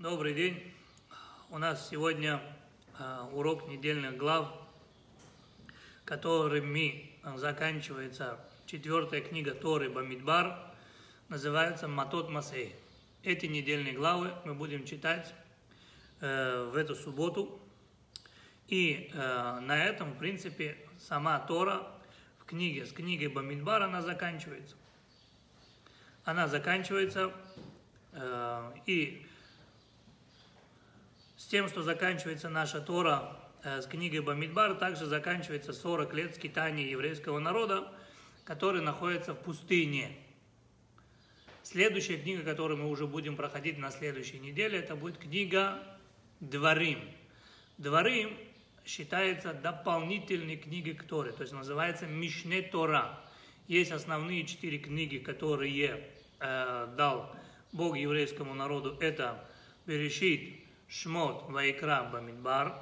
[0.00, 0.62] Добрый день.
[1.50, 2.40] У нас сегодня
[3.00, 4.48] э, урок недельных глав,
[6.04, 10.56] которыми заканчивается четвертая книга Торы Бамидбар,
[11.28, 12.76] называется Матот Масей.
[13.24, 15.34] Эти недельные главы мы будем читать
[16.20, 17.60] э, в эту субботу.
[18.68, 21.82] И э, на этом, в принципе, сама Тора
[22.38, 24.76] в книге, с книгой Бамидбар она заканчивается.
[26.22, 27.32] Она заканчивается,
[28.12, 29.26] э, и
[31.48, 37.38] тем, что заканчивается наша Тора э, с книгой Бамидбар, также заканчивается 40 лет скитания еврейского
[37.38, 37.90] народа,
[38.44, 40.14] который находится в пустыне.
[41.62, 45.82] Следующая книга, которую мы уже будем проходить на следующей неделе, это будет книга
[46.40, 47.00] Дворим.
[47.78, 48.36] Дворим
[48.84, 53.18] считается дополнительной книгой к Торе, то есть называется Мишне Тора.
[53.68, 56.08] Есть основные четыре книги, которые
[56.40, 57.34] э, дал
[57.72, 58.96] Бог еврейскому народу.
[59.00, 59.44] Это
[59.86, 62.74] Берешит, Шмот, Вайкра, Бамидбар.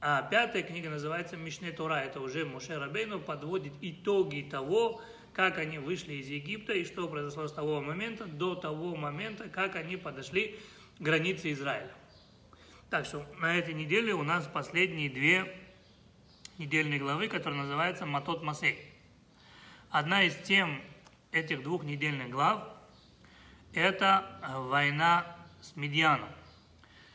[0.00, 1.94] А пятая книга называется Мишне Тора.
[1.94, 5.00] Это уже Муше Рабейну подводит итоги того,
[5.32, 9.74] как они вышли из Египта и что произошло с того момента до того момента, как
[9.74, 10.60] они подошли
[10.98, 11.90] к границе Израиля.
[12.90, 15.50] Так что на этой неделе у нас последние две
[16.58, 18.78] недельные главы, которые называются Матот Масей.
[19.88, 20.82] Одна из тем
[21.32, 22.68] этих двух недельных глав–
[23.72, 26.28] это война с Медьяном.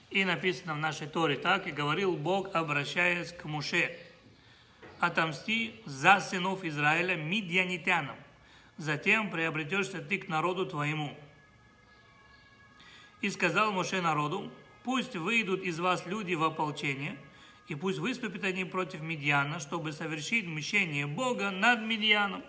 [0.09, 3.95] И написано в нашей Торе так, и говорил Бог, обращаясь к Муше,
[4.99, 8.15] «Отомсти за сынов Израиля медианитянам,
[8.77, 11.15] затем приобретешься ты к народу твоему».
[13.21, 14.51] И сказал Муше народу,
[14.83, 17.15] «Пусть выйдут из вас люди в ополчение,
[17.67, 22.43] и пусть выступят они против Медиана, чтобы совершить мщение Бога над Медианом».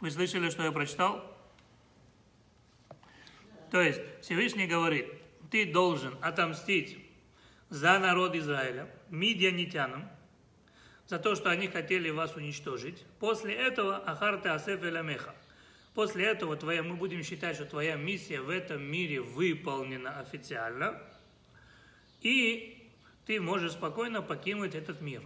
[0.00, 1.31] Вы слышали, что я прочитал?
[3.72, 5.06] То есть Всевышний говорит,
[5.50, 6.98] ты должен отомстить
[7.70, 10.10] за народ Израиля, медианитянам,
[11.06, 13.02] за то, что они хотели вас уничтожить.
[13.18, 15.34] После этого Ахарте Асеф Эламеха.
[15.94, 21.00] После этого твоя, мы будем считать, что твоя миссия в этом мире выполнена официально,
[22.20, 22.90] и
[23.24, 25.22] ты можешь спокойно покинуть этот мир.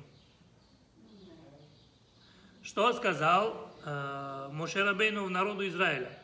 [2.63, 4.49] Что сказал э,
[5.25, 6.17] в народу Израиля?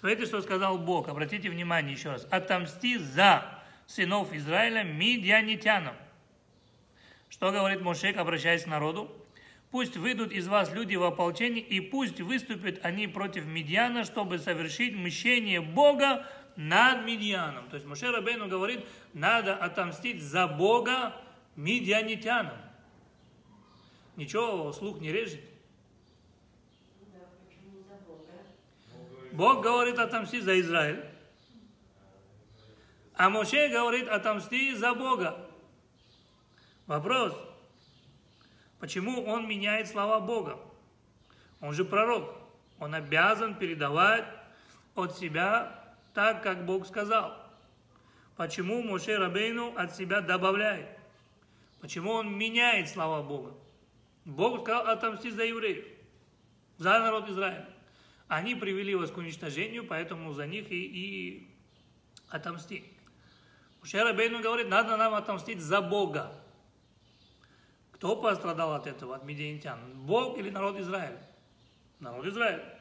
[0.00, 1.08] Смотрите, что сказал Бог.
[1.08, 2.26] Обратите внимание еще раз.
[2.30, 3.44] Отомсти за
[3.86, 5.94] сынов Израиля медианитянам.
[7.28, 9.14] Что говорит Мошек, обращаясь к народу?
[9.70, 14.96] Пусть выйдут из вас люди в ополчение, и пусть выступят они против Медиана, чтобы совершить
[14.96, 17.68] мщение Бога над Медианом.
[17.68, 21.14] То есть Моше Рабейну говорит, надо отомстить за Бога
[21.56, 22.56] медианитянам.
[24.16, 25.40] Ничего слух не режет.
[29.40, 31.02] Бог говорит отомсти за Израиль.
[33.14, 35.34] А Моше говорит отомсти за Бога.
[36.86, 37.32] Вопрос.
[38.80, 40.58] Почему он меняет слова Бога?
[41.62, 42.36] Он же пророк.
[42.78, 44.26] Он обязан передавать
[44.94, 47.34] от себя так, как Бог сказал.
[48.36, 50.98] Почему Моше Рабейну от себя добавляет?
[51.80, 53.54] Почему он меняет слова Бога?
[54.26, 55.86] Бог сказал отомсти за евреев,
[56.76, 57.79] за народ Израиля.
[58.30, 61.48] Они привели вас к уничтожению, поэтому за них и, и
[62.28, 62.84] отомсти.
[63.80, 66.32] Мушера Бейну говорит, надо нам отомстить за Бога.
[67.90, 69.80] Кто пострадал от этого, от медианитян?
[70.06, 71.20] Бог или народ Израиля?
[71.98, 72.78] Народ Израиля.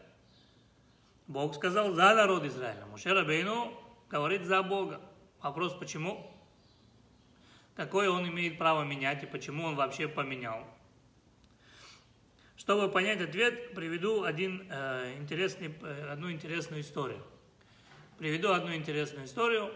[1.25, 2.85] Бог сказал за народ Израиля.
[2.85, 3.73] Мушера Бейну
[4.07, 5.01] говорит за Бога.
[5.41, 6.31] Вопрос, почему?
[7.75, 10.67] Какое он имеет право менять и почему он вообще поменял?
[12.69, 17.19] Чтобы понять ответ, приведу один, э, интересный, э, одну интересную историю.
[18.19, 19.73] Приведу одну интересную историю.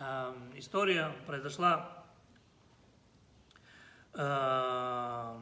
[0.00, 2.04] Э, история произошла
[4.14, 5.38] э,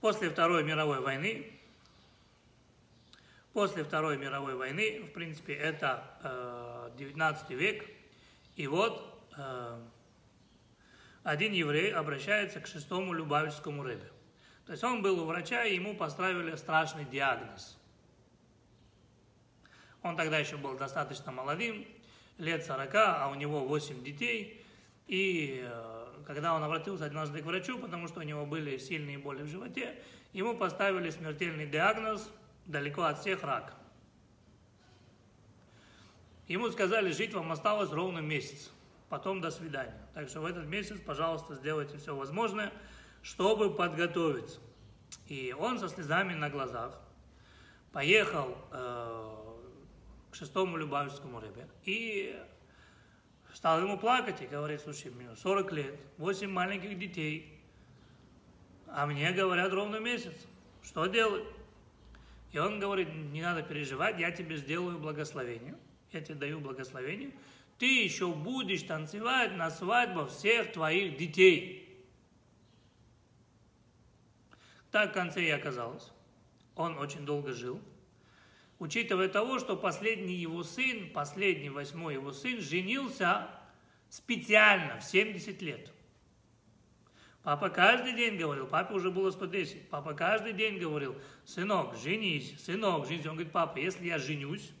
[0.00, 1.60] после Второй мировой войны.
[3.52, 7.84] После Второй мировой войны, в принципе, это э, 19 век.
[8.56, 9.78] И вот э,
[11.22, 14.10] один еврей обращается к шестому Любавичскому рыбе.
[14.70, 17.76] То есть он был у врача, и ему поставили страшный диагноз.
[20.00, 21.84] Он тогда еще был достаточно молодым,
[22.38, 24.64] лет 40, а у него 8 детей.
[25.08, 29.42] И э, когда он обратился однажды к врачу, потому что у него были сильные боли
[29.42, 30.00] в животе,
[30.32, 32.30] ему поставили смертельный диагноз
[32.66, 33.74] далеко от всех рак.
[36.46, 38.70] Ему сказали, жить вам осталось ровно месяц,
[39.08, 40.00] потом до свидания.
[40.14, 42.72] Так что в этот месяц, пожалуйста, сделайте все возможное–
[43.22, 44.60] чтобы подготовиться.
[45.26, 46.98] И он со слезами на глазах
[47.92, 49.40] поехал э,
[50.32, 51.68] шестому Любавичскому рыбе.
[51.84, 52.38] И
[53.54, 57.60] стал ему плакать и говорит, слушай, мне 40 лет, 8 маленьких детей,
[58.86, 60.34] а мне говорят ровно месяц.
[60.82, 61.44] Что делать?
[62.52, 65.76] И он говорит, не надо переживать, я тебе сделаю благословение.
[66.10, 67.30] Я тебе даю благословение.
[67.78, 71.89] Ты еще будешь танцевать на свадьбах всех твоих детей.
[74.90, 76.10] Так в конце и оказалось.
[76.74, 77.80] Он очень долго жил.
[78.78, 83.48] Учитывая того, что последний его сын, последний восьмой его сын, женился
[84.08, 85.92] специально в 70 лет.
[87.42, 91.14] Папа каждый день говорил, папе уже было 110, папа каждый день говорил,
[91.44, 93.26] сынок, женись, сынок, женись.
[93.26, 94.72] Он говорит, папа, если я женюсь,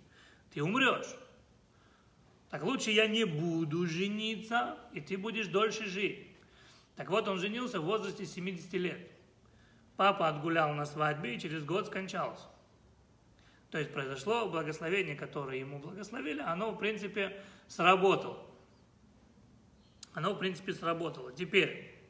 [0.52, 1.14] ты умрешь.
[2.50, 6.26] Так лучше я не буду жениться, и ты будешь дольше жить.
[6.96, 9.10] Так вот, он женился в возрасте 70 лет.
[10.00, 12.46] Папа отгулял на свадьбе и через год скончался.
[13.70, 17.38] То есть произошло благословение, которое ему благословили, оно, в принципе,
[17.68, 18.38] сработало.
[20.14, 21.32] Оно, в принципе, сработало.
[21.32, 22.00] Теперь,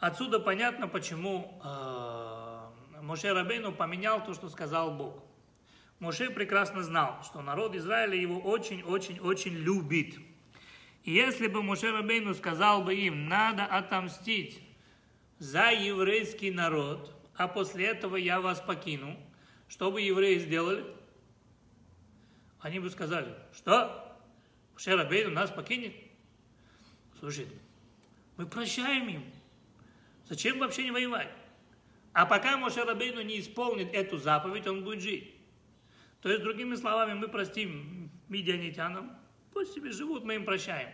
[0.00, 5.22] Отсюда понятно, почему э, Моше Рабейну поменял то, что сказал Бог.
[6.00, 10.16] Моше прекрасно знал, что народ Израиля его очень-очень-очень любит.
[11.04, 14.60] Если бы Моше Рабейну сказал бы им, надо отомстить
[15.38, 19.16] за еврейский народ, а после этого я вас покину,
[19.68, 20.84] что бы евреи сделали?
[22.60, 24.16] Они бы сказали, что?
[24.72, 25.94] Моше Рабейну нас покинет?
[27.18, 27.48] Слушай,
[28.38, 29.24] мы прощаем им.
[30.26, 31.30] Зачем вообще не воевать?
[32.14, 35.34] А пока Моше Рабейну не исполнит эту заповедь, он будет жить.
[36.22, 39.14] То есть, другими словами, мы простим медианитянам,
[39.54, 40.90] пусть себе живут, мы им прощаем.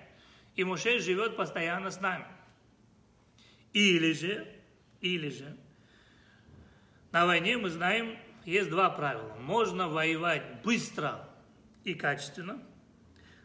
[0.55, 2.27] И Моше живет постоянно с нами.
[3.73, 4.47] Или же,
[5.01, 5.57] или же,
[7.13, 9.35] на войне мы знаем, есть два правила.
[9.41, 11.29] Можно воевать быстро
[11.85, 12.63] и качественно,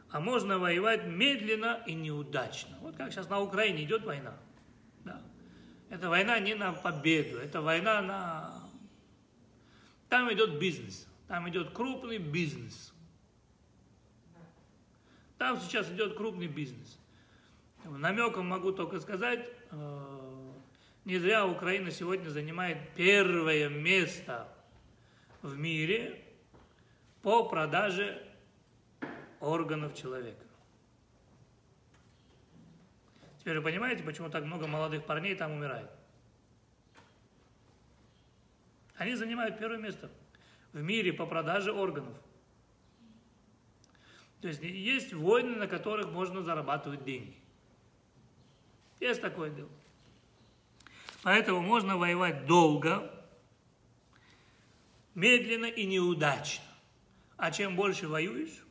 [0.10, 2.78] а можно воевать медленно и неудачно.
[2.82, 4.38] Вот как сейчас на Украине идет война.
[5.04, 5.22] Да.
[5.90, 8.64] Это война не на победу, это война на...
[10.10, 12.95] Там идет бизнес, там идет крупный бизнес.
[15.38, 17.00] Там сейчас идет крупный бизнес.
[17.84, 20.52] Намеком могу только сказать, э,
[21.04, 24.48] не зря Украина сегодня занимает первое место
[25.42, 26.24] в мире
[27.22, 28.22] по продаже
[29.40, 30.44] органов человека.
[33.40, 35.90] Теперь вы понимаете, почему так много молодых парней там умирает?
[38.96, 40.10] Они занимают первое место
[40.74, 42.18] в мире по продаже органов.
[44.46, 47.36] То есть есть войны, на которых можно зарабатывать деньги.
[49.00, 49.72] Есть такое дело.
[51.24, 53.12] Поэтому можно воевать долго,
[55.16, 56.64] медленно и неудачно.
[57.38, 58.64] А чем больше воюешь,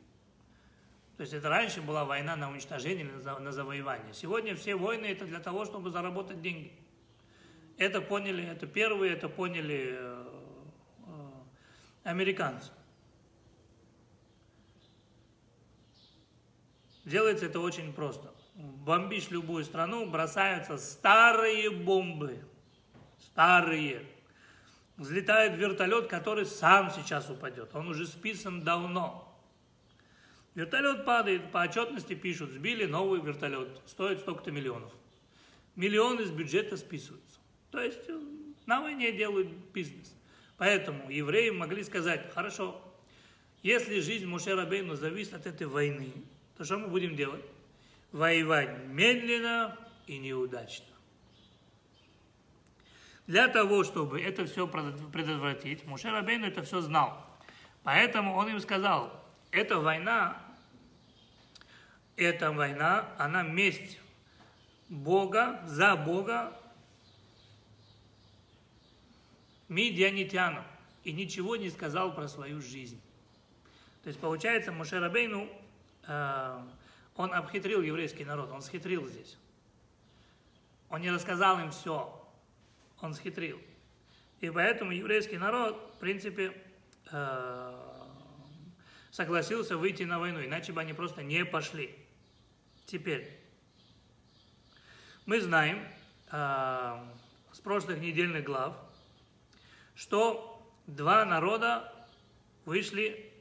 [1.17, 4.15] то есть это раньше была война на уничтожение, на завоевание.
[4.15, 6.73] Сегодня все войны это для того, чтобы заработать деньги.
[7.79, 10.27] Это поняли, это первые, это поняли э,
[11.09, 11.31] э,
[12.05, 12.71] американцы.
[17.05, 18.33] Делается это очень просто.
[18.55, 22.39] Бомбишь любую страну, бросаются старые бомбы.
[23.19, 24.07] Старые.
[24.97, 27.75] Взлетает вертолет, который сам сейчас упадет.
[27.75, 29.31] Он уже списан давно.
[30.55, 34.93] Вертолет падает, по отчетности пишут, сбили новый вертолет, стоит столько-то миллионов.
[35.75, 37.41] Миллионы из бюджета списываются.
[37.73, 38.21] То есть э,
[38.67, 40.15] на войне делают бизнес.
[40.57, 42.81] Поэтому евреи могли сказать, хорошо,
[43.65, 46.13] если жизнь Муше Рабейну зависит от этой войны,
[46.57, 47.45] то что мы будем делать?
[48.13, 50.87] Воевать медленно и неудачно.
[53.27, 57.25] Для того, чтобы это все предотвратить, Муше Рабейну это все знал.
[57.83, 60.43] Поэтому он им сказал, эта война,
[62.17, 63.99] эта война, она месть
[64.89, 66.59] Бога, за Бога
[69.69, 70.63] Мидианитяну.
[71.05, 73.01] И ничего не сказал про свою жизнь.
[74.03, 75.64] То есть, получается, Мушерабейну, э,
[76.07, 79.39] он обхитрил еврейский народ, он схитрил здесь.
[80.91, 82.29] Он не рассказал им все,
[83.01, 83.61] он схитрил.
[84.41, 86.53] И поэтому еврейский народ, в принципе,
[87.11, 87.95] э,
[89.11, 91.97] согласился выйти на войну, иначе бы они просто не пошли.
[92.87, 93.41] Теперь,
[95.25, 95.89] мы знаем
[96.31, 97.05] э,
[97.53, 98.77] с прошлых недельных глав,
[99.95, 101.93] что два народа
[102.65, 103.33] вышли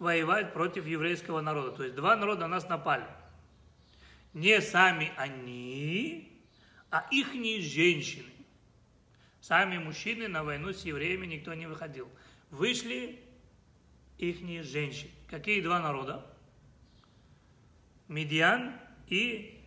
[0.00, 1.76] воевать против еврейского народа.
[1.76, 3.06] То есть два народа на нас напали.
[4.32, 6.42] Не сами они,
[6.90, 8.30] а ихние женщины.
[9.40, 12.08] Сами мужчины на войну с евреями никто не выходил.
[12.50, 13.20] Вышли
[14.18, 15.10] ихние женщины.
[15.28, 16.26] Какие два народа?
[18.08, 18.72] Медиан
[19.06, 19.60] и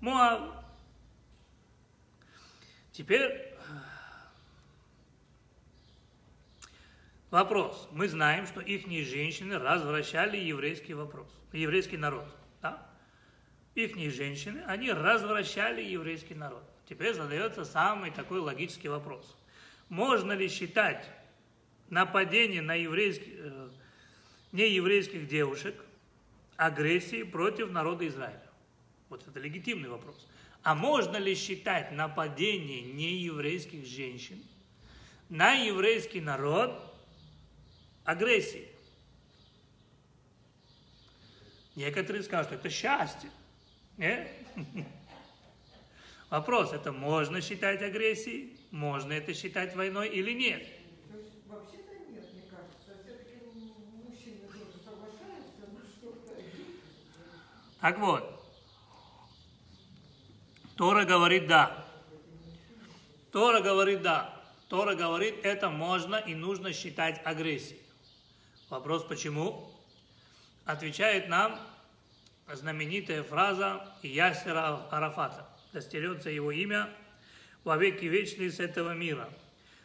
[0.00, 0.64] Моав.
[2.92, 3.43] Теперь
[7.34, 7.88] вопрос.
[7.90, 12.28] Мы знаем, что их женщины развращали еврейский вопрос, еврейский народ.
[12.62, 12.86] Да?
[13.74, 16.62] Их женщины, они развращали еврейский народ.
[16.88, 19.36] Теперь задается самый такой логический вопрос.
[19.88, 21.10] Можно ли считать
[21.90, 23.68] нападение на еврейских, э,
[24.52, 25.74] нееврейских девушек
[26.56, 28.48] агрессией против народа Израиля?
[29.08, 30.24] Вот это легитимный вопрос.
[30.62, 34.40] А можно ли считать нападение нееврейских женщин
[35.28, 36.93] на еврейский народ
[38.04, 38.68] агрессией?
[41.76, 43.30] Некоторые скажут, что это счастье.
[43.96, 44.30] Нет?
[46.30, 48.56] Вопрос, это можно считать агрессией?
[48.70, 50.66] Можно это считать войной или нет?
[51.46, 53.02] Вообще-то нет, мне кажется.
[53.04, 53.44] Все-таки
[54.02, 56.42] мужчины тоже соглашаются, но что-то...
[57.80, 58.34] Так вот,
[60.76, 61.86] Тора говорит да.
[63.30, 64.42] Тора говорит да.
[64.68, 67.83] Тора говорит, это можно и нужно считать агрессией.
[68.74, 69.70] Вопрос почему?
[70.64, 71.60] Отвечает нам
[72.52, 75.46] знаменитая фраза Ясера Арафата.
[75.72, 76.90] Достерется его имя
[77.62, 79.30] во веки вечные с этого мира.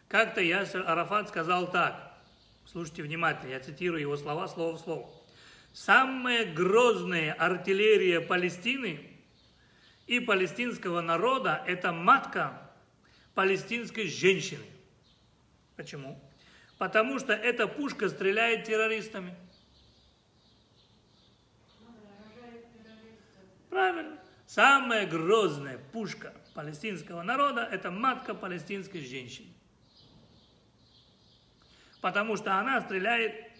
[0.07, 2.17] Как-то Ясер Арафат сказал так.
[2.65, 5.07] Слушайте внимательно, я цитирую его слова слово в слово.
[5.71, 9.07] Самая грозная артиллерия Палестины
[10.07, 12.71] и палестинского народа– это матка
[13.35, 14.65] палестинской женщины.
[15.75, 16.19] Почему?
[16.79, 19.35] Потому что эта пушка стреляет террористами.
[23.69, 24.17] Правильно.
[24.47, 29.49] Самая грозная пушка палестинского народа– это матка палестинской женщины.
[32.01, 33.51] Потому что она стреляет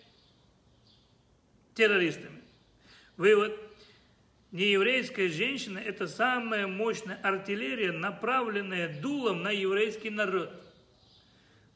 [1.75, 2.41] террористами.
[3.17, 3.59] Вывод–
[4.51, 10.51] Нееврейская женщина– это самая мощная артиллерия, направленная дулом на еврейский народ.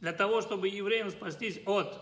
[0.04, 1.98] Для того, чтобы евреям спастись от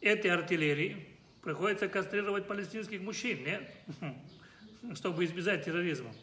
[0.00, 1.06] этой артиллерии,
[1.42, 3.70] приходится кастрировать палестинских мужчин, нет?
[4.94, 6.14] Чтобы избежать терроризма.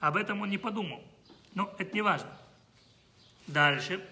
[0.00, 1.04] Об этом он не подумал.
[1.52, 2.34] Но это не важно.
[3.46, 4.02] Дальше.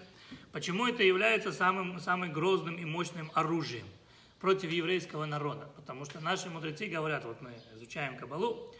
[0.51, 3.87] Почему это является самым, самым грозным и мощным оружием?
[4.39, 5.67] против еврейского народа.
[5.75, 8.75] Потому что наши мудрецы говорят, вот мы изучаем Кабалу,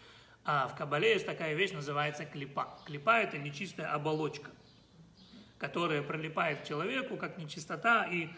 [0.45, 2.79] а в Кабале есть такая вещь, называется клипа.
[2.85, 4.51] Клипа– это нечистая оболочка,
[5.57, 8.29] которая прилипает к человеку, как нечистота, и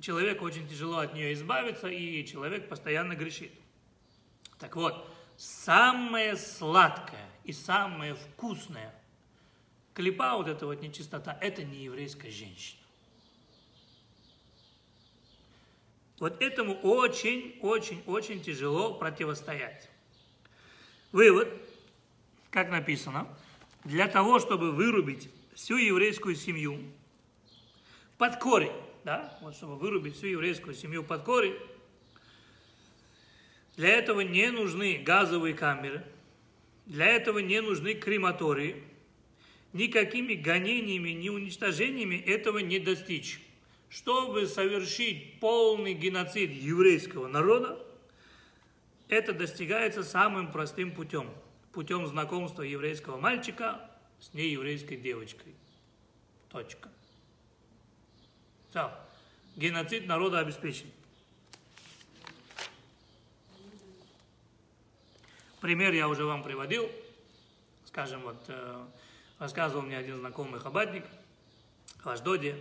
[0.00, 3.52] человеку очень тяжело от нее избавиться, и человек постоянно грешит.
[4.58, 8.94] Так вот, самое сладкое и самое вкусное
[9.98, 12.80] клипа, вот эта вот нечистота, это не еврейская женщина.
[16.20, 19.88] Вот этому очень-очень-очень тяжело противостоять.
[21.12, 21.48] Вывод,
[22.50, 23.26] как написано,
[23.84, 26.78] для того, чтобы вырубить всю еврейскую семью
[28.18, 28.72] под корень,
[29.04, 31.56] да, вот чтобы вырубить всю еврейскую семью под корень,
[33.76, 36.04] для этого не нужны газовые камеры,
[36.84, 38.82] для этого не нужны крематории,
[39.72, 43.40] никакими гонениями, ни уничтожениями этого не достичь.
[43.88, 47.82] Чтобы совершить полный геноцид еврейского народа,
[49.08, 51.30] это достигается самым простым путем.
[51.72, 55.54] Путем знакомства еврейского мальчика с нееврейской девочкой.
[56.50, 56.88] Точка.
[58.70, 58.92] Все.
[59.56, 60.86] Геноцид народа обеспечен.
[65.60, 66.88] Пример я уже вам приводил.
[67.86, 68.84] Скажем, вот э,
[69.38, 71.04] рассказывал мне один знакомый хабатник
[72.02, 72.54] в Аждоде.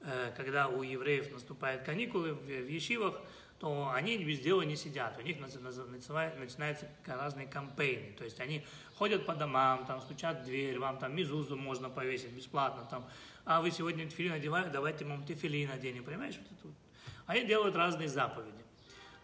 [0.00, 3.20] Э, когда у евреев наступают каникулы в Ешивах,
[3.62, 5.16] то они без дела не сидят.
[5.18, 8.12] У них начинаются разные кампейны.
[8.14, 8.66] То есть они
[8.96, 12.84] ходят по домам, там стучат в дверь, вам там мизузу можно повесить бесплатно.
[12.90, 13.08] Там,
[13.44, 16.34] а вы сегодня тефилин одеваете, давайте вам тефилин оденем, понимаешь?
[16.38, 16.74] Вот это вот.
[17.26, 18.64] Они делают разные заповеди.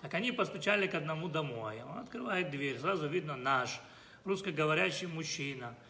[0.03, 1.83] Так они постучали к одному домой.
[1.83, 3.81] Он открывает дверь, сразу видно наш
[4.25, 5.75] русскоговорящий мужчина–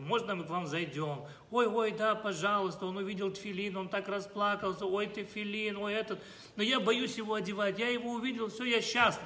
[0.00, 1.24] можно мы к вам зайдем?
[1.50, 6.20] Ой, ой, да, пожалуйста, он увидел тфилин, он так расплакался, ой, ты филин, ой, этот.
[6.56, 9.24] Но я боюсь его одевать, я его увидел, все, я счастлив.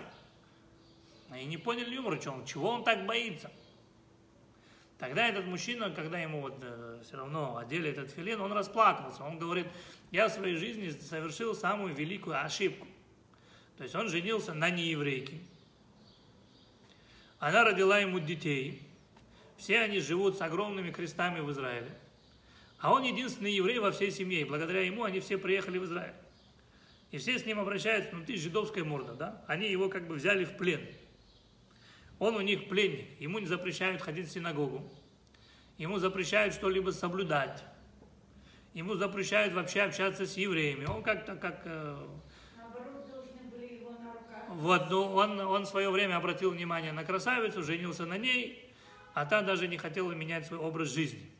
[1.34, 3.50] И не поняли юмора, чего он, чего он так боится.
[4.98, 9.24] Тогда этот мужчина, когда ему вот э, все равно одели этот филин, он расплакался.
[9.24, 9.66] Он говорит,
[10.10, 12.86] я в своей жизни совершил самую великую ошибку.
[13.76, 15.38] То есть он женился на нееврейке.
[17.38, 18.85] Она родила ему детей.
[19.56, 21.90] Все они живут с огромными крестами в Израиле.
[22.78, 26.14] А он единственный еврей во всей семье, и благодаря ему они все приехали в Израиль.
[27.10, 29.44] И все с ним обращаются, ну ты жидовская морда, да?
[29.46, 30.80] Они его как бы взяли в плен.
[32.18, 34.90] Он у них пленник, ему не запрещают ходить в синагогу,
[35.78, 37.62] ему запрещают что-либо соблюдать,
[38.72, 40.86] ему запрещают вообще общаться с евреями.
[40.86, 41.62] Он как-то как...
[41.64, 42.06] Э,
[42.56, 44.44] Наоборот, должны были его на руках.
[44.48, 48.65] вот, ну, он, он в свое время обратил внимание на красавицу, женился на ней,
[49.16, 51.30] а та даже не хотела менять свой образ жизни.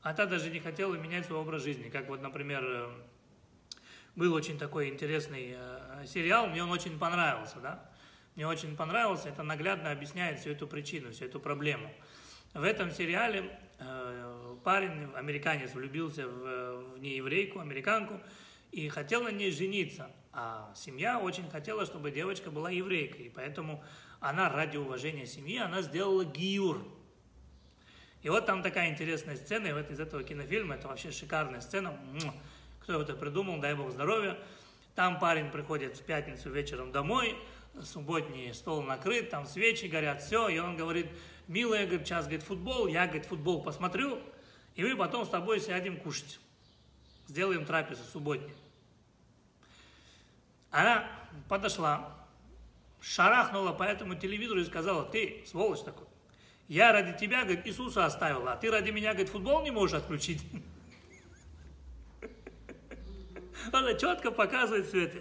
[0.00, 1.90] А та даже не хотела менять свой образ жизни.
[1.90, 2.88] Как вот, например, э,
[4.16, 7.90] был очень такой интересный э, сериал, мне он очень понравился, да?
[8.34, 11.92] Мне очень понравился, это наглядно объясняет всю эту причину, всю эту проблему.
[12.54, 18.22] В этом сериале э, парень, американец, влюбился в, в нееврейку, американку,
[18.72, 20.10] и хотел на ней жениться.
[20.32, 23.84] А семья очень хотела, чтобы девочка была еврейкой, и поэтому
[24.20, 26.86] она ради уважения семьи, она сделала гиюр.
[28.22, 31.98] И вот там такая интересная сцена, и вот из этого кинофильма, это вообще шикарная сцена,
[32.80, 34.36] кто это придумал, дай бог здоровья.
[34.94, 37.34] Там парень приходит в пятницу вечером домой,
[37.82, 41.06] субботний стол накрыт, там свечи горят, все, и он говорит,
[41.48, 44.20] милая, говорит, сейчас, говорит, футбол, я, говорит, футбол посмотрю,
[44.74, 46.40] и мы потом с тобой сядем кушать.
[47.26, 48.54] Сделаем трапезу субботнюю.
[50.70, 51.08] Она
[51.48, 52.19] подошла,
[53.00, 56.06] шарахнула по этому телевизору и сказала, ты, сволочь такой,
[56.68, 60.42] я ради тебя, говорит, Иисуса оставила, а ты ради меня, говорит, футбол не можешь отключить.
[63.72, 65.18] Она четко показывает все это.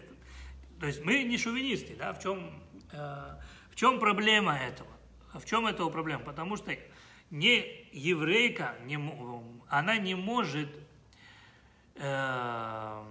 [0.80, 2.52] То есть мы не шовинисты, да, в чем,
[2.92, 3.36] э,
[3.72, 4.90] в чем проблема этого?
[5.34, 6.24] В чем этого проблема?
[6.24, 6.76] Потому что
[7.30, 9.00] не еврейка, не,
[9.68, 10.70] она не может
[11.96, 13.04] э,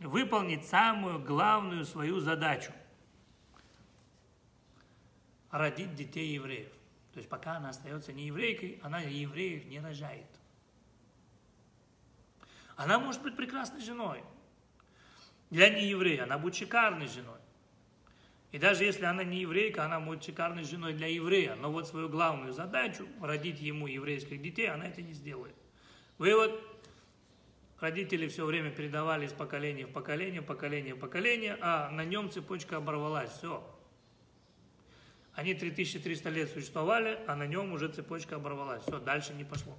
[0.00, 2.72] выполнить самую главную свою задачу–
[5.54, 6.72] родить детей евреев.
[7.12, 10.26] То есть пока она остается не еврейкой, она евреев не рожает.
[12.76, 14.24] Она может быть прекрасной женой,
[15.50, 17.38] для нееврея, она будет шикарной женой.
[18.50, 21.54] И даже если она не еврейка, она будет шикарной женой для еврея.
[21.54, 25.54] Но вот свою главную задачу, родить ему еврейских детей, она это не сделает.
[26.18, 26.60] Вывод.
[27.78, 32.78] Родители все время передавали из поколения в поколение, поколение в поколение, а на нем цепочка
[32.78, 33.30] оборвалась.
[33.30, 33.73] Все.
[35.34, 38.82] Они 3300 лет существовали, а на нем уже цепочка оборвалась.
[38.82, 39.76] Все, дальше не пошло.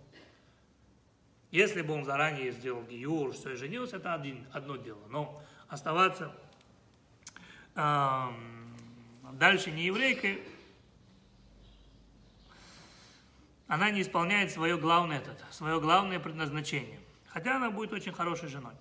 [1.52, 5.00] Если бы он заранее сделал гиюр, все и женился, это один, одно дело.
[5.10, 6.36] Но оставаться
[7.76, 8.28] э,
[9.34, 10.42] дальше не еврейкой,
[13.68, 17.00] она не исполняет свое главное, этот, свое главное предназначение.
[17.28, 18.74] Хотя она будет очень хорошей женой.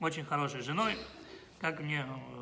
[0.00, 0.96] Очень хорошей женой,
[1.60, 2.41] как мне, э,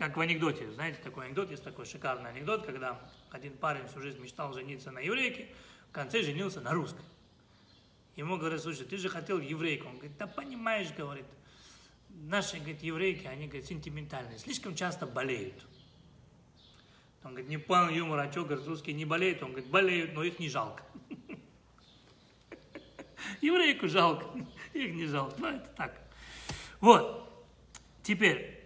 [0.00, 2.98] как в анекдоте, знаете, такой анекдот, есть такой шикарный анекдот, когда
[3.30, 5.46] один парень всю жизнь мечтал жениться на еврейке,
[5.90, 7.04] в конце женился на русской.
[8.16, 9.88] Ему говорят, слушай, ты же хотел еврейку.
[9.88, 11.26] Он говорит, да понимаешь, говорит,
[12.08, 15.66] наши, говорит, еврейки, они, говорит, сентиментальные, слишком часто болеют.
[17.22, 19.42] Он говорит, не понял юмор, а что, говорит, русские не болеют?
[19.42, 20.82] Он говорит, болеют, но их не жалко.
[23.42, 24.24] Еврейку жалко,
[24.72, 25.34] их не жалко.
[25.36, 25.94] Ну, это так.
[26.80, 27.44] Вот.
[28.02, 28.59] Теперь.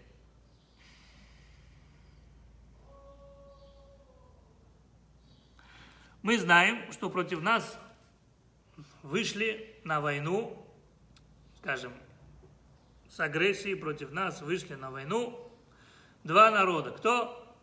[6.24, 7.78] Мы знаем, что против нас
[9.02, 10.66] вышли на войну,
[11.58, 11.92] скажем,
[13.10, 15.52] с агрессией против нас вышли на войну
[16.22, 16.92] два народа.
[16.92, 17.54] Кто?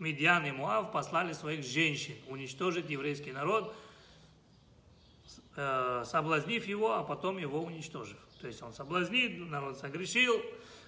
[0.00, 3.72] Медьян и Муав послали своих женщин уничтожить еврейский народ,
[5.54, 8.18] э, соблазнив его, а потом его уничтожив.
[8.40, 10.42] То есть он соблазнит, народ согрешил,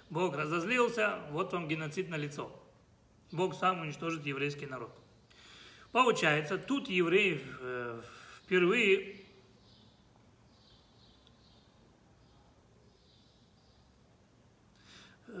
[0.09, 2.51] Бог разозлился, вот вам геноцид на лицо.
[3.31, 4.91] Бог сам уничтожит еврейский народ.
[5.91, 8.01] Получается, тут евреи э,
[8.43, 9.19] впервые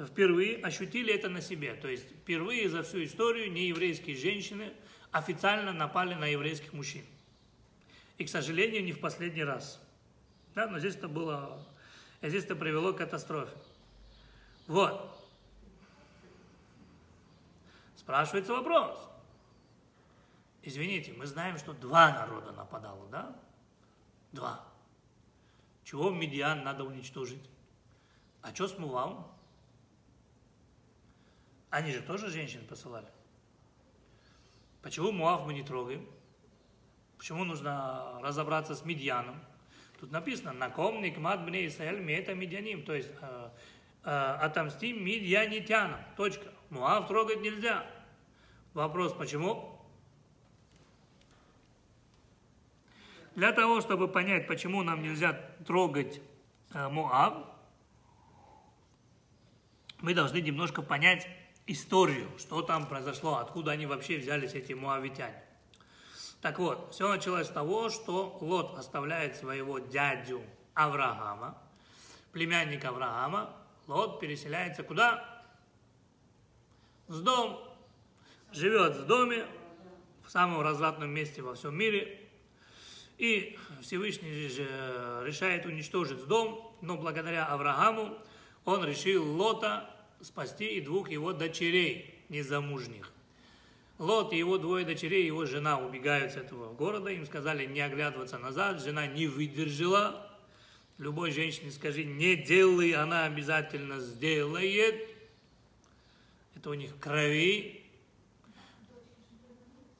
[0.07, 1.73] впервые ощутили это на себе.
[1.75, 4.73] То есть впервые за всю историю нееврейские женщины
[5.11, 7.05] официально напали на еврейских мужчин.
[8.17, 9.81] И, к сожалению, не в последний раз.
[10.55, 11.65] Да, но здесь это было,
[12.21, 13.55] здесь это привело к катастрофе.
[14.67, 15.15] Вот.
[17.95, 19.08] Спрашивается вопрос.
[20.61, 23.35] Извините, мы знаем, что два народа нападало, да?
[24.31, 24.63] Два.
[25.83, 27.49] Чего Медиан надо уничтожить?
[28.41, 29.25] А что с Мувалом?
[31.69, 33.07] Они же тоже женщин посылали.
[34.81, 36.07] Почему Муав мы не трогаем?
[37.17, 39.39] Почему нужно разобраться с Медьяном?
[39.99, 43.49] Тут написано, накомник мат бне Исраэль это медианим, то есть э,
[44.05, 46.47] э, отомстим медьянитянам, точка.
[46.69, 47.85] Муав трогать нельзя.
[48.73, 49.78] Вопрос, почему?
[53.35, 55.33] Для того, чтобы понять, почему нам нельзя
[55.65, 56.21] трогать
[56.73, 57.45] э, Моав,
[60.01, 61.27] мы должны немножко понять
[61.67, 65.43] историю, что там произошло, откуда они вообще взялись, эти муавитяне.
[66.41, 70.41] Так вот, все началось с того, что Лот оставляет своего дядю
[70.73, 71.57] Авраама,
[72.31, 73.53] племянника Авраама,
[73.87, 75.43] Лот переселяется куда?
[77.07, 77.59] В дом.
[78.51, 79.45] Живет в доме,
[80.23, 82.28] в самом развратном месте во всем мире.
[83.19, 84.65] И Всевышний же
[85.25, 88.17] решает уничтожить дом, но благодаря Аврааму
[88.63, 93.11] он решил Лота спасти и двух его дочерей незамужних.
[93.97, 98.37] Лот и его двое дочерей, его жена убегают с этого города, им сказали не оглядываться
[98.37, 100.25] назад, жена не выдержала.
[100.97, 105.09] Любой женщине скажи, не делай, она обязательно сделает.
[106.55, 107.83] Это у них крови.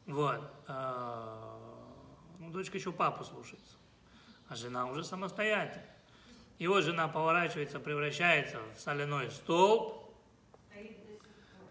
[0.05, 0.41] Вот.
[2.49, 3.75] Дочка еще папу слушается,
[4.47, 5.85] а жена уже самостоятельная.
[6.57, 10.11] Его жена поворачивается, превращается в соляной столб,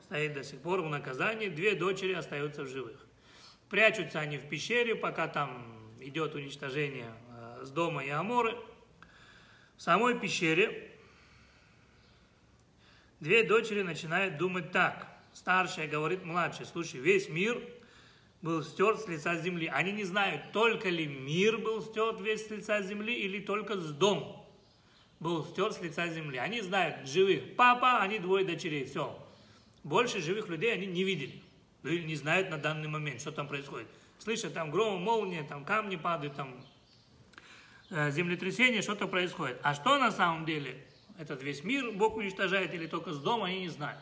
[0.05, 3.05] стоит до сих пор в наказании, две дочери остаются в живых.
[3.69, 5.67] Прячутся они в пещере, пока там
[6.01, 8.57] идет уничтожение э, с дома и Аморы.
[9.77, 10.91] В самой пещере
[13.21, 15.09] две дочери начинают думать так.
[15.35, 17.61] Старшая говорит младшей, слушай, весь мир
[18.43, 19.67] был стерт с лица земли.
[19.67, 23.93] Они не знают, только ли мир был стерт весь с лица земли или только с
[23.93, 24.39] дома
[25.21, 26.39] был стерт с лица земли.
[26.39, 29.19] Они знают живых папа, они двое дочерей, все.
[29.83, 31.43] Больше живых людей они не видели.
[31.83, 33.89] Или не знают на данный момент, что там происходит.
[34.19, 36.55] Слышат, там гром, молния, там камни падают, там
[37.91, 39.59] э, землетрясение, что-то происходит.
[39.63, 40.85] А что на самом деле?
[41.19, 44.01] Этот весь мир Бог уничтожает или только с дома, они не знают.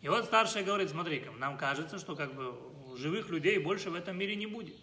[0.00, 2.54] И вот старшая говорит, смотри-ка, нам кажется, что как бы
[2.96, 4.76] живых людей больше в этом мире не будет.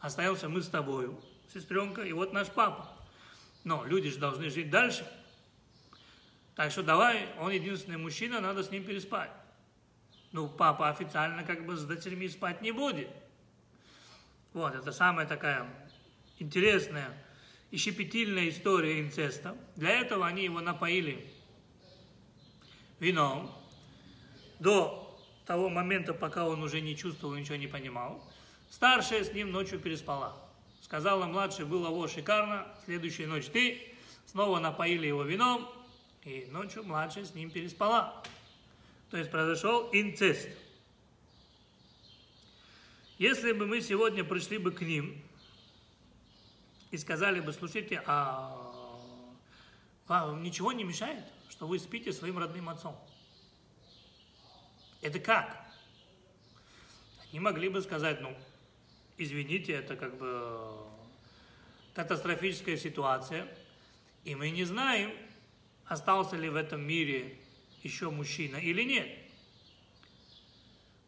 [0.00, 1.20] Остаемся мы с тобою,
[1.52, 2.90] сестренка, и вот наш папа.
[3.64, 5.06] Но люди же должны жить дальше.
[6.54, 9.30] Так что давай, он единственный мужчина, надо с ним переспать.
[10.32, 13.08] Ну, папа официально как бы с дочерьми спать не будет.
[14.52, 15.66] Вот, это самая такая
[16.38, 17.10] интересная
[17.70, 19.56] и щепетильная история инцеста.
[19.76, 21.32] Для этого они его напоили
[22.98, 23.50] вином
[24.58, 25.01] до
[25.52, 28.26] того момента, пока он уже не чувствовал, ничего не понимал.
[28.70, 30.34] Старшая с ним ночью переспала.
[30.80, 33.94] Сказала младший, было во шикарно, следующую ночь ты.
[34.24, 35.68] Снова напоили его вином,
[36.24, 38.24] и ночью младшая с ним переспала.
[39.10, 40.48] То есть произошел инцест.
[43.18, 45.22] Если бы мы сегодня пришли бы к ним
[46.90, 48.56] и сказали бы, слушайте, а
[50.08, 52.96] вам ничего не мешает, что вы спите своим родным отцом?
[55.02, 55.60] Это как?
[57.28, 58.34] Они могли бы сказать, ну,
[59.18, 60.76] извините, это как бы
[61.94, 63.48] катастрофическая ситуация,
[64.24, 65.12] и мы не знаем,
[65.86, 67.36] остался ли в этом мире
[67.82, 69.08] еще мужчина или нет.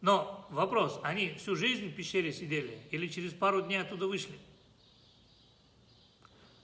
[0.01, 4.35] Но вопрос, они всю жизнь в пещере сидели или через пару дней оттуда вышли?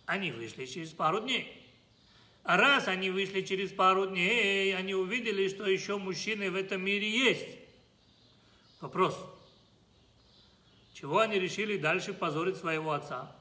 [0.04, 1.59] Они вышли через пару дней.
[2.42, 7.08] А раз они вышли через пару дней, они увидели, что еще мужчины в этом мире
[7.08, 7.46] есть.
[8.80, 9.18] Вопрос,
[10.94, 13.34] чего они решили дальше позорить своего отца?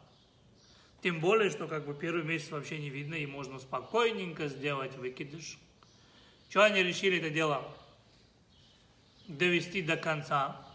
[1.01, 5.57] Тем более, что как бы первый месяц вообще не видно, и можно спокойненько сделать выкидыш.
[6.49, 7.65] Что они решили это дело
[9.27, 10.65] довести до конца?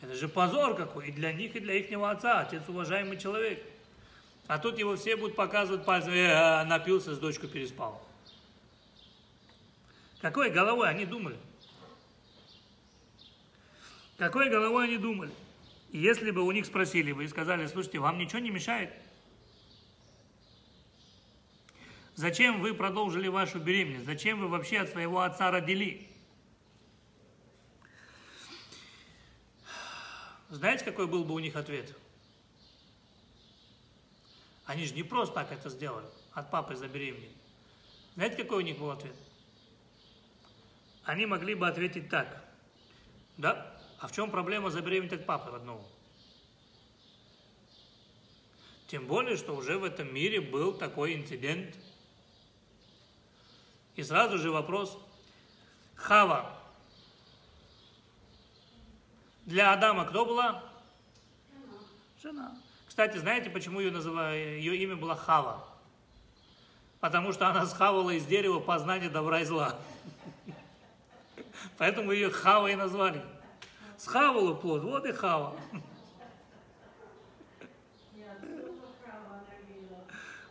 [0.00, 3.60] Это же позор какой, и для них, и для их отца, отец уважаемый человек.
[4.46, 8.02] А тут его все будут показывать пальцем, э, напился, с дочкой переспал.
[10.20, 11.36] Какой головой они думали?
[14.18, 15.32] Какой головой они думали?
[15.92, 18.90] И если бы у них спросили бы и сказали, слушайте, вам ничего не мешает?
[22.14, 24.06] Зачем вы продолжили вашу беременность?
[24.06, 26.08] Зачем вы вообще от своего отца родили?
[30.48, 31.96] Знаете, какой был бы у них ответ?
[34.66, 37.34] Они же не просто так это сделали, от папы забеременели.
[38.14, 39.16] Знаете, какой у них был ответ?
[41.04, 42.42] Они могли бы ответить так.
[43.36, 43.78] Да?
[43.98, 45.84] А в чем проблема забеременеть от папы родного?
[48.86, 51.76] Тем более, что уже в этом мире был такой инцидент.
[53.96, 54.98] И сразу же вопрос.
[55.94, 56.58] Хава.
[59.46, 60.62] Для Адама кто была?
[62.22, 62.56] Жена.
[62.94, 65.64] Кстати, знаете, почему ее, называют, ее имя было Хава?
[67.00, 69.76] Потому что она схавала из дерева познание добра и зла.
[71.76, 73.20] Поэтому ее Хава и назвали.
[73.98, 75.56] Схавала плод, вот и хава.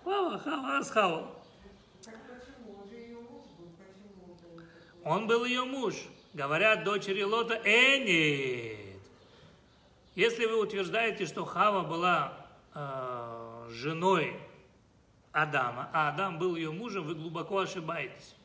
[0.04, 0.38] Хава,
[0.84, 1.32] Хава.
[2.04, 2.84] Так почему?
[5.06, 5.96] Он был, ее муж.
[6.34, 8.83] Говорят дочери Лота, э, нет.
[10.16, 12.34] Если вы утверждаете, что Хава была
[12.76, 14.40] э, женой
[15.32, 18.36] Адама, а Адам был ее мужем, вы глубоко ошибаетесь.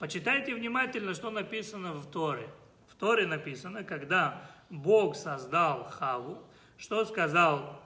[0.00, 2.48] Почитайте внимательно, что написано в Торе.
[2.88, 6.42] В Торе написано, когда Бог создал Хаву,
[6.76, 7.80] что сказал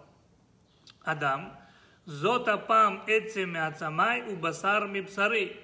[1.03, 1.59] Адам?
[2.07, 5.57] Зотапам эцеми ацамай басар мипсары.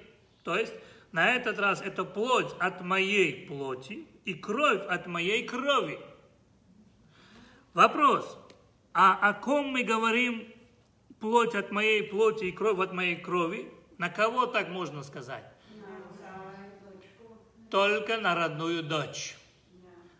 [0.43, 0.73] То есть,
[1.11, 5.99] на этот раз это плоть от моей плоти и кровь от моей крови.
[7.77, 8.39] Вопрос.
[8.91, 10.51] А о ком мы говорим
[11.19, 13.71] плоть от моей плоти и кровь от моей крови?
[13.99, 15.43] На кого так можно сказать?
[17.69, 19.37] Только на родную дочь.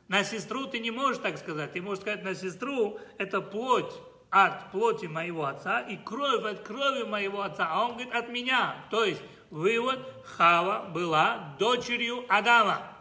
[0.07, 1.71] На сестру ты не можешь так сказать.
[1.71, 3.91] Ты можешь сказать, на сестру это плоть
[4.29, 7.67] от плоти моего отца и кровь от крови моего отца.
[7.71, 8.75] А он говорит, от меня.
[8.91, 12.96] То есть, вывод, Хава была дочерью Адама.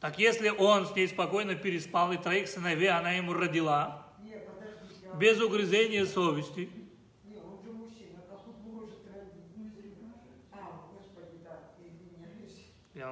[0.00, 4.06] Так если он с ней спокойно переспал и троих сыновей она ему родила,
[5.10, 5.16] а...
[5.16, 6.68] без угрызения совести,
[7.24, 8.22] Не, он мужчина,
[8.64, 8.98] может?
[10.52, 11.60] А, господи, да,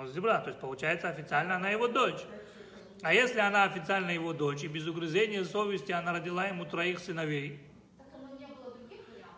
[0.00, 2.20] он зебра, то есть получается официально она его дочь.
[3.02, 7.60] А если она официально его дочь, и без угрызения совести она родила ему троих сыновей,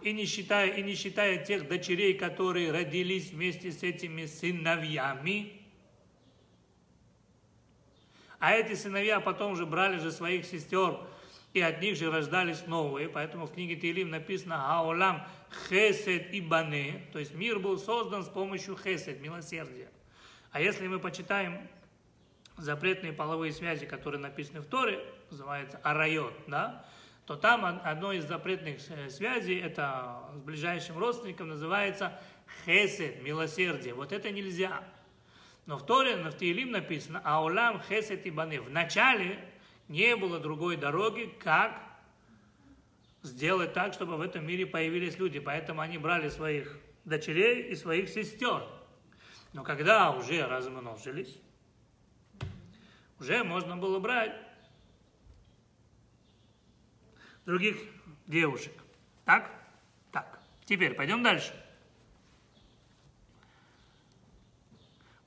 [0.03, 5.66] не и не считая, и не считая тех дочерей, которые родились вместе с этими сыновьями,
[8.39, 10.99] а эти сыновья потом же брали же своих сестер,
[11.53, 15.27] и от них же рождались новые, поэтому в книге Тилим написано «Хаолам
[15.69, 19.89] хесед и бане», то есть мир был создан с помощью хесед, милосердия.
[20.53, 21.67] А если мы почитаем
[22.59, 26.85] запретные половые связи, которые написаны в Торе, называется арайот, да,
[27.27, 32.19] то там од- одно из запретных э, связей, это с ближайшим родственником, называется
[32.65, 33.95] хесед, милосердие.
[33.95, 34.85] Вот это нельзя.
[35.67, 38.31] Но в Торе, в Таилим написано, аулам хесед и.
[38.31, 39.45] В начале
[39.89, 41.83] не было другой дороги, как
[43.23, 45.41] сделать так, чтобы в этом мире появились люди.
[45.41, 48.65] Поэтому они брали своих дочерей и своих сестер.
[49.53, 51.41] Но когда уже размножились,
[53.19, 54.37] уже можно было брать
[57.45, 57.77] других
[58.27, 58.73] девушек.
[59.25, 59.51] Так?
[60.13, 60.41] Так.
[60.65, 61.53] Теперь пойдем дальше.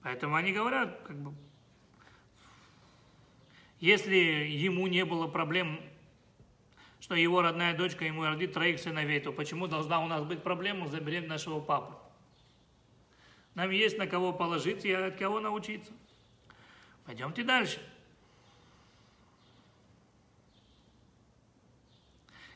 [0.01, 1.33] Поэтому они говорят, как бы,
[3.79, 5.81] если ему не было проблем,
[6.99, 10.87] что его родная дочка ему родит троих сыновей, то почему должна у нас быть проблема
[10.87, 11.95] заберем нашего папы?
[13.55, 15.91] Нам есть на кого положиться и от кого научиться.
[17.05, 17.81] Пойдемте дальше.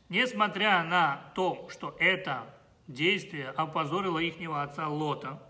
[0.09, 2.53] Несмотря на то, что это
[2.87, 5.41] действие опозорило ихнего отца Лота,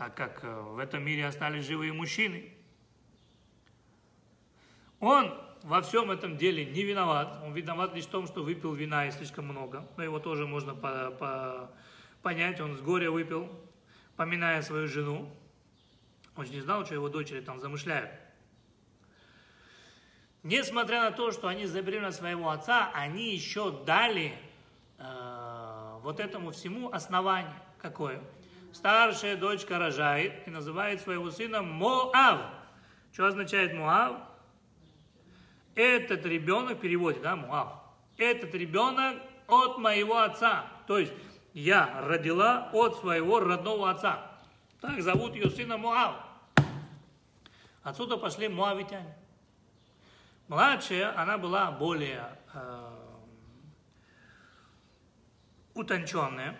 [0.00, 2.54] так как э, в этом мире остались живые мужчины,
[4.98, 7.38] он во всем этом деле не виноват.
[7.44, 9.86] Он виноват лишь в том, что выпил вина и слишком много.
[9.98, 11.70] Но его тоже можно по- по-
[12.22, 12.62] понять.
[12.62, 13.50] Он с горя выпил,
[14.16, 15.30] поминая свою жену.
[16.34, 18.10] Он же не знал, что его дочери там замышляют.
[20.42, 24.32] Несмотря на то, что они забрели на своего отца, они еще дали
[24.96, 27.52] э, вот этому всему основание.
[27.82, 28.22] Какое?
[28.72, 32.40] Старшая дочка рожает и называет своего сына Моав.
[33.12, 34.16] Что означает Моав?
[35.74, 37.72] Этот ребенок, в переводе, да, Моав.
[38.16, 39.16] Этот ребенок
[39.48, 40.66] от моего отца.
[40.86, 41.12] То есть
[41.52, 44.30] я родила от своего родного отца.
[44.80, 46.16] Так зовут ее сына Моав.
[47.82, 49.16] Отсюда пошли моавитяне.
[50.48, 52.90] Младшая, она была более э,
[55.74, 56.58] утонченная.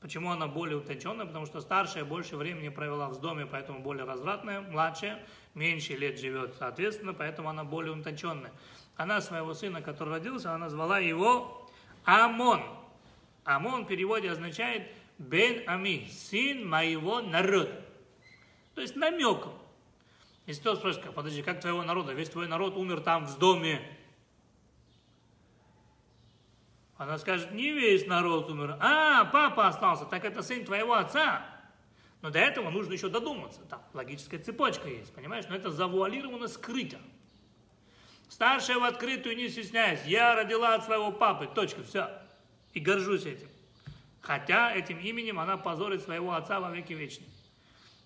[0.00, 1.26] Почему она более утонченная?
[1.26, 4.60] Потому что старшая больше времени провела в доме, поэтому более развратная.
[4.60, 8.52] Младшая меньше лет живет, соответственно, поэтому она более утонченная.
[8.96, 11.66] Она своего сына, который родился, она назвала его
[12.04, 12.62] Амон.
[13.44, 17.82] Амон в переводе означает Бен Ами, сын моего народа.
[18.74, 19.52] То есть намеком.
[20.46, 22.12] Если кто спросит, подожди, как твоего народа?
[22.12, 23.80] Весь твой народ умер там в доме.
[26.98, 28.76] Она скажет, не весь народ умер.
[28.80, 31.44] А, папа остался, так это сын твоего отца.
[32.22, 33.60] Но до этого нужно еще додуматься.
[33.68, 35.44] Там логическая цепочка есть, понимаешь?
[35.48, 36.98] Но это завуалировано скрыто.
[38.28, 40.04] Старшая в открытую, не стесняясь.
[40.06, 41.46] Я родила от своего папы.
[41.46, 42.10] Точка, все.
[42.72, 43.48] И горжусь этим.
[44.22, 47.28] Хотя этим именем она позорит своего отца во веки вечные.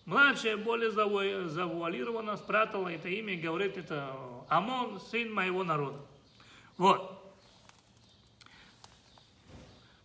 [0.04, 4.14] Младшая более заву- завуалирована, спрятала это имя и говорит, это
[4.48, 5.98] Амон, сын моего народа.
[6.76, 7.19] Вот.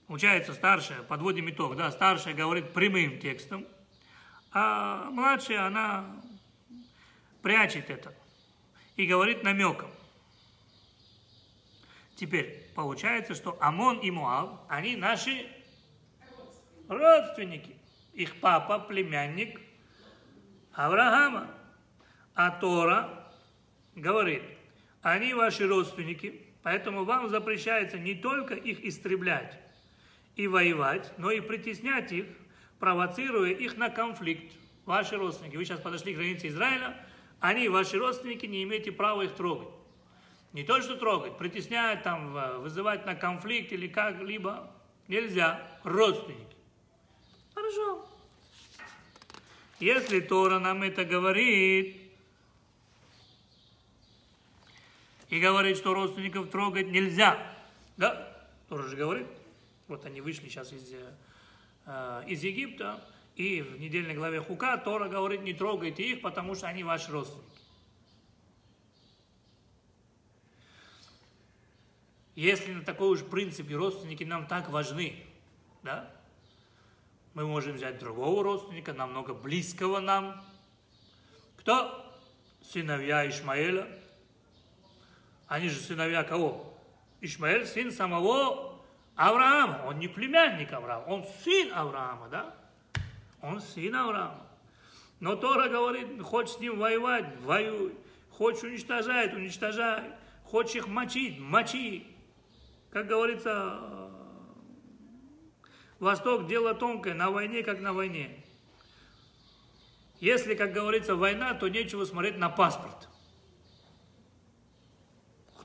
[0.07, 3.65] Получается, старшая, подводим итог, да, старшая говорит прямым текстом,
[4.51, 6.21] а младшая, она
[7.41, 8.13] прячет это
[8.95, 9.89] и говорит намеком.
[12.15, 15.47] Теперь получается, что Амон и Муав, они наши
[16.87, 17.75] родственники.
[18.13, 19.59] Их папа, племянник
[20.71, 21.51] Авраама.
[22.35, 23.31] А Тора
[23.95, 24.43] говорит,
[25.01, 29.64] они ваши родственники, поэтому вам запрещается не только их истреблять
[30.35, 32.25] и воевать, но и притеснять их,
[32.79, 34.53] провоцируя их на конфликт.
[34.85, 36.95] Ваши родственники, вы сейчас подошли к границе Израиля,
[37.39, 39.69] они, ваши родственники, не имеете права их трогать.
[40.53, 44.71] Не то, что трогать, притеснять, там, вызывать на конфликт или как-либо.
[45.07, 45.61] Нельзя.
[45.83, 46.55] Родственники.
[47.53, 48.07] Хорошо.
[49.79, 51.97] Если Тора нам это говорит,
[55.29, 57.37] и говорит, что родственников трогать нельзя,
[57.97, 58.47] да?
[58.69, 59.27] Тора же говорит.
[59.87, 60.93] Вот они вышли сейчас из,
[61.85, 63.03] э, из Египта,
[63.35, 67.45] и в недельной главе Хука Тора говорит, не трогайте их, потому что они ваши родственники.
[72.35, 75.23] Если на такой уж принципе родственники нам так важны,
[75.83, 76.11] да,
[77.33, 80.43] мы можем взять другого родственника, намного близкого нам.
[81.57, 82.13] Кто?
[82.61, 83.87] Сыновья Ишмаэля.
[85.47, 86.73] Они же сыновья кого?
[87.21, 88.74] Ишмаэль сын самого
[89.15, 89.83] Авраама.
[89.87, 92.55] Он не племянник Авраама, он сын Авраама, да?
[93.41, 94.45] Он сын Авраама.
[95.19, 97.95] Но Тора говорит, хочешь с ним воевать, воюй.
[98.29, 100.11] Хочешь уничтожать, уничтожай.
[100.43, 102.05] Хочешь их мочить, мочи.
[102.91, 104.11] Как говорится,
[105.99, 108.43] Восток дело тонкое, на войне как на войне.
[110.19, 113.04] Если, как говорится, война, то нечего смотреть на паспорт.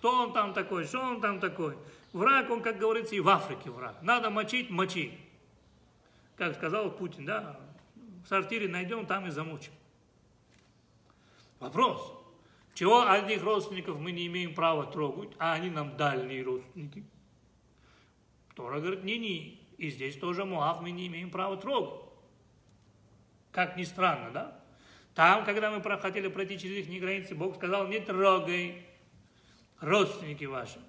[0.00, 1.76] Кто он там такой, что он там такой.
[2.14, 4.00] Враг, он, как говорится, и в Африке враг.
[4.00, 5.12] Надо мочить, мочи.
[6.36, 7.60] Как сказал Путин, да,
[8.24, 9.72] в сортире найдем, там и замучим.
[11.58, 12.14] Вопрос.
[12.72, 17.04] Чего одних родственников мы не имеем права трогать, а они нам дальние родственники?
[18.56, 19.60] Тора говорит, не-не.
[19.76, 22.00] И здесь тоже Муав мы не имеем права трогать.
[23.52, 24.60] Как ни странно, да?
[25.14, 28.86] Там, когда мы хотели пройти через их границы, Бог сказал, не трогай
[29.80, 30.80] родственники ваши.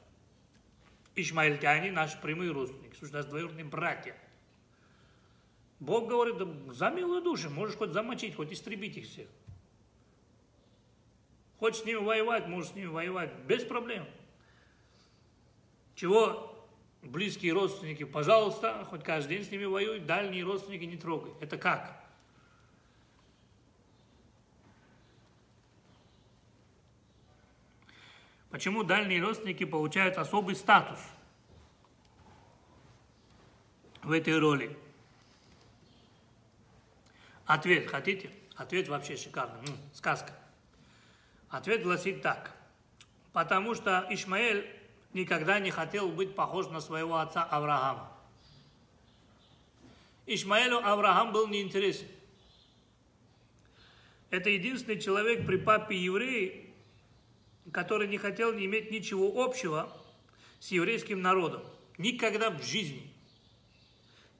[1.15, 4.15] Ишмаильтяне наши прямые родственники, слушай, нас двоюродные братья.
[5.79, 9.27] Бог говорит, да за милую душу, можешь хоть замочить, хоть истребить их всех.
[11.59, 14.05] Хочешь с ними воевать, можешь с ними воевать, без проблем.
[15.95, 16.67] Чего
[17.01, 21.33] близкие родственники, пожалуйста, хоть каждый день с ними воюй, дальние родственники не трогай.
[21.41, 22.01] Это как?
[28.51, 30.99] Почему дальние родственники получают особый статус
[34.03, 34.77] в этой роли?
[37.45, 38.29] Ответ хотите?
[38.55, 39.61] Ответ вообще шикарный.
[39.67, 40.33] Ну, сказка.
[41.49, 42.53] Ответ гласит так.
[43.31, 44.69] Потому что Ишмаэль
[45.13, 48.11] никогда не хотел быть похож на своего отца Авраама.
[50.25, 52.07] Ишмаэлю Авраам был неинтересен.
[54.29, 56.70] Это единственный человек при папе евреи,
[57.71, 59.91] который не хотел не иметь ничего общего
[60.59, 61.63] с еврейским народом.
[61.97, 63.13] Никогда в жизни.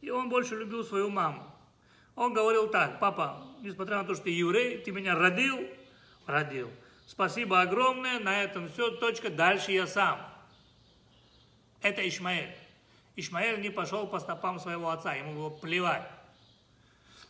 [0.01, 1.45] И он больше любил свою маму.
[2.15, 5.59] Он говорил так, папа, несмотря на то, что ты еврей, ты меня родил,
[6.25, 6.69] родил.
[7.05, 10.19] Спасибо огромное, на этом все, точка, дальше я сам.
[11.81, 12.55] Это Ишмаэль.
[13.15, 16.07] Ишмаэль не пошел по стопам своего отца, ему было плевать.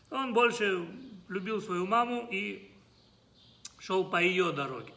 [0.10, 0.86] Он больше
[1.30, 2.72] любил свою маму и
[3.80, 4.94] шел по ее дороге.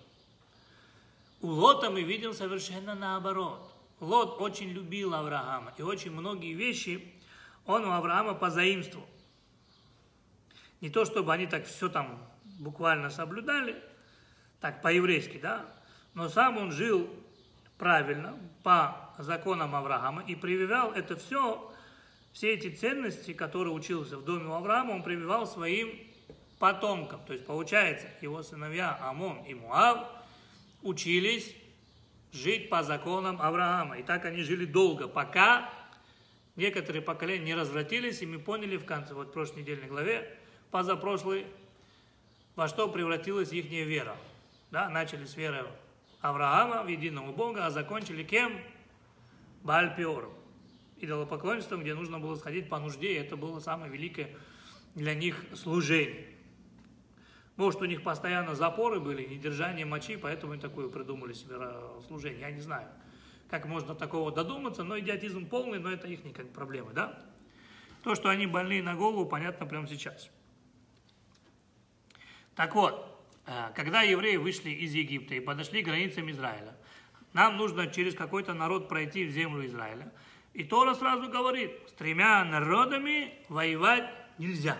[1.44, 3.70] У Лота мы видим совершенно наоборот.
[4.00, 7.12] Лот очень любил Авраама, и очень многие вещи
[7.66, 9.06] он у Авраама позаимствовал.
[10.80, 12.18] Не то, чтобы они так все там
[12.60, 13.76] буквально соблюдали,
[14.58, 15.66] так по-еврейски, да,
[16.14, 17.10] но сам он жил
[17.76, 21.70] правильно, по законам Авраама, и прививал это все,
[22.32, 25.90] все эти ценности, которые учился в доме у Авраама, он прививал своим
[26.58, 27.22] потомкам.
[27.26, 30.08] То есть, получается, его сыновья Амон и Муав
[30.84, 31.54] учились
[32.32, 33.98] жить по законам Авраама.
[33.98, 35.68] И так они жили долго, пока
[36.56, 40.38] некоторые поколения не развратились, и мы поняли в конце, вот в прошлой недельной главе,
[40.70, 41.46] позапрошлой,
[42.54, 44.16] во что превратилась их вера.
[44.70, 45.66] Да, начали с веры
[46.20, 48.60] Авраама в единого Бога, а закончили кем?
[49.62, 50.32] Бальпиором.
[51.00, 54.30] Идолопоклонством, где нужно было сходить по нужде, и это было самое великое
[54.94, 56.33] для них служение.
[57.56, 61.56] Может, у них постоянно запоры были, недержание мочи, поэтому они такое придумали себе
[62.08, 62.88] служение, я не знаю.
[63.48, 67.18] Как можно такого додуматься, но идиотизм полный, но это их как проблемы, да?
[68.02, 70.28] То, что они больные на голову, понятно прямо сейчас.
[72.56, 76.76] Так вот, э, когда евреи вышли из Египта и подошли к границам Израиля,
[77.32, 80.12] нам нужно через какой-то народ пройти в землю Израиля.
[80.52, 84.76] И Тора сразу говорит, с тремя народами воевать нельзя.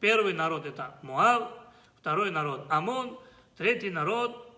[0.00, 1.63] Первый народ это Муав,
[2.04, 3.18] второй народ Амон,
[3.56, 4.54] третий народ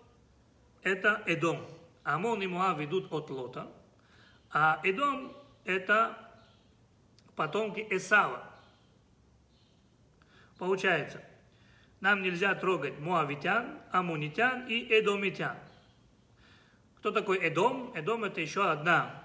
[0.83, 1.65] это Эдом.
[2.03, 3.71] Амон и Муав ведут от Лота,
[4.51, 5.31] а Эдом
[5.63, 6.17] это
[7.37, 8.43] потомки Эсава.
[10.57, 11.23] Получается,
[12.01, 15.55] нам нельзя трогать муавитян, амунитян и эдомитян.
[16.97, 17.93] Кто такой Эдом?
[17.95, 19.23] Эдом это еще одна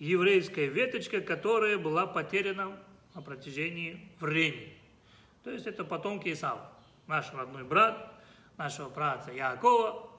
[0.00, 2.76] еврейская веточка, которая была потеряна
[3.14, 4.76] на протяжении времени.
[5.44, 6.72] То есть это потомки Исава,
[7.06, 8.12] наш родной брат,
[8.56, 10.10] нашего праца Якова,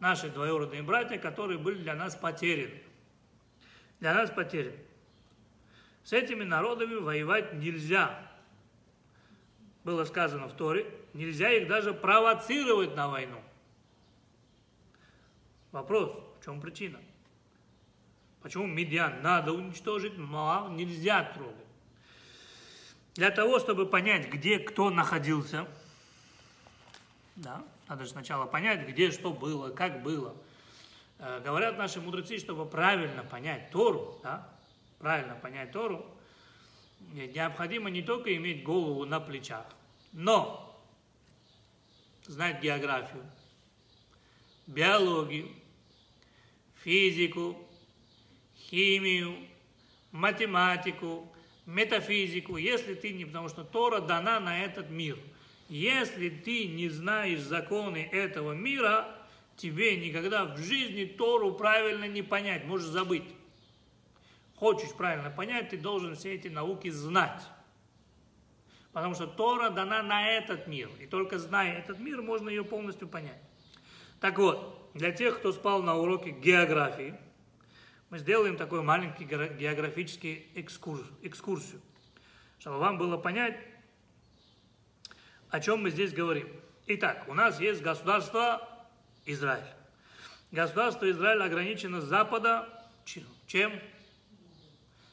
[0.00, 2.82] наши двоюродные братья, которые были для нас потеряны.
[4.00, 4.78] Для нас потеряны.
[6.04, 8.30] С этими народами воевать нельзя.
[9.84, 13.40] Было сказано в Торе, нельзя их даже провоцировать на войну.
[15.72, 17.00] Вопрос, в чем причина?
[18.42, 21.56] Почему Медиан надо уничтожить, Моав нельзя трогать?
[23.14, 25.68] Для того, чтобы понять, где кто находился,
[27.36, 30.34] да, надо же сначала понять, где что было, как было.
[31.18, 34.48] Э, говорят наши мудрецы, чтобы правильно понять Тору, да,
[34.98, 36.04] правильно понять Тору,
[37.12, 39.66] необходимо не только иметь голову на плечах,
[40.12, 40.78] но
[42.26, 43.24] знать географию,
[44.66, 45.48] биологию,
[46.82, 47.56] физику,
[48.56, 49.36] химию,
[50.10, 51.32] математику,
[51.66, 55.18] метафизику, если ты не, потому что Тора дана на этот мир.
[55.72, 59.08] Если ты не знаешь законы этого мира,
[59.56, 63.24] тебе никогда в жизни Тору правильно не понять, можешь забыть.
[64.54, 67.42] Хочешь правильно понять, ты должен все эти науки знать.
[68.92, 70.90] Потому что Тора дана на этот мир.
[71.00, 73.40] И только зная этот мир, можно ее полностью понять.
[74.20, 77.18] Так вот, для тех, кто спал на уроке географии,
[78.10, 81.80] мы сделаем такой маленький географический экскурс, экскурсию,
[82.58, 83.71] чтобы вам было понять,
[85.52, 86.48] о чем мы здесь говорим.
[86.88, 88.68] Итак, у нас есть государство
[89.24, 89.62] Израиль.
[90.50, 92.68] Государство Израиль ограничено с запада
[93.04, 93.72] чем?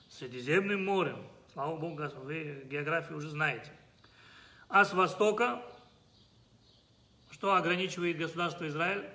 [0.09, 1.21] Средиземным морем.
[1.53, 3.71] Слава Богу, вы географию уже знаете.
[4.69, 5.61] А с востока,
[7.31, 9.09] что ограничивает государство Израиль?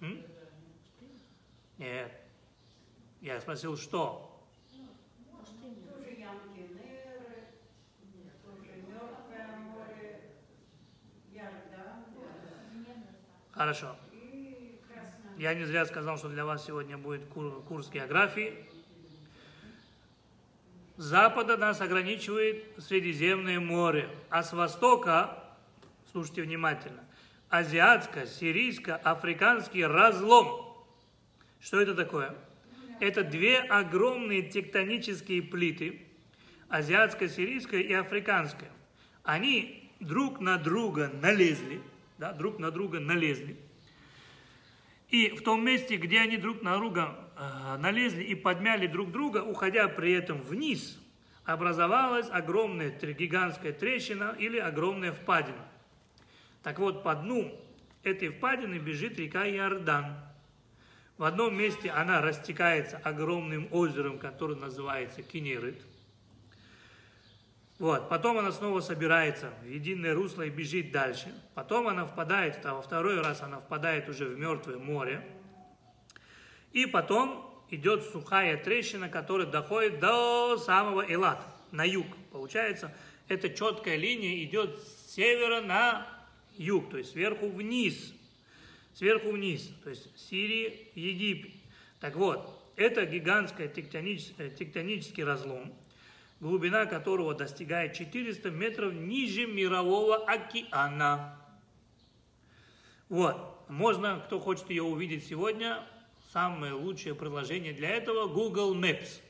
[0.00, 0.22] М?
[1.78, 2.12] Нет.
[3.20, 4.30] Я спросил, что?
[4.70, 7.48] Тоже ямки Неры,
[8.44, 10.32] тоже Мертвое море,
[11.32, 12.04] Ярда
[13.60, 13.92] Хорошо.
[15.36, 18.54] Я не зря сказал, что для вас сегодня будет кур- курс географии.
[20.96, 25.44] С запада нас ограничивает Средиземное море, а с востока,
[26.10, 27.04] слушайте внимательно,
[27.50, 30.74] азиатско-сирийско-африканский разлом.
[31.60, 32.34] Что это такое?
[32.98, 36.00] Это две огромные тектонические плиты,
[36.70, 38.70] азиатско-сирийская и африканская.
[39.22, 41.82] Они друг на друга налезли,
[42.20, 43.56] да, друг на друга налезли.
[45.08, 49.38] И в том месте, где они друг на друга э, налезли и подмяли друг друга,
[49.38, 51.00] уходя при этом вниз,
[51.46, 55.66] образовалась огромная гигантская трещина или огромная впадина.
[56.62, 57.58] Так вот, по дну
[58.02, 60.14] этой впадины бежит река Иордан.
[61.16, 65.82] В одном месте она растекается огромным озером, которое называется Кинерит.
[67.80, 71.34] Вот, потом она снова собирается в единое русло и бежит дальше.
[71.54, 75.26] Потом она впадает, во второй раз она впадает уже в Мертвое море.
[76.72, 82.06] И потом идет сухая трещина, которая доходит до самого Элата, на юг.
[82.30, 82.94] Получается,
[83.28, 86.06] эта четкая линия идет с севера на
[86.58, 88.12] юг, то есть сверху вниз.
[88.92, 91.52] Сверху вниз, то есть Сирия, Египет.
[91.98, 95.72] Так вот, это гигантский тектонический, тектонический разлом,
[96.40, 101.38] глубина которого достигает 400 метров ниже мирового океана.
[103.08, 105.86] Вот, можно, кто хочет ее увидеть сегодня,
[106.32, 109.20] самое лучшее приложение для этого Google Maps.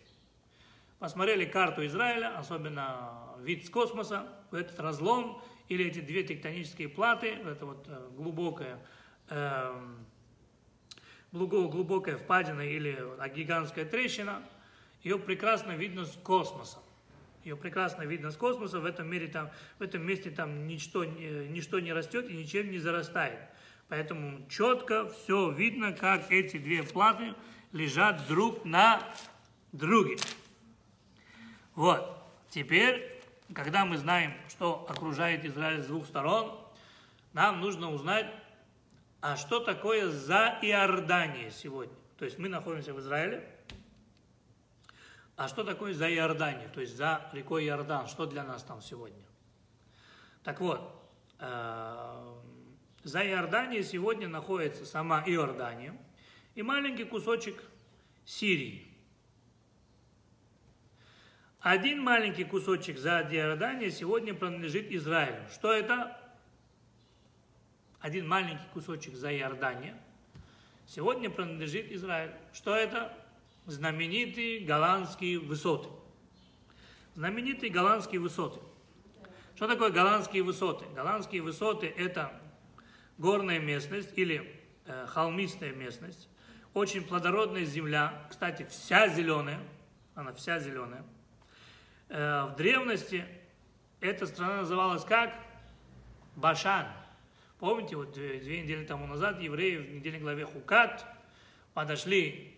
[0.99, 7.65] Посмотрели карту Израиля, особенно вид с космоса, этот разлом или эти две тектонические платы, это
[7.65, 8.81] вот э, глубокая,
[11.33, 12.99] глубо- глубокая впадина или
[13.35, 14.43] гигантская трещина,
[15.03, 16.79] ее прекрасно видно с космоса.
[17.45, 21.81] Ее прекрасно видно с космоса, в этом, мире там, в этом месте там ничто, ничто
[21.81, 23.41] не растет и ничем не зарастает.
[23.89, 27.35] Поэтому четко все видно, как эти две платы
[27.73, 29.03] лежат друг на
[29.73, 30.17] друге.
[31.75, 32.17] Вот.
[32.51, 33.21] Теперь,
[33.55, 36.59] когда мы знаем, что окружает Израиль с двух сторон,
[37.33, 38.27] нам нужно узнать,
[39.21, 41.95] а что такое за Иордания сегодня.
[42.19, 43.49] То есть мы находимся в Израиле,
[45.41, 49.25] а что такое за Иордания, то есть за рекой Иордан, что для нас там сегодня?
[50.43, 51.03] Так вот,
[51.39, 52.35] э,
[53.05, 55.97] за Иорданией сегодня находится сама Иордания
[56.55, 57.59] и маленький кусочек
[58.27, 58.87] Сирии.
[61.61, 65.49] Один маленький кусочек за Иорданией сегодня принадлежит Израилю.
[65.49, 66.21] Что это?
[67.99, 69.95] Один маленький кусочек за Иорданией
[70.87, 72.35] сегодня принадлежит Израилю.
[72.53, 73.17] Что это?
[73.71, 75.89] Знаменитые голландские высоты.
[77.15, 78.59] Знаменитые голландские высоты.
[79.55, 80.87] Что такое голландские высоты?
[80.93, 82.33] Голландские высоты– это
[83.17, 86.29] горная местность или э, холмистая местность,
[86.75, 89.61] очень плодородная земля, кстати, вся зеленая,
[90.17, 91.05] она вся зеленая.
[92.09, 93.25] Э, в древности
[94.01, 95.33] эта страна называлась как?
[96.35, 96.89] Башан.
[97.61, 101.07] Помните, вот две, две недели тому назад евреи в недельной главе Хукат
[101.73, 102.57] подошли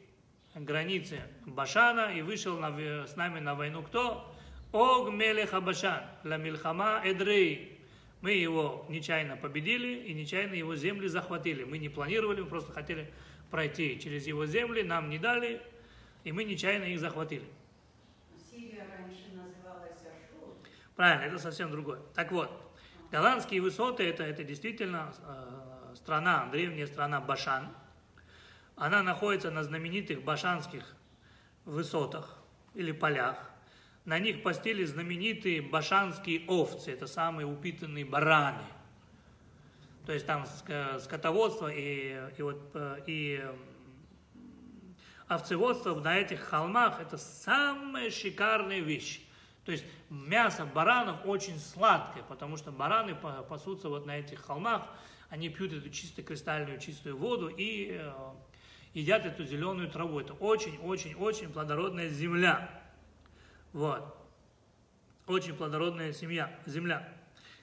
[0.54, 4.30] к границе Башана и вышел на, с нами на войну кто?
[4.72, 7.78] Ог Мелеха Башан, Ла Мильхама Эдрей.
[8.20, 11.64] Мы его нечаянно победили и нечаянно его земли захватили.
[11.64, 13.10] Мы не планировали, мы просто хотели
[13.50, 15.60] пройти через его земли, нам не дали,
[16.24, 17.44] и мы нечаянно их захватили.
[18.50, 20.54] Сирия раньше называлась Ашур.
[20.94, 22.00] Правильно, это совсем другое.
[22.14, 22.50] Так вот,
[23.10, 27.68] голландские высоты это, это действительно э, страна, древняя страна Башан.
[28.76, 30.96] Она находится на знаменитых башанских
[31.64, 32.38] высотах
[32.74, 33.50] или полях.
[34.04, 38.64] На них постели знаменитые башанские овцы, это самые упитанные бараны.
[40.06, 40.44] То есть там
[40.98, 43.44] скотоводство и, и, вот, э, и
[45.28, 49.20] овцеводство на этих холмах это самая шикарная вещь.
[49.64, 54.88] То есть мясо баранов очень сладкое, потому что бараны пасутся вот на этих холмах,
[55.30, 58.12] они пьют эту чистую кристальную чистую воду и э,
[58.94, 60.20] едят эту зеленую траву.
[60.20, 62.68] Это очень-очень-очень плодородная земля.
[63.72, 64.16] Вот.
[65.26, 67.08] Очень плодородная семья, земля.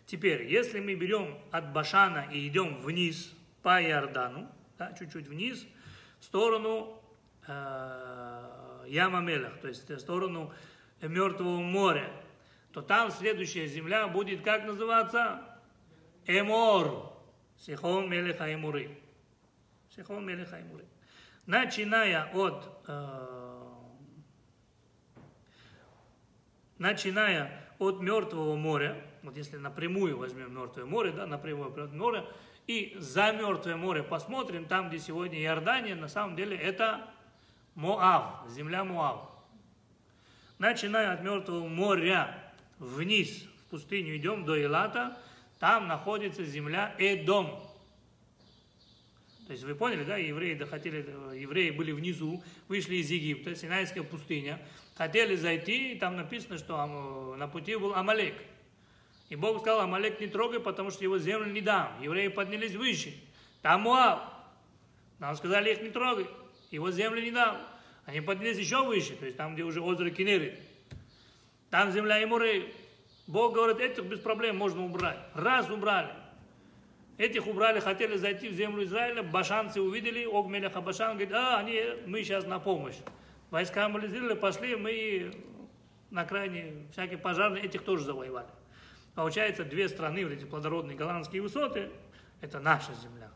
[0.06, 5.68] Теперь, если мы берем от Башана и идем вниз по Иордану, да, чуть-чуть вниз,
[6.20, 7.02] в сторону
[7.48, 10.52] э, Ямамелах, то есть в сторону
[11.02, 12.12] Мертвого моря,
[12.72, 15.42] то там следующая земля будет как называться?
[16.26, 17.14] Эмор.
[17.58, 18.98] Сихон Мелеха Эмуры.
[19.96, 20.86] Сихон Мелеха Эмуры.
[21.46, 23.40] Начиная от э,
[26.78, 32.26] начиная от Мертвого моря, вот если напрямую возьмем Мертвое море, да, напрямую от моря,
[32.68, 37.08] и за Мертвое море посмотрим, там, где сегодня Иордания, на самом деле это
[37.76, 39.30] Моав, земля Моав.
[40.58, 45.18] Начиная от Мертвого моря вниз в пустыню идем до Илата,
[45.60, 47.60] там находится земля Эдом.
[49.50, 50.98] То есть вы поняли, да, евреи захотели,
[51.36, 54.62] евреи были внизу, вышли из Египта, Синайская пустыня,
[54.94, 58.36] хотели зайти, и там написано, что на пути был Амалек.
[59.30, 62.00] И Бог сказал, Амалек не трогай, потому что его землю не дам.
[62.00, 63.12] Евреи поднялись выше.
[63.64, 64.22] Там Муав.
[65.18, 66.28] Нам сказали, их не трогай,
[66.70, 67.60] его землю не дам.
[68.06, 70.60] Они поднялись еще выше, то есть там, где уже озеро Кенеры.
[71.72, 72.72] Там земля Имурей.
[73.26, 75.18] Бог говорит, этих без проблем можно убрать.
[75.34, 76.12] Раз убрали.
[77.20, 82.24] Этих убрали, хотели зайти в землю Израиля, башанцы увидели, Огмеляха Башан говорит, а, они, мы
[82.24, 82.96] сейчас на помощь.
[83.52, 85.34] Войска мобилизировали, пошли, мы
[86.12, 88.48] на крайне всякие пожарные, этих тоже завоевали.
[89.16, 91.90] Получается, две страны, вот эти плодородные голландские высоты,
[92.40, 93.30] это наша земля.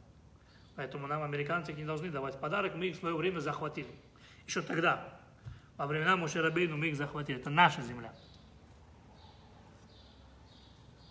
[0.78, 3.92] Поэтому нам американцы не должны давать подарок, мы их в свое время захватили.
[4.48, 5.20] Еще тогда,
[5.76, 7.38] во времена Мушерабейну мы их захватили.
[7.38, 8.14] Это наша земля.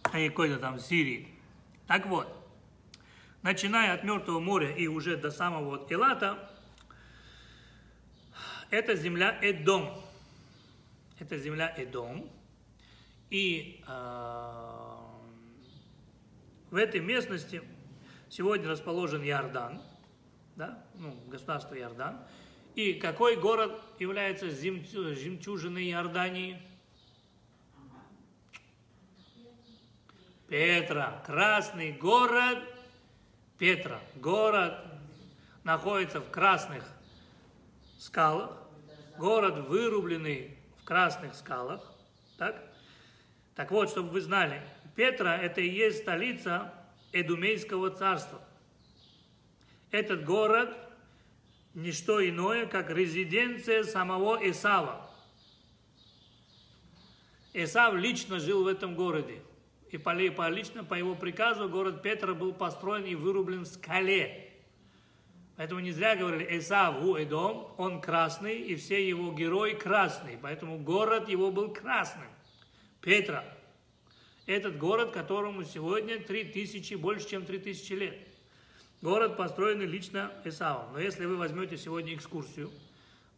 [0.04, 1.28] А какой-то там Сирии.
[1.86, 2.41] Так вот,
[3.42, 6.50] начиная от Мертвого моря и уже до самого вот Элата,
[8.70, 10.00] это земля Эдом.
[11.18, 12.30] Это земля Эдом.
[13.30, 14.92] И э,
[16.70, 17.62] в этой местности
[18.28, 19.82] сегодня расположен Иордан,
[20.56, 22.18] да, ну, государство Иордан.
[22.74, 26.60] И какой город является жемчужиной Иордании?
[30.48, 31.22] Петра.
[31.26, 32.71] Красный город
[33.62, 34.00] Петра.
[34.16, 34.74] Город
[35.62, 36.82] находится в красных
[37.96, 38.60] скалах.
[39.16, 41.80] Город вырубленный в красных скалах.
[42.38, 42.60] Так?
[43.54, 44.60] Так вот, чтобы вы знали,
[44.96, 46.74] Петра это и есть столица
[47.12, 48.40] Эдумейского царства.
[49.92, 50.76] этот город
[51.72, 55.08] не что иное, как резиденция самого Исава.
[57.52, 59.40] Исав лично жил в этом городе.
[59.92, 64.50] И по, по лично по его приказу город Петра был построен и вырублен в скале.
[65.56, 70.38] Поэтому не зря говорили Исав у Эдом, он красный, и все его герои красные.
[70.40, 72.28] Поэтому город его был красным.
[73.02, 73.44] Петра.
[74.46, 78.16] Этот город, которому сегодня 3000, больше чем 3000 лет.
[79.02, 80.94] Город построенный лично Исавом.
[80.94, 82.70] Но если вы возьмете сегодня экскурсию,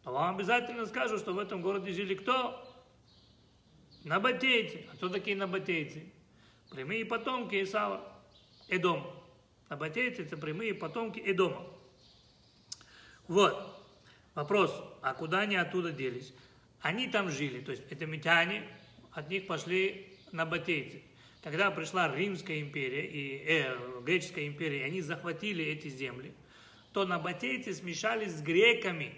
[0.05, 2.65] то вам обязательно скажут, что в этом городе жили кто?
[4.05, 4.85] Набатейцы.
[4.89, 6.14] А кто такие набатейцы?
[6.71, 8.01] Прямые потомки Исава.
[8.67, 9.05] Эдом.
[9.69, 11.65] Набатейцы– это прямые потомки Эдома.
[13.27, 13.75] Вот.
[14.33, 16.33] Вопрос, а куда они оттуда делись?
[16.81, 18.67] Они там жили, то есть это митяне,
[19.11, 21.01] от них пошли набатейцы.
[21.41, 26.33] Когда пришла Римская империя и э, Греческая империя, и они захватили эти земли,
[26.91, 29.13] то набатейцы смешались с греками.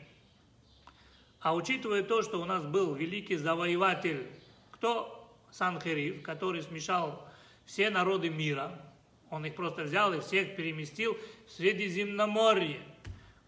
[1.39, 4.27] А учитывая то, что у нас был великий завоеватель,
[4.71, 5.13] кто?
[5.51, 7.26] Санхериф, который смешал
[7.67, 8.81] все народы мира,
[9.29, 11.15] он их просто взял и всех переместил
[11.45, 12.79] в Средиземноморье.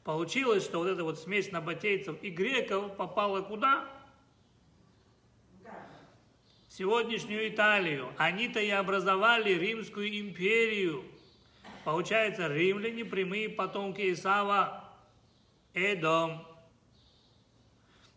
[0.03, 3.89] Получилось, что вот эта вот смесь набатейцев и греков попала куда?
[6.80, 8.07] сегодняшнюю Италию.
[8.17, 11.03] Они-то и образовали Римскую империю.
[11.84, 14.86] Получается, римляне прямые потомки Исава,
[15.74, 16.45] Эдом.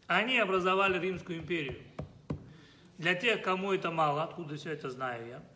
[0.07, 1.83] Они образовали Римскую империю.
[2.99, 5.52] Для тех, кому это мало, откуда все это знаю я, в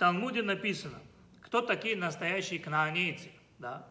[0.00, 0.98] Талмуде написано,
[1.42, 3.86] кто такие настоящие кнаанейцы, да,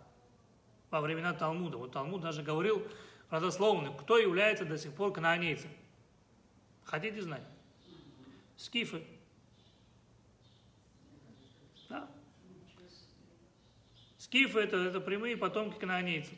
[0.89, 1.77] во времена Талмуда.
[1.77, 2.83] Вот Талмуд даже говорил
[3.29, 5.69] родословно, кто является до сих пор кнаанейцем.
[6.83, 7.43] Хотите знать?
[8.57, 9.03] Скифы.
[11.89, 12.09] Да.
[14.17, 16.33] Скифы это, это прямые потомки канонейцев.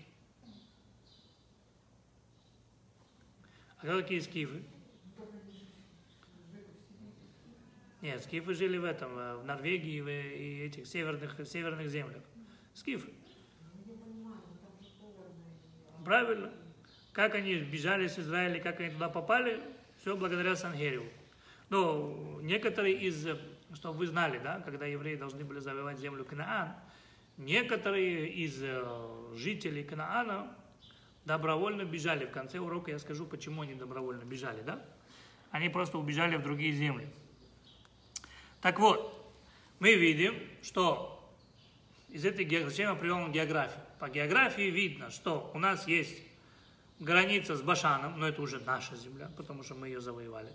[3.77, 4.65] А кто такие скифы?
[8.01, 12.23] Нет, скифы жили в этом, э, в Норвегии и этих северных, северных землях.
[12.73, 13.11] Скифы.
[16.03, 16.51] Правильно.
[17.13, 19.61] Как они бежали с Израиля, как они туда попали,
[19.97, 21.05] все благодаря Сангереву.
[21.69, 23.27] Ну, некоторые из,
[23.73, 26.73] чтобы вы знали, да, когда евреи должны были завоевать землю Кнаан,
[27.37, 28.83] некоторые из э,
[29.35, 30.55] жителей Кнаана
[31.25, 32.25] добровольно бежали.
[32.25, 34.83] В конце урока я скажу, почему они добровольно бежали, да?
[35.51, 37.07] Они просто убежали в другие земли.
[38.61, 39.33] Так вот,
[39.79, 41.33] мы видим, что
[42.09, 43.81] из этой зачем я привел географию?
[43.99, 46.21] По географии видно, что у нас есть
[46.99, 50.49] граница с Башаном, но это уже наша земля, потому что мы ее завоевали.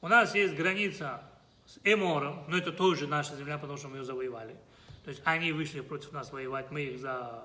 [0.00, 1.22] У нас есть граница
[1.66, 4.54] с Эмором, но это тоже наша земля, потому что мы ее завоевали.
[5.04, 7.42] То есть они вышли против нас воевать, мы их за,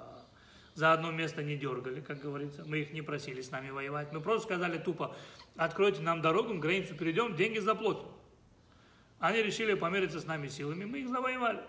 [0.75, 2.63] за одно место не дергали, как говорится.
[2.65, 4.11] Мы их не просили с нами воевать.
[4.11, 5.15] Мы просто сказали тупо,
[5.55, 8.05] откройте нам дорогу, границу перейдем, деньги заплатим.
[9.21, 11.61] Они решили помериться с нами силами, мы их завоевали.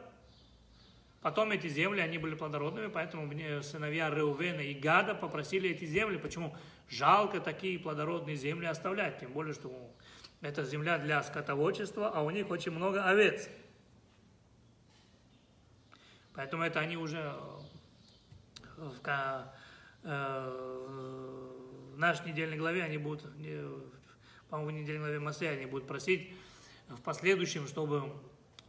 [1.21, 6.17] Потом эти земли, они были плодородными, поэтому мне сыновья Реувена и Гада попросили эти земли.
[6.17, 6.57] Почему?
[6.89, 9.71] Жалко такие плодородные земли оставлять, тем более, что
[10.41, 13.51] это земля для скотоводчества, а у них очень много овец.
[16.35, 17.19] Поэтому это они уже
[18.79, 19.53] э, в,
[20.05, 20.51] э,
[21.95, 23.31] в нашей недельной главе, они будут,
[24.49, 26.33] по-моему, в недельной главе Массе, они будут просить
[26.97, 28.13] в последующем, чтобы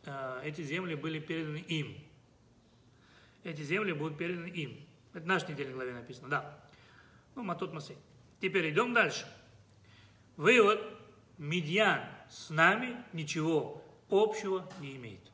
[0.06, 1.98] э, эти земли были переданы им.
[3.44, 4.80] Эти земли будут переданы им.
[5.14, 6.60] Это в нашей недельной главе написано, да.
[7.36, 7.98] Ну, Матут Масей.
[8.42, 9.26] Теперь идем дальше.
[10.38, 10.82] Вывод
[11.38, 15.32] Медьян с нами ничего общего не имеет.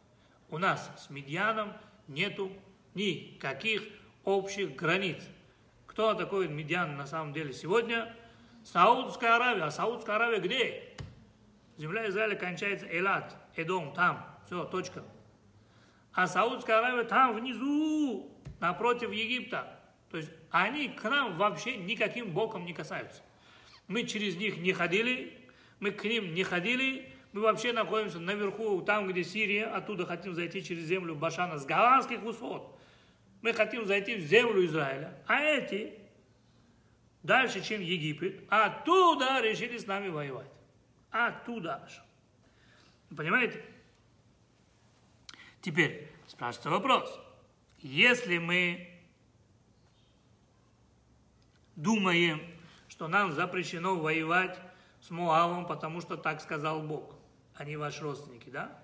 [0.50, 1.74] У нас с Медьяном
[2.08, 2.52] нету
[2.96, 3.84] никаких
[4.24, 5.24] общих границ.
[5.88, 8.16] Кто такой Медьян на самом деле сегодня?
[8.64, 9.64] Саудская Аравия.
[9.64, 10.96] А Саудская Аравия где?
[11.80, 14.38] Земля Израиля кончается Элат, Эдом, там.
[14.46, 15.02] Все, точка.
[16.12, 19.80] А Саудская Аравия там внизу, напротив Египта.
[20.12, 23.22] То есть они к нам вообще никаким боком не касаются.
[23.88, 25.38] Мы через них не ходили,
[25.80, 30.62] мы к ним не ходили, мы вообще находимся наверху, там, где Сирия, оттуда хотим зайти
[30.62, 32.78] через землю Башана с голландских высот.
[33.42, 35.24] Мы хотим зайти в землю Израиля.
[35.28, 35.94] А эти
[37.24, 40.59] дальше, чем Египет, оттуда решили с нами воевать.
[41.12, 42.02] Оттуда аж.
[43.16, 43.64] Понимаете?
[45.62, 47.20] Теперь спрашивается вопрос.
[47.80, 48.90] Если мы
[51.76, 52.42] думаем,
[52.88, 54.60] что нам запрещено воевать
[55.02, 57.16] с Муавом, потому что так сказал Бог.
[57.56, 58.78] Они ваши родственники, да?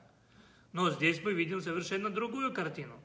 [0.71, 2.95] Но здесь мы видим совершенно другую картину.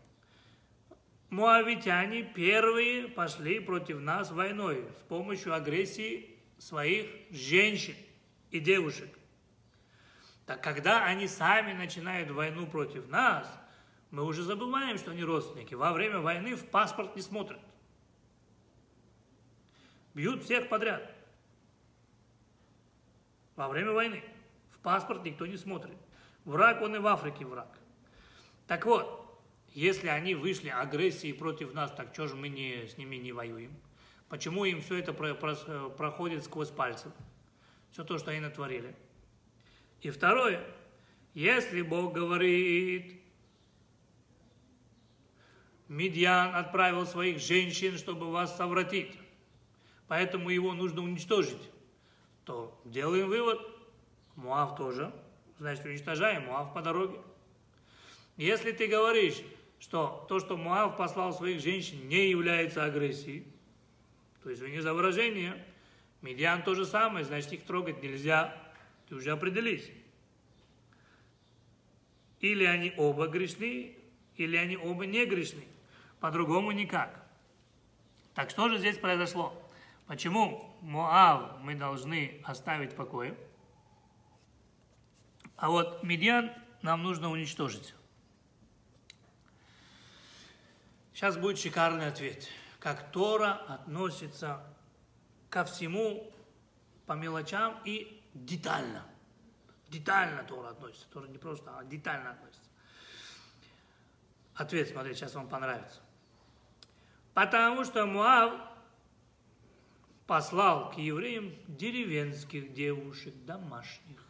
[1.28, 7.94] муавитяне первые пошли против нас войной с помощью агрессии своих женщин
[8.50, 9.08] и девушек.
[10.46, 13.46] Так когда они сами начинают войну против нас,
[14.10, 15.74] мы уже забываем, что они родственники.
[15.74, 17.60] Во время войны в паспорт не смотрят.
[20.14, 21.14] Бьют всех подряд.
[23.54, 24.24] Во время войны.
[24.72, 25.96] В паспорт никто не смотрит.
[26.44, 27.68] Враг, он и в Африке враг.
[28.66, 29.40] Так вот,
[29.72, 33.72] если они вышли агрессией против нас, так что же мы не, с ними не воюем?
[34.28, 35.54] Почему им все это про, про,
[35.90, 37.12] проходит сквозь пальцы?
[37.92, 38.94] Все то, что они натворили.
[40.00, 40.64] И второе,
[41.34, 43.20] если Бог говорит,
[45.88, 49.12] Медьян отправил своих женщин, чтобы вас совратить,
[50.06, 51.70] поэтому его нужно уничтожить,
[52.44, 53.60] то делаем вывод,
[54.36, 55.12] Муав тоже,
[55.58, 57.18] значит уничтожаем Муав по дороге.
[58.36, 59.42] Если ты говоришь,
[59.80, 63.46] что то, что Муав послал своих женщин, не является агрессией,
[64.42, 65.62] то есть извини за выражение,
[66.22, 68.56] медиан то же самое, значит их трогать нельзя,
[69.08, 69.90] ты уже определись.
[72.40, 73.96] Или они оба грешны,
[74.36, 75.64] или они оба не грешны.
[76.20, 77.24] По-другому никак.
[78.34, 79.60] Так что же здесь произошло?
[80.06, 83.36] Почему Моав мы должны оставить в покое?
[85.56, 86.50] А вот Медиан
[86.82, 87.94] нам нужно уничтожить.
[91.12, 92.48] Сейчас будет шикарный ответ.
[92.78, 94.64] Как Тора относится
[95.50, 96.32] ко всему
[97.06, 99.04] по мелочам и детально.
[99.88, 101.06] Детально Тора относится.
[101.12, 102.70] Тора не просто, а детально относится.
[104.54, 106.00] Ответ, смотрите, сейчас вам понравится.
[107.34, 108.60] Потому что Муав
[110.26, 114.20] послал к евреям деревенских девушек, домашних.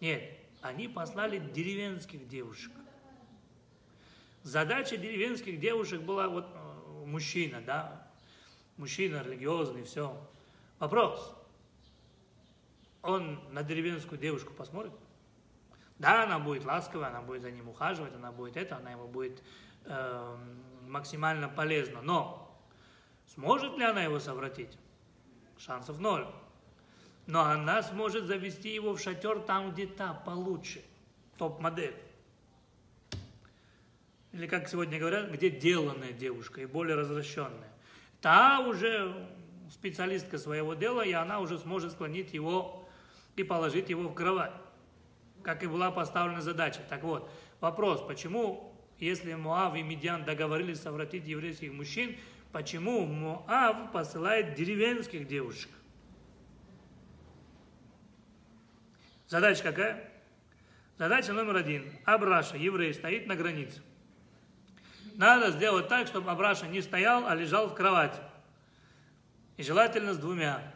[0.00, 2.72] Нет, они послали деревенских девушек.
[4.42, 8.06] Задача деревенских девушек была вот э, мужчина, да,
[8.76, 10.16] мужчина религиозный, все.
[10.78, 11.36] Вопрос.
[13.02, 14.92] Он на деревенскую девушку посмотрит?
[15.98, 19.42] Да, она будет ласковая, она будет за ним ухаживать, она будет это, она ему будет
[19.84, 20.36] э,
[20.86, 22.00] максимально полезна.
[22.00, 22.58] Но
[23.26, 24.78] сможет ли она его совратить?
[25.58, 26.26] Шансов ноль
[27.30, 30.82] но она сможет завести его в шатер там, где та получше,
[31.38, 31.94] топ-модель.
[34.32, 37.70] Или, как сегодня говорят, где деланная девушка и более развращенная.
[38.20, 39.28] Та уже
[39.70, 42.88] специалистка своего дела, и она уже сможет склонить его
[43.36, 44.52] и положить его в кровать,
[45.42, 46.80] как и была поставлена задача.
[46.88, 52.16] Так вот, вопрос, почему, если Муав и Медиан договорились совратить еврейских мужчин,
[52.50, 55.70] почему Муав посылает деревенских девушек?
[59.30, 60.10] Задача какая?
[60.98, 61.84] Задача номер один.
[62.04, 63.80] Абраша, еврей, стоит на границе.
[65.14, 68.20] Надо сделать так, чтобы Абраша не стоял, а лежал в кровати.
[69.56, 70.74] И желательно с двумя.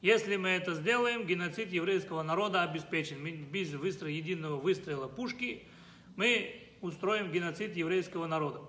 [0.00, 3.22] Если мы это сделаем, геноцид еврейского народа обеспечен.
[3.24, 5.62] Без выстрела, единого выстрела пушки
[6.16, 8.60] мы устроим геноцид еврейского народа.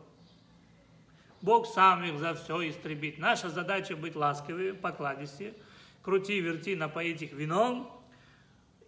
[1.42, 3.18] Бог сам их за все истребит.
[3.18, 5.56] Наша задача быть ласковыми, покладистее,
[6.04, 8.03] крути, верти, напоить их вином,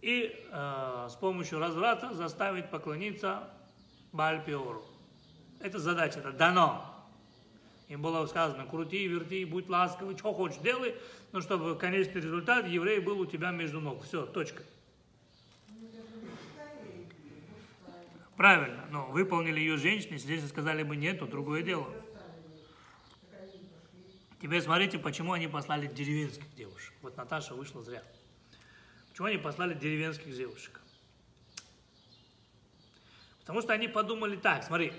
[0.02, 3.48] и э, с помощью разврата заставить поклониться
[4.12, 4.84] Бальпиору.
[5.60, 6.92] Это задача, это дано.
[7.88, 10.94] Им было сказано, крути, верти, будь ласковый, что хочешь делай,
[11.32, 14.02] но чтобы конечный результат еврей был у тебя между ног.
[14.04, 14.62] Все, точка.
[18.36, 21.86] Правильно, но выполнили ее женщины, если здесь сказали бы нет, то другое дело.
[24.42, 26.92] Теперь смотрите, почему они послали деревенских девушек.
[27.00, 28.02] Вот Наташа вышла зря.
[29.16, 30.78] Почему они послали деревенских девушек?
[33.40, 34.92] Потому что они подумали так, смотри,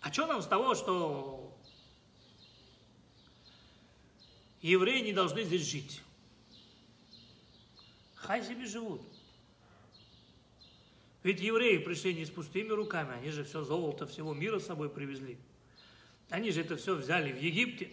[0.00, 1.56] а что нам с того, что
[4.62, 6.02] евреи не должны здесь жить?
[8.16, 9.00] Хай себе живут.
[11.22, 14.90] Ведь евреи пришли не с пустыми руками, они же все золото всего мира с собой
[14.90, 15.38] привезли.
[16.30, 17.92] Они же это все взяли в Египте.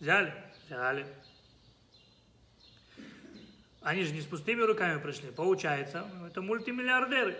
[0.00, 1.06] Взяли взяли.
[3.82, 5.30] Они же не с пустыми руками пришли.
[5.30, 7.36] Получается, это мультимиллиардеры.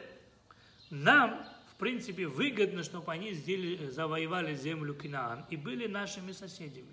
[0.90, 6.92] Нам, в принципе, выгодно, чтобы они сделали, завоевали землю Кинаан и были нашими соседями.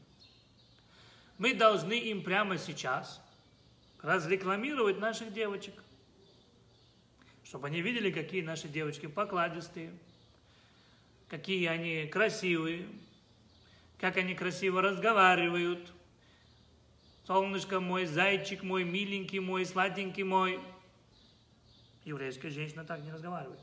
[1.37, 3.21] Мы должны им прямо сейчас
[4.01, 5.73] разрекламировать наших девочек,
[7.43, 9.91] чтобы они видели, какие наши девочки покладистые,
[11.27, 12.87] какие они красивые,
[13.99, 15.91] как они красиво разговаривают.
[17.29, 20.59] Солнышко мой, зайчик мой, миленький мой, сладенький мой.
[22.03, 23.59] Еврейская женщина так не разговаривает.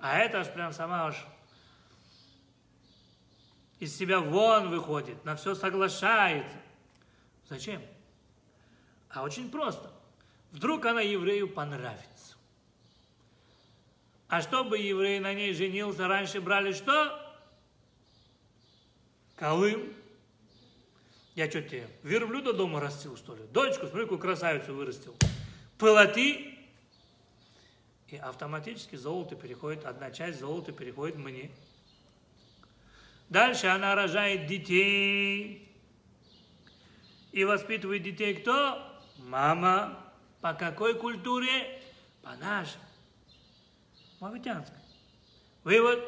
[0.00, 1.24] А это аж прям сама аж
[3.78, 6.56] из себя вон выходит, на все соглашается.
[7.48, 7.80] Зачем?
[9.08, 9.92] А очень просто.
[10.50, 12.34] Вдруг она еврею понравится.
[14.26, 17.24] А чтобы еврей на ней женился, раньше брали что?
[19.36, 19.94] Колым.
[21.38, 23.44] Я что тебе, верблюда дома растил, что ли?
[23.52, 25.14] Дочку, смотри, какую красавицу вырастил.
[25.78, 26.58] Полоти.
[28.08, 31.52] И автоматически золото переходит, одна часть золота переходит мне.
[33.28, 35.72] Дальше она рожает детей.
[37.30, 38.82] И воспитывает детей кто?
[39.18, 39.96] Мама.
[40.40, 41.80] По какой культуре?
[42.20, 42.80] По нашей.
[44.18, 44.80] Мавитянской.
[45.62, 46.00] Вывод.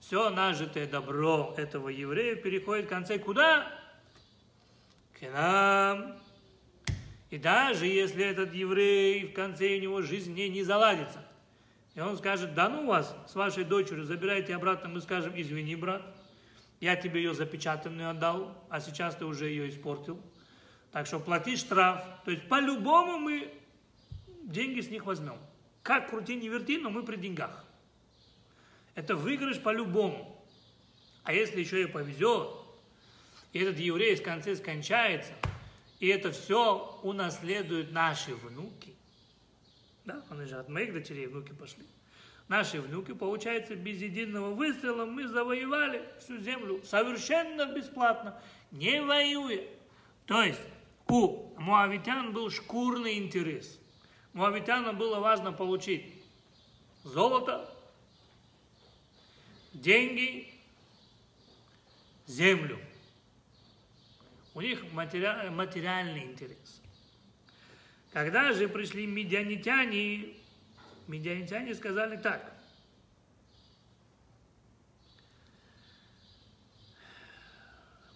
[0.00, 3.83] Все нажитое добро этого еврея переходит в конце куда?
[5.18, 6.16] К нам.
[7.30, 11.24] И даже если этот еврей в конце у него жизнь не, не заладится,
[11.94, 16.02] и он скажет, да ну вас с вашей дочерью, забирайте обратно, мы скажем, извини, брат,
[16.80, 20.20] я тебе ее запечатанную отдал, а сейчас ты уже ее испортил.
[20.92, 22.04] Так что плати штраф.
[22.24, 23.52] То есть по-любому мы
[24.42, 25.38] деньги с них возьмем.
[25.82, 27.64] Как крути не верти, но мы при деньгах.
[28.94, 30.46] Это выигрыш по-любому.
[31.24, 32.48] А если еще и повезет,
[33.54, 35.32] и этот еврей в конце скончается,
[36.00, 38.94] и это все унаследуют наши внуки,
[40.04, 41.84] да, они же от моих дочерей внуки пошли,
[42.48, 48.42] наши внуки, получается, без единого выстрела мы завоевали всю землю совершенно бесплатно,
[48.72, 49.62] не воюя.
[50.26, 50.60] То есть
[51.06, 53.78] у муавитян был шкурный интерес.
[54.32, 56.12] Муавитянам было важно получить
[57.04, 57.72] золото,
[59.72, 60.52] деньги,
[62.26, 62.80] землю.
[64.54, 66.80] У них материальный интерес.
[68.12, 70.34] Когда же пришли медианитяне,
[71.08, 72.52] медианитяне сказали так.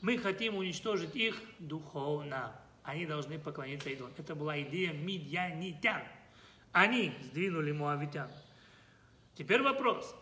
[0.00, 2.54] Мы хотим уничтожить их духовно.
[2.84, 4.12] Они должны поклониться идолам.
[4.16, 6.02] Это была идея медианитян.
[6.70, 8.30] Они сдвинули муавитян.
[9.34, 10.14] Теперь вопрос.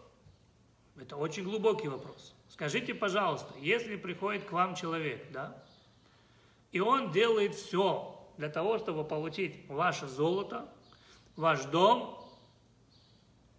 [0.99, 2.35] Это очень глубокий вопрос.
[2.49, 5.63] Скажите, пожалуйста, если приходит к вам человек, да,
[6.77, 10.71] и он делает все для того, чтобы получить ваше золото,
[11.35, 12.23] ваш дом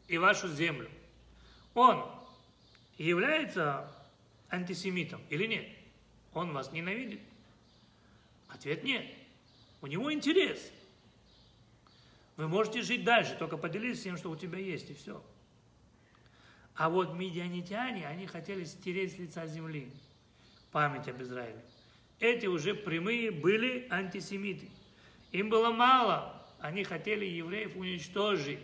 [0.07, 0.87] и вашу землю.
[1.73, 2.05] Он
[2.99, 3.91] является
[4.51, 5.67] антисемитом или нет?
[6.35, 7.21] Он вас ненавидит?
[8.49, 9.03] Ответ нет.
[9.81, 10.71] У него интерес.
[12.35, 15.23] Вы можете жить дальше, только поделитесь тем, что у тебя есть, и все.
[16.75, 19.91] А вот медианитяне, они хотели стереть с лица земли
[20.71, 21.65] память об Израиле.
[22.19, 24.69] Эти уже прямые были антисемиты.
[25.31, 28.59] Им было мало, они хотели евреев уничтожить.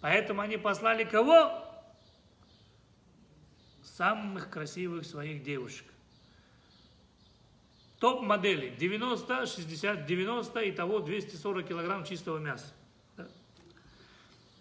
[0.00, 1.64] Поэтому они послали кого?
[3.82, 5.86] Самых красивых своих девушек.
[7.98, 12.72] Топ-модели 90, 60, 90 и того 240 килограмм чистого мяса.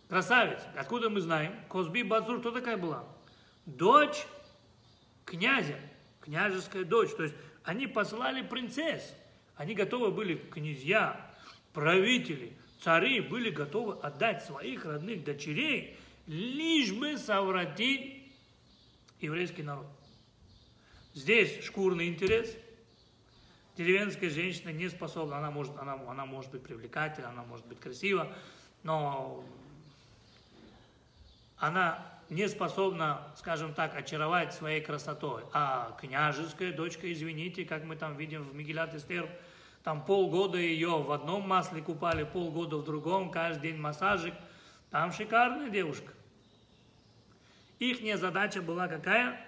[0.07, 0.61] Красавец.
[0.77, 1.53] Откуда мы знаем?
[1.67, 3.05] Козби Базур, кто такая была?
[3.65, 4.25] Дочь
[5.25, 5.79] князя,
[6.21, 7.09] княжеская дочь.
[7.15, 7.35] То есть
[7.65, 9.13] они послали принцесс.
[9.55, 11.19] Они готовы были, князья,
[11.73, 15.97] правители, цари были готовы отдать своих родных дочерей,
[16.27, 18.31] лишь бы совратить
[19.19, 19.87] еврейский народ.
[21.13, 22.55] Здесь шкурный интерес.
[23.77, 28.33] Деревенская женщина не способна, она может, она, она может быть привлекательна, она может быть красива,
[28.83, 29.43] но
[31.57, 35.43] она не способна, скажем так, очаровать своей красотой.
[35.53, 39.29] А княжеская дочка, извините, как мы там видим в Мегилат Эстер,
[39.83, 44.33] там полгода ее в одном масле купали, полгода в другом, каждый день массажик.
[44.89, 46.11] Там шикарная девушка.
[47.79, 49.39] Их задача была какая?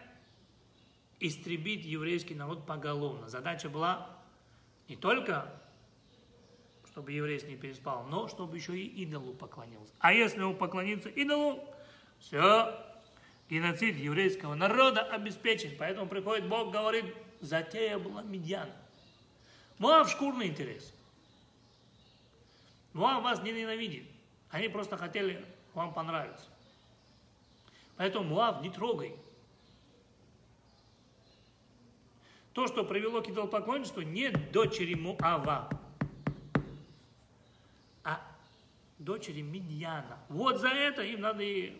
[1.19, 3.27] Истребить еврейский народ поголовно.
[3.29, 4.09] Задача была
[4.87, 5.51] не только,
[6.91, 9.93] чтобы еврей с ней переспал, но чтобы еще и идолу поклонился.
[9.99, 11.63] А если он поклонится идолу,
[12.19, 12.73] все,
[13.49, 15.75] геноцид еврейского народа обеспечен.
[15.77, 17.05] Поэтому приходит Бог, говорит,
[17.41, 18.73] затея была медиана.
[19.77, 20.93] Муав шкурный интерес.
[22.93, 24.07] Муав вас не ненавидит.
[24.49, 26.45] Они просто хотели вам понравиться.
[27.95, 29.15] Поэтому Муав не трогай.
[32.53, 35.69] То, что привело к идолопоклонничеству, не дочери Муава,
[38.03, 38.19] а
[38.97, 40.17] дочери Медьяна.
[40.29, 41.79] Вот за это им надо и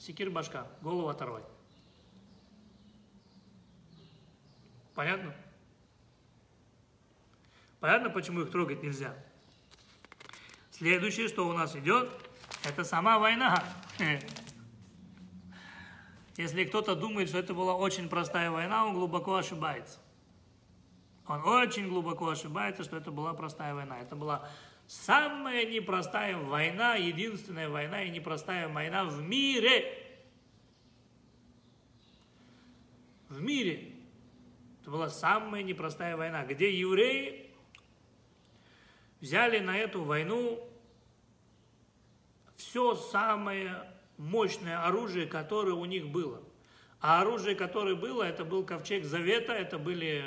[0.00, 1.44] секир башка, голову оторвать.
[4.94, 5.34] Понятно?
[7.78, 9.14] Понятно, почему их трогать нельзя?
[10.70, 12.10] Следующее, что у нас идет,
[12.64, 13.62] это сама война.
[16.36, 19.98] Если кто-то думает, что это была очень простая война, он глубоко ошибается.
[21.26, 24.00] Он очень глубоко ошибается, что это была простая война.
[24.00, 24.48] Это была
[24.90, 29.84] самая непростая война, единственная война и непростая война в мире.
[33.28, 33.94] В мире.
[34.80, 37.52] Это была самая непростая война, где евреи
[39.20, 40.58] взяли на эту войну
[42.56, 43.84] все самое
[44.16, 46.42] мощное оружие, которое у них было.
[47.00, 50.24] А оружие, которое было, это был ковчег завета, это были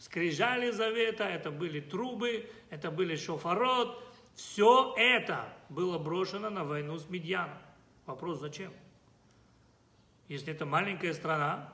[0.00, 4.02] скрижали завета, это были трубы, это были шофарот.
[4.34, 7.58] Все это было брошено на войну с Медьяном.
[8.06, 8.72] Вопрос, зачем?
[10.28, 11.72] Если это маленькая страна,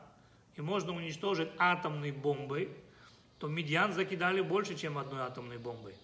[0.57, 2.71] и можно уничтожить атомной бомбой,
[3.39, 5.95] то Медьян закидали больше, чем одной атомной бомбой.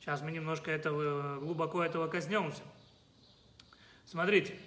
[0.00, 2.62] Сейчас мы немножко этого, глубоко этого коснемся.
[4.06, 4.58] Смотрите,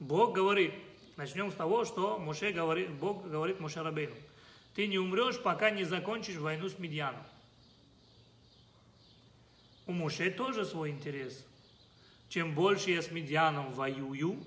[0.00, 0.74] Бог говорит,
[1.16, 4.14] начнем с того, что Моше говорит, Бог говорит Моше Рабейну.
[4.74, 7.22] Ты не умрешь, пока не закончишь войну с Медьяном.
[9.86, 11.46] У Моше тоже свой интерес.
[12.28, 14.42] Чем больше я с Медьяном воюю,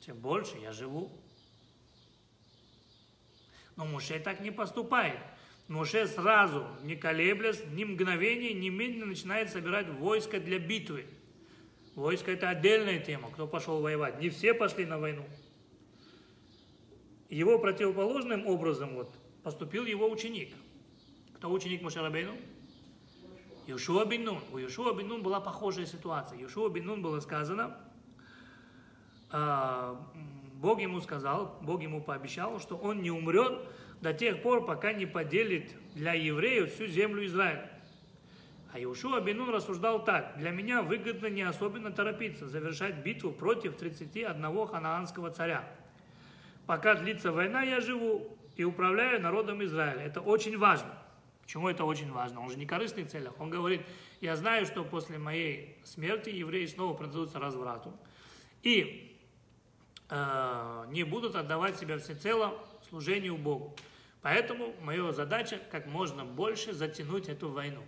[0.00, 1.10] тем больше я живу.
[3.76, 5.18] Но Моше так не поступает.
[5.68, 11.06] Моше сразу, не колеблясь, ни мгновения, немедленно начинает собирать войско для битвы.
[11.94, 14.20] Войско это отдельная тема, кто пошел воевать.
[14.20, 15.24] Не все пошли на войну.
[17.28, 20.54] Его противоположным образом вот поступил его ученик.
[21.34, 22.36] Кто ученик Мушарабейну?
[23.66, 24.40] Юшуа бин Нун.
[24.52, 26.38] У Юшуа бин Нун была похожая ситуация.
[26.38, 27.78] Юшуа бин Нун было сказано,
[29.30, 30.00] а,
[30.54, 33.60] Бог ему сказал, Бог ему пообещал, что он не умрет
[34.00, 37.70] до тех пор, пока не поделит для евреев всю землю Израиля.
[38.72, 40.34] А Иушуа Бенун рассуждал так.
[40.36, 45.64] Для меня выгодно не особенно торопиться, завершать битву против 31 ханаанского царя.
[46.66, 50.02] Пока длится война, я живу и управляю народом Израиля.
[50.02, 50.94] Это очень важно.
[51.42, 52.42] Почему это очень важно?
[52.42, 53.32] Он же не корыстный целях.
[53.40, 53.80] Он говорит,
[54.20, 57.98] я знаю, что после моей смерти евреи снова предадутся разврату.
[58.62, 59.18] И
[60.10, 62.54] э, не будут отдавать себя всецело
[62.90, 63.74] служению Богу.
[64.20, 67.82] Поэтому моя задача как можно больше затянуть эту войну.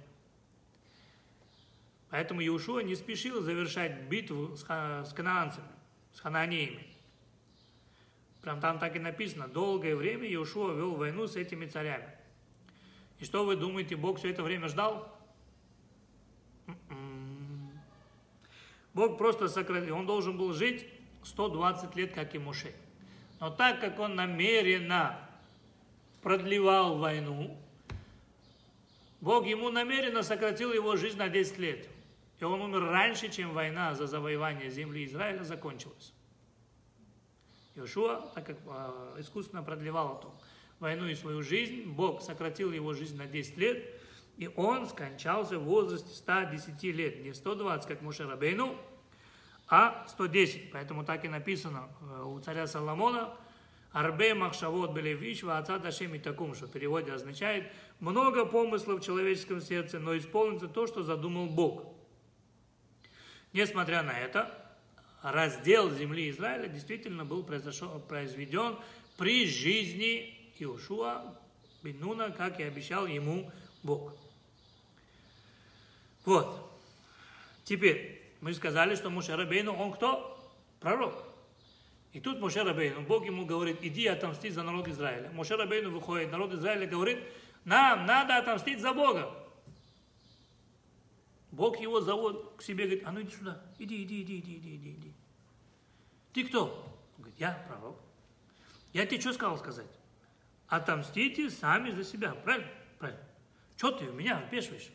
[2.08, 5.68] Поэтому Иешуа не спешил завершать битву с, с кананцами,
[6.14, 6.91] с хананеями.
[8.42, 12.08] Прям там так и написано, долгое время Иешуа вел войну с этими царями.
[13.20, 15.16] И что вы думаете, Бог все это время ждал?
[16.66, 17.70] М-м.
[18.94, 20.86] Бог просто сократил, он должен был жить
[21.22, 22.74] 120 лет, как и Муше.
[23.38, 25.18] Но так как он намеренно
[26.20, 27.56] продлевал войну,
[29.20, 31.88] Бог ему намеренно сократил его жизнь на 10 лет.
[32.40, 36.12] И он умер раньше, чем война за завоевание земли Израиля закончилась.
[37.74, 40.32] Иошуа, так как э, искусственно продлевал эту
[40.78, 44.00] войну и свою жизнь, Бог сократил его жизнь на 10 лет,
[44.36, 47.22] и он скончался в возрасте 110 лет.
[47.22, 48.76] Не 120, как Муше Рабейну,
[49.68, 50.70] а 110.
[50.72, 53.34] Поэтому так и написано э, у царя Соломона,
[53.92, 57.70] Арбе махшавот белевиш отца дашеми такум, что в переводе означает
[58.00, 61.94] много помыслов в человеческом сердце, но исполнится то, что задумал Бог.
[63.52, 64.61] Несмотря на это,
[65.22, 68.76] раздел земли Израиля действительно был произведен
[69.16, 71.34] при жизни Иошуа
[71.82, 73.50] Бенуна, как и обещал ему
[73.82, 74.14] Бог.
[76.24, 76.70] Вот.
[77.64, 80.38] Теперь, мы сказали, что Мушарабейну, он кто?
[80.80, 81.32] Пророк.
[82.12, 85.30] И тут Моше Рабейну, Бог ему говорит, иди отомсти за народ Израиля.
[85.32, 87.18] Моше Рабейну выходит, народ Израиля говорит,
[87.64, 89.30] нам надо отомстить за Бога.
[91.52, 94.74] Бог его зовут к себе, говорит, а ну иди сюда, иди, иди, иди, иди, иди,
[94.76, 95.12] иди, иди.
[96.32, 96.64] Ты кто?
[97.16, 98.00] Он говорит, я пророк.
[98.94, 99.86] Я тебе что сказал сказать?
[100.66, 102.70] Отомстите сами за себя, правильно?
[102.98, 103.22] Правильно.
[103.76, 104.90] Что ты у меня впешиваешь?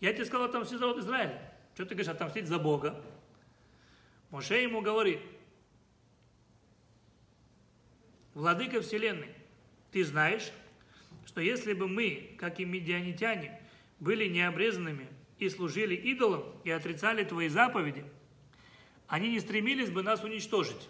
[0.00, 1.52] Я тебе сказал отомстить за народ Израиля.
[1.74, 3.02] Что ты говоришь, отомстить за Бога?
[4.30, 5.20] Моше ему говорит,
[8.34, 9.34] Владыка Вселенной,
[9.90, 10.52] ты знаешь,
[11.26, 13.59] что если бы мы, как и медианитяне,
[14.00, 18.04] были необрезанными и служили идолам и отрицали твои заповеди,
[19.06, 20.88] они не стремились бы нас уничтожить.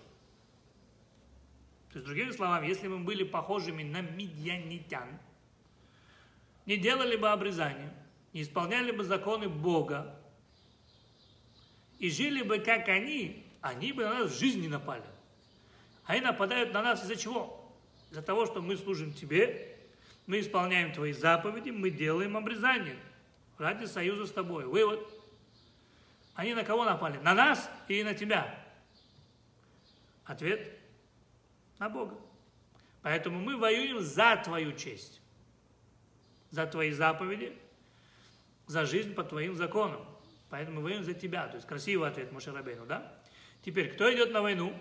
[1.92, 5.08] То есть, другими словами, если мы были похожими на медианитян,
[6.66, 7.92] не делали бы обрезания,
[8.32, 10.16] не исполняли бы законы Бога,
[11.98, 15.04] и жили бы как они, они бы на нас в жизни напали.
[16.04, 17.74] Они нападают на нас из-за чего?
[18.10, 19.69] Из-за того, что мы служим тебе,
[20.30, 22.96] мы исполняем твои заповеди, мы делаем обрезание
[23.58, 24.64] ради союза с тобой.
[24.64, 25.04] Вывод.
[26.34, 27.18] Они на кого напали?
[27.18, 28.56] На нас и на тебя?
[30.24, 30.70] Ответ–
[31.80, 32.16] на Бога.
[33.02, 35.20] Поэтому мы воюем за твою честь,
[36.52, 37.58] за твои заповеди,
[38.68, 40.06] за жизнь по твоим законам.
[40.48, 41.48] Поэтому мы воюем за тебя.
[41.48, 43.12] То есть красивый ответ Мушарабейну, да?
[43.64, 44.80] Теперь, кто идет на войну?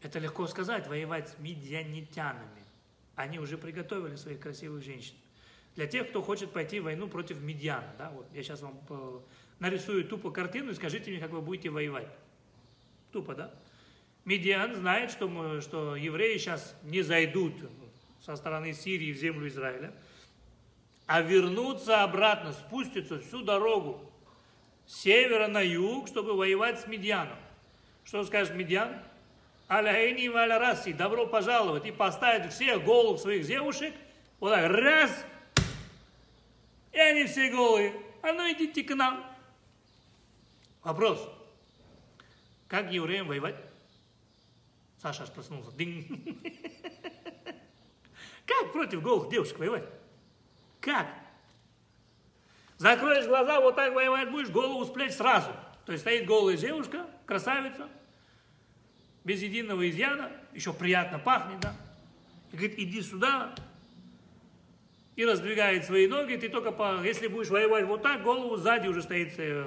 [0.00, 2.63] Это легко сказать, воевать с медианитянами.
[3.16, 5.14] Они уже приготовили своих красивых женщин.
[5.76, 9.20] Для тех, кто хочет пойти в войну против медиана, да, вот я сейчас вам э,
[9.58, 12.08] нарисую тупо картину и скажите мне, как вы будете воевать.
[13.12, 13.52] Тупо, да?
[14.24, 17.54] Медиан знает, что, мы, что евреи сейчас не зайдут
[18.20, 19.92] со стороны Сирии в землю Израиля,
[21.06, 24.10] а вернутся обратно, спустятся всю дорогу
[24.86, 27.36] с севера на юг, чтобы воевать с Медианом.
[28.04, 28.96] Что скажет Медиан?
[29.68, 33.94] Аляйни валя раси, добро пожаловать, и поставит всех голых своих девушек,
[34.40, 35.24] вот так, раз,
[36.92, 39.24] и они все голые, а ну идите к нам.
[40.82, 41.28] Вопрос,
[42.68, 43.56] как евреям воевать?
[45.00, 45.70] Саша аж проснулся.
[45.70, 46.54] Дing.
[48.46, 49.84] Как против голых девушек воевать?
[50.80, 51.06] Как?
[52.78, 55.50] Закроешь глаза, вот так воевать будешь, голову с плеч сразу.
[55.86, 57.88] То есть стоит голая девушка, красавица,
[59.24, 61.74] без единого изъяна, еще приятно пахнет, да?
[62.52, 63.54] И говорит, иди сюда,
[65.16, 69.02] и раздвигает свои ноги, ты только, по, если будешь воевать вот так, голову сзади уже
[69.02, 69.64] стоит э,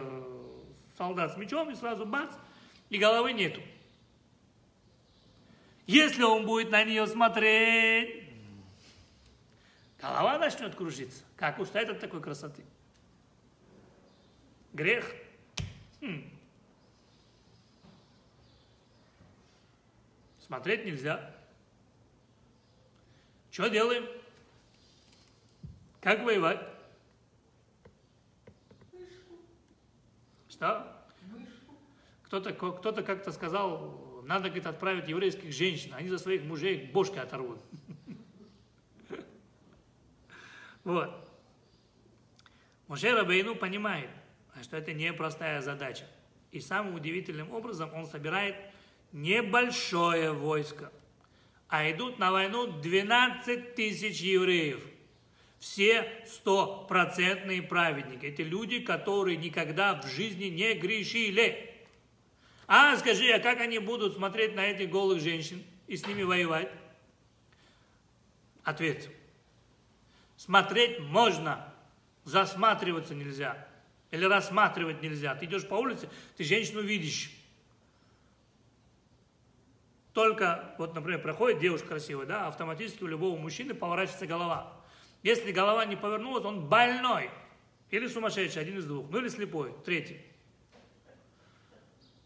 [0.98, 2.32] солдат с мечом, и сразу бац,
[2.90, 3.62] и головы нету.
[5.88, 8.26] Если он будет на нее смотреть,
[10.02, 11.24] голова начнет кружиться.
[11.38, 12.64] Как устать от такой красоты?
[14.74, 15.10] Грех.
[16.02, 16.37] Хм.
[20.48, 21.36] Смотреть нельзя.
[23.52, 24.06] Что делаем?
[26.00, 26.62] Как воевать?
[30.50, 31.06] Что?
[32.24, 37.60] Кто-то кто как-то сказал, надо, говорит, отправить еврейских женщин, они за своих мужей бошки оторвут.
[40.86, 41.30] Вот.
[42.88, 44.10] Моше Рабейну понимает,
[44.62, 46.06] что это непростая задача.
[46.54, 48.56] И самым удивительным образом он собирает
[49.18, 50.92] небольшое войско.
[51.68, 54.82] А идут на войну 12 тысяч евреев.
[55.60, 58.28] Все стопроцентные праведники.
[58.28, 61.74] Это люди, которые никогда в жизни не грешили.
[62.68, 66.72] А скажи, а как они будут смотреть на этих голых женщин и с ними воевать?
[68.64, 69.10] Ответ.
[70.38, 71.74] Смотреть можно,
[72.24, 73.68] засматриваться нельзя.
[74.12, 75.34] Или рассматривать нельзя.
[75.36, 76.08] Ты идешь по улице,
[76.38, 77.32] ты женщину видишь.
[80.18, 84.74] Только, вот, например, проходит девушка красивая, да, автоматически у любого мужчины поворачивается голова.
[85.22, 87.30] Если голова не повернулась, он больной.
[87.92, 89.12] Или сумасшедший, один из двух.
[89.12, 90.20] Ну или слепой, третий.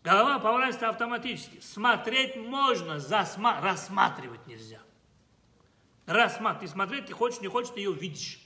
[0.06, 1.60] Голова поворачивается автоматически.
[1.60, 3.60] Смотреть можно, засма...
[3.60, 4.80] рассматривать нельзя.
[6.06, 6.70] Рассматривать.
[6.70, 8.40] Ты смотреть, ты хочешь, не хочешь, ты ее видишь.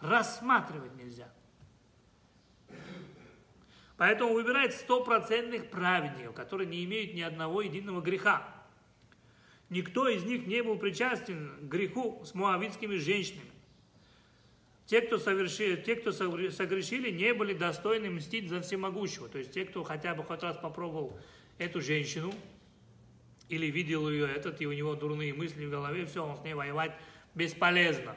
[0.00, 1.32] Рассматривать нельзя.
[3.96, 8.56] Поэтому выбирает стопроцентных праведников, которые не имеют ни одного единого греха.
[9.70, 13.48] Никто из них не был причастен к греху с муавитскими женщинами.
[14.86, 19.28] Те, кто, совершили, те, кто согрешили, не были достойны мстить за всемогущего.
[19.28, 21.16] То есть те, кто хотя бы хоть раз попробовал
[21.58, 22.34] эту женщину,
[23.48, 26.54] или видел ее этот, и у него дурные мысли в голове, все, он с ней
[26.54, 26.92] воевать
[27.34, 28.16] бесполезно.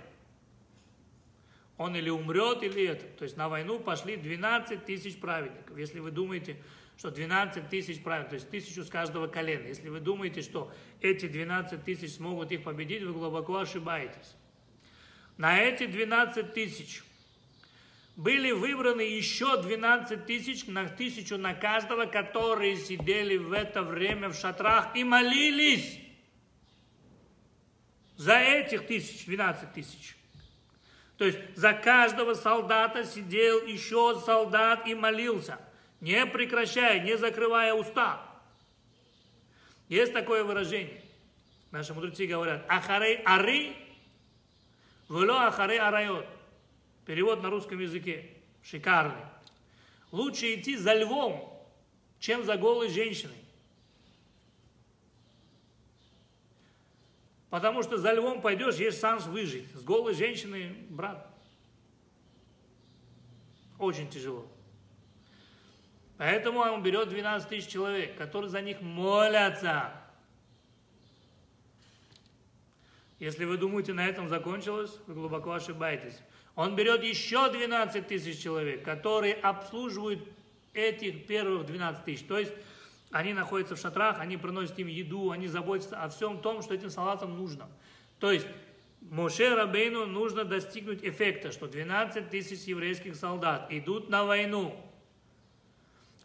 [1.78, 3.06] Он или умрет, или это.
[3.18, 5.78] То есть на войну пошли 12 тысяч праведников.
[5.78, 6.58] Если вы думаете,
[7.04, 10.72] что 12 тысяч праведников, то есть тысячу с каждого колена, если вы думаете, что
[11.02, 14.38] эти 12 тысяч смогут их победить, вы глубоко ошибаетесь.
[15.36, 17.04] На эти 12 тысяч
[18.16, 24.36] были выбраны еще 12 тысяч, на тысячу на каждого, которые сидели в это время в
[24.36, 26.00] шатрах и молились
[28.16, 30.16] за этих тысяч, 12 тысяч.
[31.18, 35.60] То есть за каждого солдата сидел еще солдат и молился,
[36.04, 38.22] не прекращая, не закрывая уста.
[39.88, 41.02] Есть такое выражение.
[41.72, 43.74] Наши мудрецы говорят, ахарей ары
[45.08, 46.26] Вело ахаре арайот.
[47.06, 48.30] Перевод на русском языке.
[48.64, 49.24] Шикарный.
[50.12, 51.66] Лучше идти за львом,
[52.20, 53.38] чем за голой женщиной.
[57.50, 59.74] Потому что за львом пойдешь, есть шанс выжить.
[59.74, 61.30] С голой женщиной, брат,
[63.78, 64.53] очень тяжело.
[66.24, 69.92] Поэтому он берет 12 тысяч человек, которые за них молятся.
[73.20, 76.18] Если вы думаете, на этом закончилось, вы глубоко ошибаетесь.
[76.56, 80.26] Он берет еще 12 тысяч человек, которые обслуживают
[80.74, 82.26] этих первых 12 тысяч.
[82.26, 82.54] То есть
[83.12, 86.90] они находятся в шатрах, они приносят им еду, они заботятся о всем том, что этим
[86.90, 87.68] салатам нужно.
[88.22, 88.48] То есть
[89.02, 94.74] Моше Рабейну нужно достигнуть эффекта, что 12 тысяч еврейских солдат идут на войну.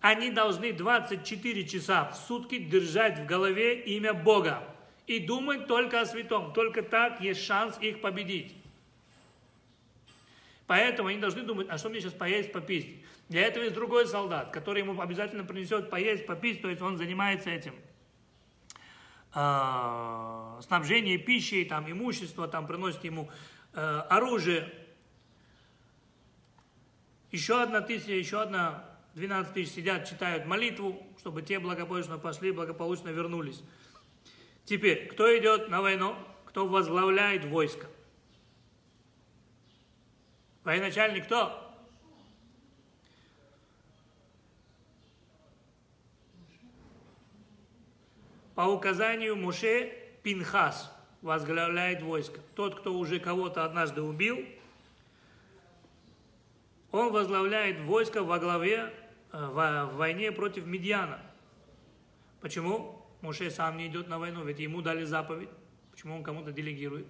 [0.00, 4.62] Они должны 24 часа в сутки держать в голове имя Бога
[5.06, 6.52] и думать только о святом.
[6.52, 8.54] Только так есть шанс их победить.
[10.66, 13.02] Поэтому они должны думать, а что мне сейчас поесть, попить.
[13.28, 17.50] Для этого есть другой солдат, который ему обязательно принесет поесть, попить, то есть он занимается
[17.50, 17.74] этим.
[19.34, 23.30] Э, снабжение пищей, там, имущество, там, приносит ему
[23.72, 24.72] э, оружие.
[27.32, 33.08] Еще одна тысяча, еще одна 12 тысяч сидят, читают молитву, чтобы те благополучно пошли, благополучно
[33.08, 33.62] вернулись.
[34.64, 36.14] Теперь, кто идет на войну?
[36.44, 37.86] Кто возглавляет войско?
[40.64, 41.64] Военачальник кто?
[48.54, 52.40] По указанию Муше Пинхас возглавляет войско.
[52.54, 54.44] Тот, кто уже кого-то однажды убил,
[56.90, 58.92] он возглавляет войско во главе
[59.32, 61.20] э, в войне против Медьяна.
[62.40, 63.04] Почему?
[63.20, 65.50] Муше сам не идет на войну, ведь ему дали заповедь.
[65.90, 67.06] Почему он кому-то делегирует?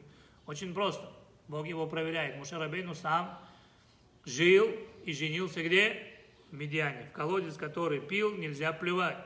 [0.47, 1.09] Очень просто.
[1.49, 2.37] Бог его проверяет.
[2.37, 3.39] Муше Рабейну сам
[4.25, 4.69] жил
[5.05, 6.03] и женился где?
[6.51, 7.07] В Медиане.
[7.11, 9.19] В колодец, который пил, нельзя плевать.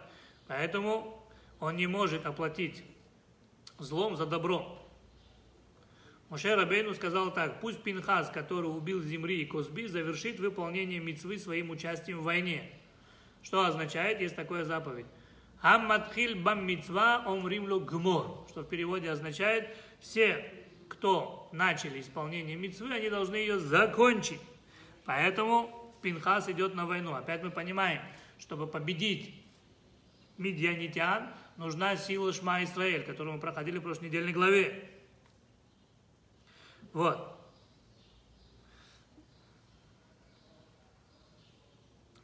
[0.48, 1.24] Поэтому
[1.60, 2.82] он не может оплатить
[3.78, 4.81] злом за добро.
[6.32, 11.68] Моше Рабейну сказал так, пусть Пинхас, который убил Земри и Косби, завершит выполнение мецвы своим
[11.68, 12.72] участием в войне.
[13.42, 15.04] Что означает, есть такая заповедь.
[15.58, 20.50] Хамматхил бам мицва омримлю гмор, что в переводе означает, все,
[20.88, 24.40] кто начали исполнение мицвы, они должны ее закончить.
[25.04, 27.12] Поэтому Пинхас идет на войну.
[27.12, 28.00] Опять мы понимаем,
[28.38, 29.34] чтобы победить
[30.38, 31.28] медианитян,
[31.58, 34.88] нужна сила Шма Исраэль, которую мы проходили в прошлой недельной главе.
[36.92, 37.32] Вот.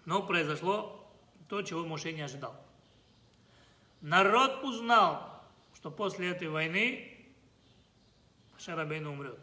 [0.04, 1.06] Но произошло
[1.48, 2.54] то, чего Моше не ожидал.
[4.00, 5.42] Народ узнал,
[5.74, 7.26] что после этой войны
[8.58, 9.38] Шарабейна умрет.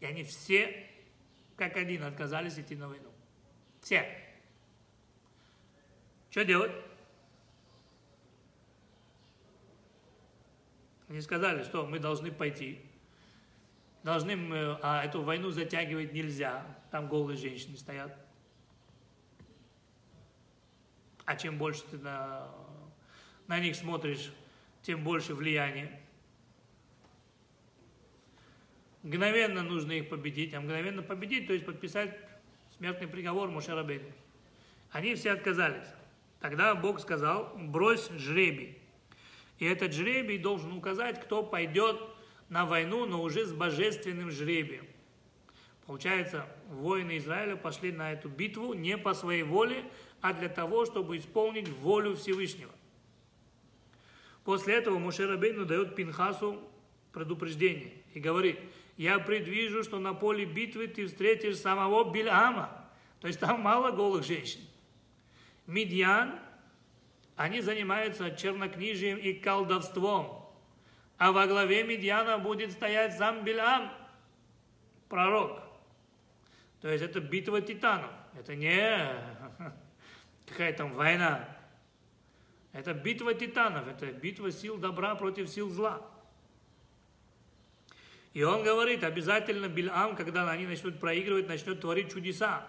[0.00, 0.88] И они все
[1.56, 3.10] как один отказались идти на войну.
[3.80, 4.06] Все.
[6.30, 6.72] Что делать?
[11.08, 12.84] Они сказали, что мы должны пойти.
[14.06, 16.64] Должны мы, а эту войну затягивать нельзя.
[16.92, 18.16] Там голые женщины стоят.
[21.24, 22.48] А чем больше ты на,
[23.48, 24.30] на них смотришь,
[24.82, 26.00] тем больше влияния.
[29.02, 32.16] Мгновенно нужно их победить, а мгновенно победить, то есть подписать
[32.76, 34.12] смертный приговор Мушарабейну.
[34.92, 35.88] Они все отказались.
[36.38, 38.78] Тогда Бог сказал, брось жребий.
[39.58, 42.00] И этот жребий должен указать, кто пойдет
[42.48, 44.86] на войну, но уже с божественным жребием.
[45.86, 49.84] Получается, воины Израиля пошли на эту битву не по своей воле,
[50.20, 52.72] а для того, чтобы исполнить волю Всевышнего.
[54.44, 56.60] После этого Мушерабейну дает Пинхасу
[57.12, 58.58] предупреждение и говорит–
[58.96, 62.84] я предвижу, что на поле битвы ты встретишь самого Бильама.
[63.20, 64.60] То есть там мало голых женщин.
[65.66, 66.38] Медьян,
[67.36, 70.45] они занимаются чернокнижием и колдовством.
[71.18, 73.90] А во главе Медьяна будет стоять сам Билам,
[75.08, 75.62] пророк.
[76.80, 78.10] То есть это битва титанов.
[78.38, 79.08] Это не
[80.46, 81.48] какая там война.
[82.72, 86.02] Это битва титанов, это битва сил добра против сил зла.
[88.34, 92.66] И он говорит, обязательно Бильам, когда они начнут проигрывать, начнет творить чудеса.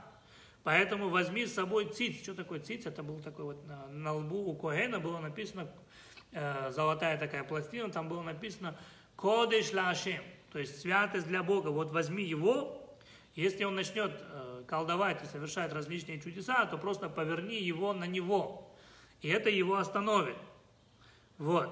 [0.64, 2.24] Поэтому возьми с собой циц.
[2.24, 2.86] Что такое циц?
[2.86, 5.70] Это был такой вот на, на лбу у Коэна было написано,
[6.32, 8.78] э, золотая такая пластина, там было написано
[9.16, 10.22] Кодеш Лашем,
[10.52, 11.70] то есть святость для Бога.
[11.70, 12.98] Вот возьми его,
[13.36, 18.72] если он начнет э, колдовать и совершать различные чудеса, то просто поверни его на него.
[19.22, 20.38] И это его остановит.
[21.38, 21.70] Вот.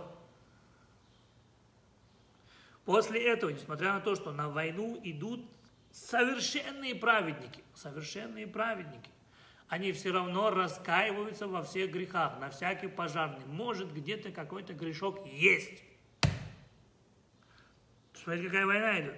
[2.85, 5.43] После этого, несмотря на то, что на войну идут
[5.91, 9.09] совершенные праведники, совершенные праведники,
[9.67, 13.45] они все равно раскаиваются во всех грехах, на всякий пожарный.
[13.47, 15.83] Может, где-то какой-то грешок есть.
[18.13, 19.17] Смотрите, какая война идет.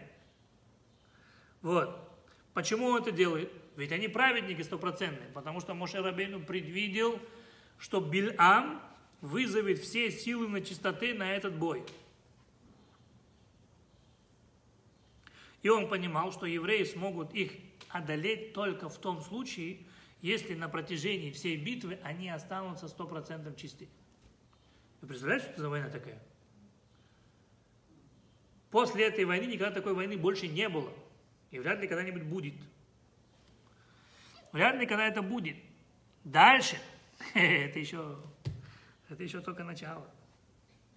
[1.62, 2.10] Вот.
[2.54, 3.52] Почему он это делает?
[3.76, 7.20] Ведь они праведники стопроцентные, потому что Моше Рабейну предвидел
[7.78, 8.82] что Бильам
[9.22, 11.84] вызовет все силы на чистоты на этот бой.
[15.64, 17.52] И он понимал, что евреи смогут их
[17.90, 19.80] одолеть только в том случае,
[20.22, 23.88] если на протяжении всей битвы они останутся стопроцентно чисты.
[25.02, 26.22] Вы представляете, что это за война такая?
[28.72, 30.92] После этой войны никогда такой войны больше не было.
[31.52, 32.56] И вряд ли когда-нибудь будет.
[34.52, 35.58] Вряд ли когда это будет.
[36.24, 36.78] Дальше,
[37.34, 38.18] это еще,
[39.08, 40.06] это еще только начало.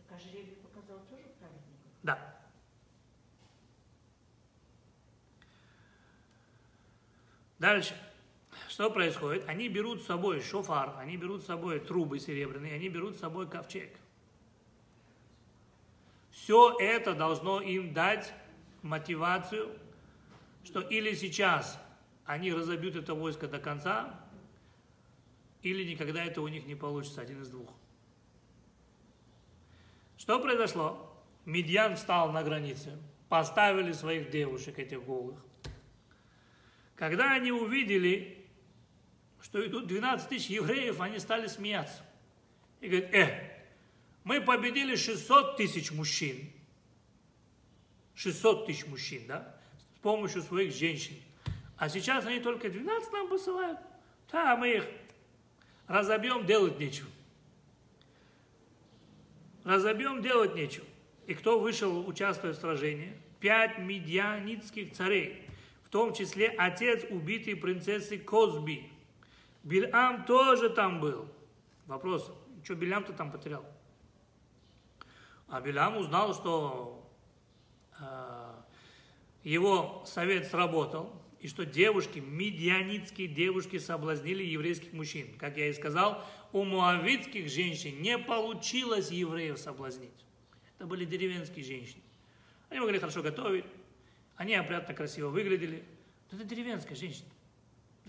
[0.09, 1.93] Так а жребий показал тоже праведников?
[2.03, 2.37] Да.
[7.59, 7.95] Дальше.
[8.81, 9.47] Что происходит?
[9.47, 13.47] Они берут с собой шофар, они берут с собой трубы серебряные, они берут с собой
[13.47, 13.95] ковчег.
[16.31, 18.33] Все это должно им дать
[18.81, 19.69] мотивацию,
[20.65, 21.79] что или сейчас
[22.25, 24.19] они разобьют это войско до конца,
[25.61, 27.69] или никогда это у них не получится, один из двух.
[30.17, 31.23] Что произошло?
[31.45, 32.99] Медьян встал на границе,
[33.29, 35.39] поставили своих девушек, этих голых.
[36.97, 38.40] Когда они увидели,
[39.43, 42.03] что идут 12 тысяч евреев, они стали смеяться.
[42.81, 43.51] И говорят, э,
[44.25, 46.51] мы победили 600 тысяч мужчин.
[48.15, 49.57] 600 тысяч мужчин, да?
[49.97, 51.15] С помощью своих женщин.
[51.77, 53.79] А сейчас они только 12 нам посылают.
[54.31, 54.87] Да, мы их
[55.87, 57.09] разобьем, делать нечего.
[59.65, 60.87] Разобьем, делать нечего.
[61.27, 63.15] И кто вышел участвовать в сражении?
[63.41, 65.47] Пять медианитских царей,
[65.85, 68.91] в том числе отец убитой принцессы Козби.
[69.63, 71.29] Бильам тоже там был.
[71.87, 72.33] Вопрос,
[72.65, 73.65] что Бильам-то там потерял?
[75.49, 77.11] А Билям узнал, что
[77.99, 78.55] э,
[79.43, 85.27] его совет сработал, и что девушки, медианитские девушки соблазнили еврейских мужчин.
[85.39, 86.23] Как я и сказал,
[86.53, 90.11] у муавитских женщин не получилось евреев соблазнить.
[90.77, 92.03] Это были деревенские женщины.
[92.69, 93.65] Они могли хорошо готовить,
[94.37, 95.83] они опрятно, красиво выглядели.
[96.31, 97.29] Но это деревенская женщина.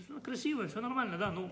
[0.08, 1.50] Она красивая, все нормально, да, ну,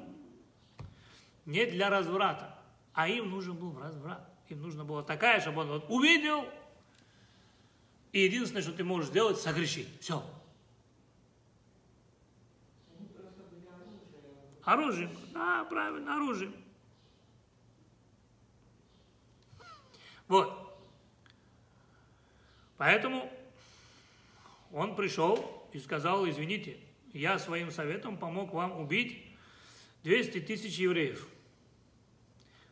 [1.47, 2.59] не для разврата.
[2.93, 4.29] А им нужен был разврат.
[4.49, 6.45] Им нужно было такая, чтобы он вот увидел,
[8.13, 9.89] и единственное, что ты можешь сделать, согрешить.
[10.01, 10.23] Все.
[14.65, 15.11] Оружием.
[15.33, 16.55] Да, правильно, оружием.
[20.27, 20.79] Вот.
[22.77, 23.31] Поэтому
[24.73, 26.79] он пришел и сказал, извините,
[27.13, 29.25] я своим советом помог вам убить
[30.05, 31.27] 200 тысяч евреев.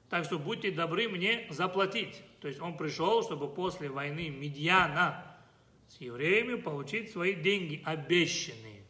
[0.09, 2.23] Так что будьте добры мне заплатить.
[2.40, 5.36] То есть он пришел, чтобы после войны Медьяна
[5.89, 8.82] с евреями получить свои деньги обещанные.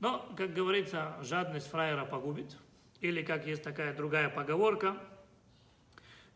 [0.00, 2.56] Но, как говорится, жадность фраера погубит.
[3.00, 4.96] Или, как есть такая другая поговорка,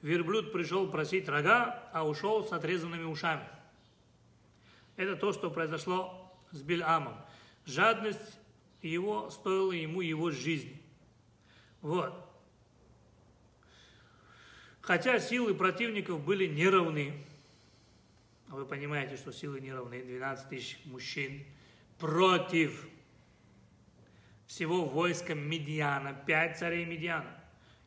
[0.01, 3.47] верблюд пришел просить рога, а ушел с отрезанными ушами.
[4.97, 7.17] Это то, что произошло с Бильамом.
[7.65, 8.39] Жадность
[8.83, 10.81] его стоила ему его жизни.
[11.81, 12.13] Вот.
[14.81, 17.25] Хотя силы противников были неравны.
[18.49, 20.03] Вы понимаете, что силы неравны.
[20.03, 21.45] 12 тысяч мужчин
[21.99, 22.89] против
[24.47, 27.33] всего войска Медиана, 5 царей Медиана.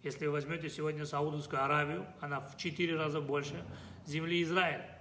[0.03, 3.63] Если вы возьмете сегодня Саудовскую Аравию, она в 4 раза больше
[4.05, 4.94] земли Израиля.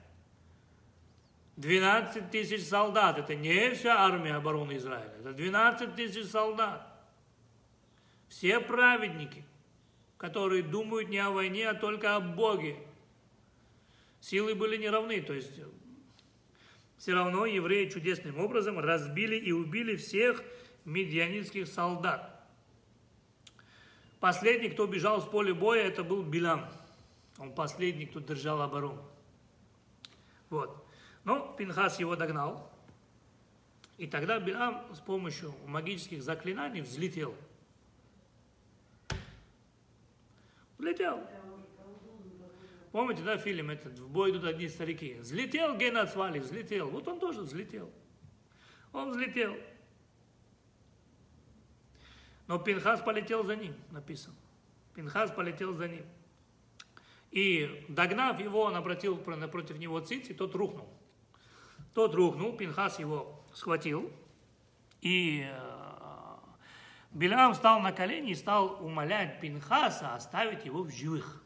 [1.56, 6.86] 12 тысяч солдат, это не вся армия обороны Израиля, это 12 тысяч солдат.
[8.28, 9.44] Все праведники–
[10.24, 12.78] которые думают не о войне, а только о Боге.
[14.20, 15.60] Силы были неравны, то есть
[16.97, 20.43] все равно евреи чудесным образом разбили и убили всех
[20.86, 22.43] медианитских солдат.
[24.18, 26.72] Последний, кто бежал с поля боя, это был Билам.
[27.39, 29.05] Он последний, кто держал оборону.
[30.48, 30.84] Вот.
[31.25, 32.71] Но Пинхас его догнал.
[33.97, 37.35] И тогда Билам с помощью магических заклинаний взлетел–
[40.85, 41.27] Взлетел.
[42.93, 45.15] Помните, да, фильм этот, в бой идут одни старики.
[45.15, 46.91] Взлетел Гена Цвали, взлетел.
[46.91, 47.91] Вот он тоже взлетел.
[48.93, 49.57] Он взлетел.
[52.47, 54.37] Но Пинхас полетел за ним, написано.
[54.95, 56.05] Пинхас полетел за ним.
[57.31, 60.89] И догнав его, он обратил напротив него цици, тот рухнул.
[61.95, 64.11] Тот рухнул, Пинхас его схватил
[65.01, 65.85] и э,
[67.12, 71.41] Билам встал на колени и стал умолять Пинхаса оставить его в живых.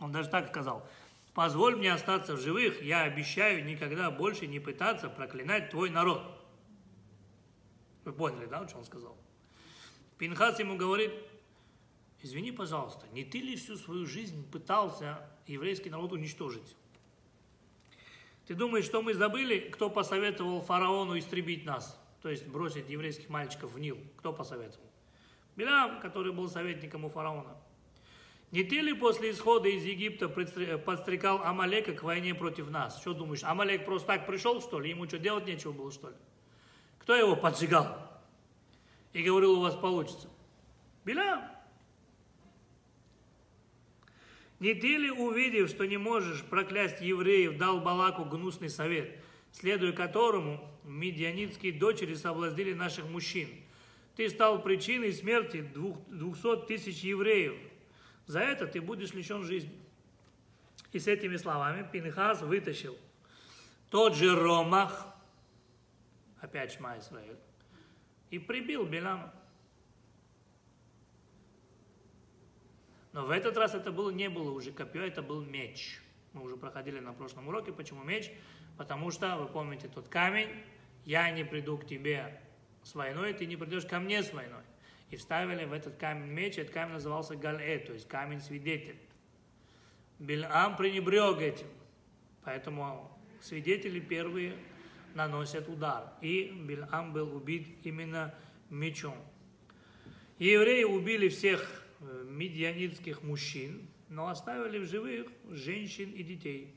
[0.00, 0.84] Он даже так сказал,
[1.32, 6.22] позволь мне остаться в живых, я обещаю никогда больше не пытаться проклинать твой народ.
[8.04, 9.16] Вы поняли, да, что он сказал?
[10.18, 11.12] Пинхас ему говорит,
[12.20, 16.74] извини, пожалуйста, не ты ли всю свою жизнь пытался еврейский народ уничтожить?
[18.48, 22.00] Ты думаешь, что мы забыли, кто посоветовал фараону истребить нас?
[22.22, 23.98] То есть бросить еврейских мальчиков в Нил.
[24.16, 24.86] Кто посоветовал?
[25.54, 27.58] Билам, который был советником у фараона.
[28.50, 32.98] Не ты ли после исхода из Египта подстрекал Амалека к войне против нас?
[33.02, 34.88] Что думаешь, Амалек просто так пришел, что ли?
[34.88, 36.16] Ему что, делать нечего было, что ли?
[37.00, 37.98] Кто его поджигал?
[39.12, 40.26] И говорил, у вас получится.
[41.04, 41.44] Билам.
[44.60, 49.16] Не ты ли, увидев, что не можешь проклясть евреев, дал Балаку гнусный совет,
[49.52, 53.48] следуя которому медианитские дочери соблазнили наших мужчин?
[54.16, 55.60] Ты стал причиной смерти
[56.08, 57.54] двухсот тысяч евреев.
[58.26, 59.78] За это ты будешь лишен жизни.
[60.92, 62.98] И с этими словами Пинхас вытащил
[63.90, 65.06] тот же Ромах,
[66.40, 67.38] опять Шма Исраиль,
[68.30, 69.32] и прибил Белама.
[73.18, 76.00] Но в этот раз это было, не было уже копье, это был меч.
[76.34, 78.30] Мы уже проходили на прошлом уроке, почему меч?
[78.76, 80.48] Потому что, вы помните тот камень,
[81.04, 82.40] я не приду к тебе
[82.84, 84.62] с войной, ты не придешь ко мне с войной.
[85.10, 89.00] И вставили в этот камень меч, этот камень назывался Гале, то есть камень-свидетель.
[90.20, 91.66] Бильам пренебрег этим,
[92.44, 94.54] поэтому свидетели первые
[95.16, 96.12] наносят удар.
[96.20, 98.32] И Бильам был убит именно
[98.70, 99.16] мечом.
[100.38, 101.87] евреи убили всех
[102.38, 106.74] медианитских мужчин, но оставили в живых женщин и детей.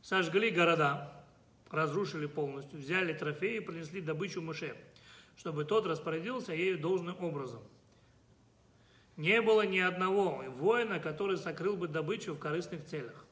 [0.00, 1.12] Сожгли города,
[1.70, 4.76] разрушили полностью, взяли трофеи и принесли добычу Моше,
[5.36, 7.62] чтобы тот распорядился ею должным образом.
[9.16, 13.26] Не было ни одного воина, который сокрыл бы добычу в корыстных целях.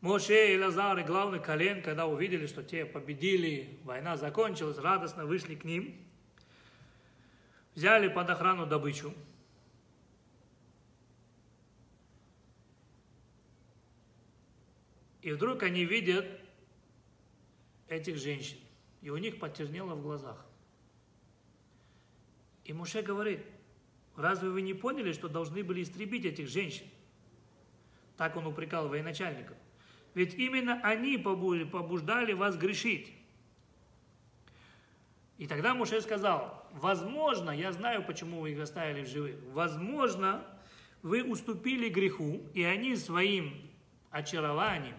[0.00, 5.54] Моше и Лазар и главный колен, когда увидели, что те победили, война закончилась, радостно вышли
[5.54, 5.96] к ним–
[7.74, 9.12] взяли под охрану добычу.
[15.22, 16.26] И вдруг они видят
[17.88, 18.58] этих женщин,
[19.00, 20.44] и у них потемнело в глазах.
[22.64, 23.40] И Муше говорит,
[24.16, 26.86] разве вы не поняли, что должны были истребить этих женщин?
[28.16, 29.56] Так он упрекал военачальников.
[30.14, 33.12] Ведь именно они побуждали вас грешить.
[35.38, 40.44] И тогда Муше сказал, возможно, я знаю, почему вы их оставили в живых, возможно,
[41.02, 43.70] вы уступили греху, и они своим
[44.10, 44.96] очарованием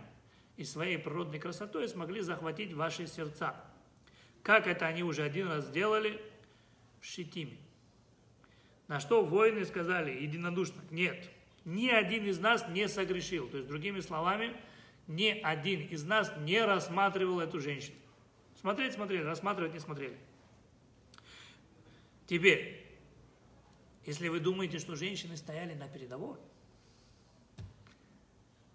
[0.57, 3.56] и своей природной красотой смогли захватить ваши сердца.
[4.44, 6.22] Как это они уже один раз сделали
[7.02, 7.57] в Шитиме.
[8.88, 11.30] На что воины сказали единодушно, нет,
[11.64, 13.49] ни один из нас не согрешил.
[13.49, 14.56] То есть, другими словами,
[15.07, 17.95] ни один из нас не рассматривал эту женщину.
[18.66, 20.18] Смотреть смотрели, рассматривать не смотрели.
[22.26, 22.84] Теперь,
[24.08, 26.40] если вы думаете, что женщины стояли на передовой,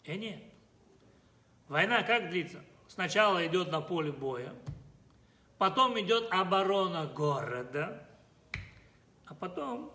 [0.05, 0.41] э нет.
[1.67, 2.61] Война как длится?
[2.87, 4.55] Сначала идет на поле боя,
[5.59, 8.09] потом идет оборона города,
[9.27, 9.93] а потом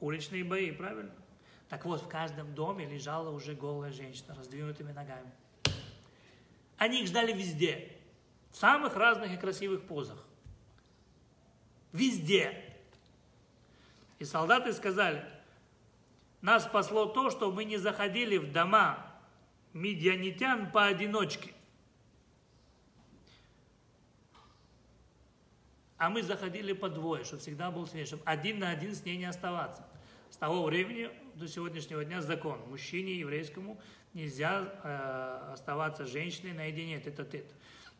[0.00, 1.14] уличные бои, правильно?
[1.68, 5.30] Так вот, в каждом доме лежала уже голая женщина, раздвинутыми ногами.
[6.76, 7.99] Они их ждали везде,
[8.50, 10.18] в самых разных и красивых позах.
[11.92, 12.64] Везде.
[14.18, 15.24] И солдаты сказали,
[16.40, 19.06] нас спасло то, что мы не заходили в дома
[19.72, 21.52] медианитян поодиночке.
[25.98, 29.18] А мы заходили по двое, чтобы всегда был свет, чтобы один на один с ней
[29.18, 29.86] не оставаться.
[30.30, 32.58] С того времени до сегодняшнего дня закон.
[32.68, 33.78] Мужчине еврейскому
[34.14, 37.52] нельзя э, оставаться женщиной наедине, это-тет.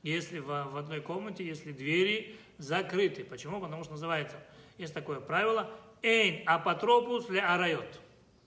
[0.02, 3.24] Если в, в одной комнате, если двери закрыты.
[3.24, 3.60] Почему?
[3.60, 4.36] Потому что называется,
[4.78, 5.70] есть такое правило,
[6.02, 8.00] эйн апотропус ле арайот.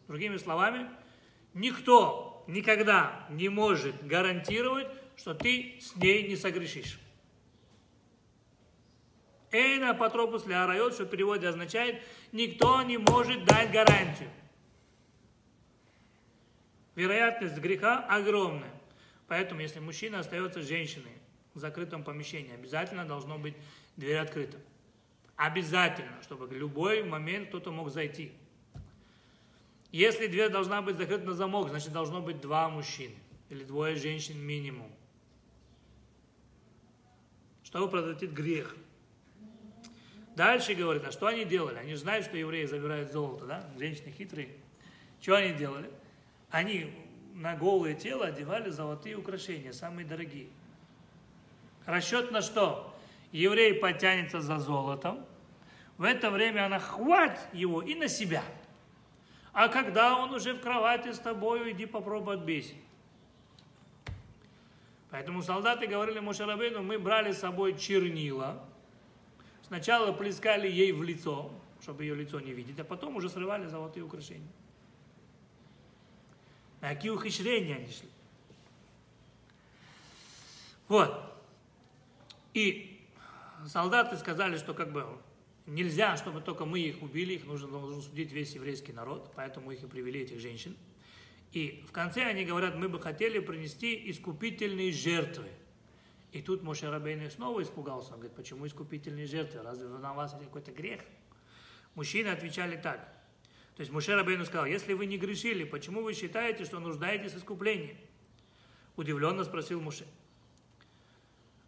[0.07, 0.89] Другими словами,
[1.53, 6.99] никто никогда не может гарантировать, что ты с ней не согрешишь.
[9.51, 12.01] Эйн апотропус ле арайот, что в переводе означает,
[12.31, 14.29] никто не может дать гарантию.
[16.95, 18.73] Вероятность греха огромная.
[19.27, 21.11] Поэтому, если мужчина остается с женщиной
[21.53, 23.55] в закрытом помещении, обязательно должно быть
[23.97, 24.57] дверь открыта.
[25.35, 28.31] Обязательно, чтобы в любой момент кто-то мог зайти.
[29.91, 33.15] Если дверь должна быть закрыта на замок, значит должно быть два мужчины
[33.49, 34.91] или двое женщин минимум.
[37.63, 38.75] Чтобы предотвратить грех.
[40.35, 41.77] Дальше говорит, а что они делали?
[41.77, 43.69] Они же знают, что евреи забирают золото, да?
[43.77, 44.49] Женщины хитрые.
[45.21, 45.91] Что они делали?
[46.49, 46.91] Они
[47.35, 50.47] на голое тело одевали золотые украшения, самые дорогие.
[51.85, 52.93] Расчет на что?
[53.33, 55.25] еврей потянется за золотом,
[55.97, 58.43] В это время она хватит его и на себя.
[59.51, 62.73] А когда он уже в кровати с тобой, иди попробуй отбейся.
[65.11, 68.63] Поэтому солдаты говорили Мушарабейну, мы брали с собой чернила.
[69.67, 71.51] Сначала плескали ей в лицо,
[71.81, 74.51] чтобы ее лицо не видеть, а потом уже срывали золотые украшения.
[76.81, 78.09] На какие ухищрения они шли.
[80.87, 81.32] Вот.
[82.53, 83.07] И
[83.67, 85.05] солдаты сказали, что как бы
[85.65, 89.83] нельзя, чтобы только мы их убили, их нужно, должен судить весь еврейский народ, поэтому их
[89.83, 90.75] и привели, этих женщин.
[91.51, 95.47] И в конце они говорят, мы бы хотели принести искупительные жертвы.
[96.31, 98.13] И тут Моше Рабейн снова испугался.
[98.13, 99.61] Он говорит, почему искупительные жертвы?
[99.61, 101.01] Разве на вас какой-то грех?
[101.93, 102.99] Мужчины отвечали так.
[103.75, 107.37] То есть Моше Рабейну сказал, если вы не грешили, почему вы считаете, что нуждаетесь в
[107.37, 107.95] искуплении?
[108.95, 110.07] Удивленно спросил Муше.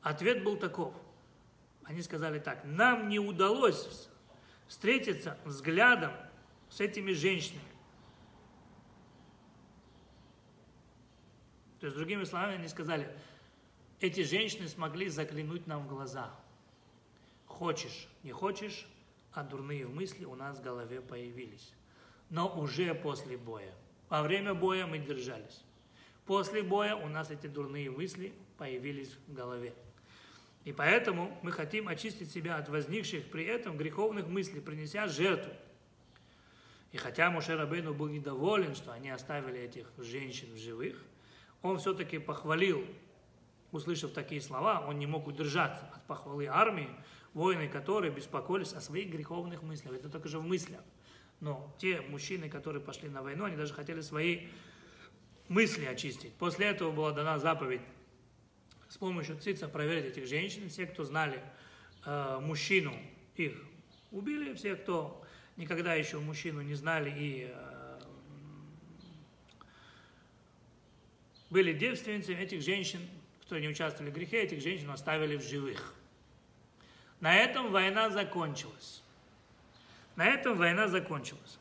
[0.05, 0.93] Ответ был таков.
[1.83, 4.07] Они сказали так, нам не удалось
[4.67, 6.11] встретиться взглядом
[6.69, 7.65] с этими женщинами.
[11.79, 13.09] То есть, другими словами, они сказали,
[13.99, 16.29] эти женщины смогли заглянуть нам в глаза.
[17.47, 18.87] Хочешь, не хочешь,
[19.33, 21.73] а дурные мысли у нас в голове появились.
[22.29, 23.73] Но уже после боя.
[24.09, 25.63] Во время боя мы держались.
[26.27, 29.73] После боя у нас эти дурные мысли появились в голове.
[30.65, 35.53] И поэтому мы хотим очистить себя от возникших при этом греховных мыслей, принеся жертву.
[36.91, 41.01] И хотя Муше Рабейну был недоволен, что они оставили этих женщин в живых,
[41.61, 42.83] он все-таки похвалил,
[43.71, 46.89] услышав такие слова, он не мог удержаться от похвалы армии,
[47.33, 49.93] воины которые беспокоились о своих греховных мыслях.
[49.93, 50.81] Это только же в мыслях.
[51.41, 54.47] Но те мужчины, которые пошли на войну, они даже хотели свои
[55.47, 56.33] мысли очистить.
[56.33, 57.81] После этого была дана заповедь
[58.95, 60.69] с помощью цица проверить этих женщин.
[60.69, 61.43] Все, кто знали
[62.05, 62.97] э, мужчину,
[63.35, 63.51] их
[64.09, 64.53] убили.
[64.53, 65.21] Все, кто
[65.57, 67.99] никогда еще мужчину не знали и э,
[71.49, 73.01] были девственницами, этих женщин,
[73.41, 75.93] кто не участвовали в грехе, этих женщин оставили в живых.
[77.19, 79.03] На этом война закончилась.
[80.15, 81.59] На этом война закончилась.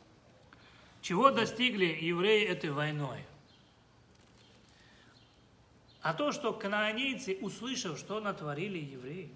[1.03, 3.25] Чего достигли евреи этой войной?
[6.05, 9.33] А то, что канонейцы, услышав, что натворили евреи,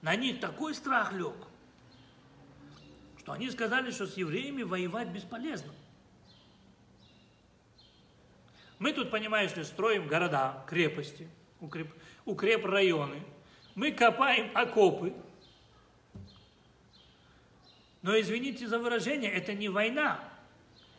[0.00, 1.36] на них такой страх лег,
[3.18, 5.74] что они сказали, что с евреями воевать бесполезно.
[8.78, 11.28] Мы тут, понимаешь ли, строим города, крепости,
[11.60, 11.92] укреп,
[12.24, 13.22] укреп районы.
[13.74, 15.12] Мы копаем окопы.
[18.00, 20.29] Но извините за выражение, это не война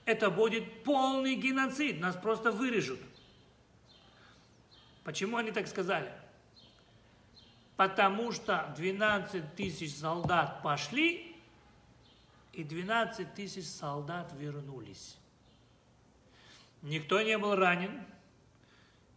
[0.05, 2.99] это будет полный геноцид, нас просто вырежут.
[5.03, 6.11] Почему они так сказали?
[7.75, 11.35] Потому что 12 тысяч солдат пошли,
[12.53, 15.17] и 12 тысяч солдат вернулись.
[16.81, 18.03] Никто не был ранен,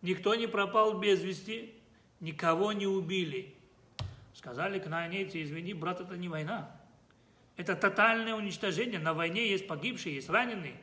[0.03, 1.75] никто не пропал без вести,
[2.21, 3.55] никого не убили.
[4.35, 6.71] Сказали к кнаанейцы, извини, брат, это не война.
[7.57, 8.99] Это тотальное уничтожение.
[8.99, 10.77] На войне есть погибшие, есть раненые,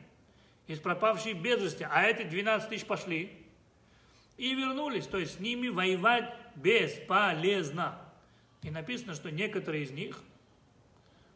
[0.66, 1.86] есть пропавшие без вести.
[1.88, 3.32] А эти 12 тысяч пошли
[4.38, 5.06] и вернулись.
[5.06, 7.98] То есть с ними воевать бесполезно.
[8.62, 10.22] И написано, что некоторые из них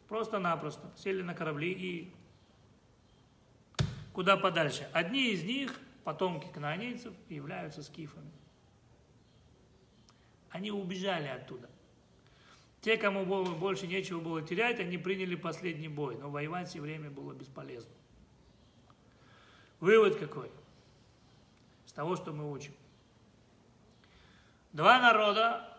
[0.08, 2.12] просто-напросто сели на корабли и
[4.12, 4.88] куда подальше.
[4.92, 8.30] Одни из них, потомки кнаанейцев, являются скифами.
[10.50, 11.68] Они убежали оттуда.
[12.86, 13.26] Те, кому
[13.56, 17.90] больше нечего было терять, они приняли последний бой, но воевать все время было бесполезно.
[19.80, 20.52] Вывод какой?
[21.84, 22.72] С того, что мы учим.
[24.72, 25.76] Два народа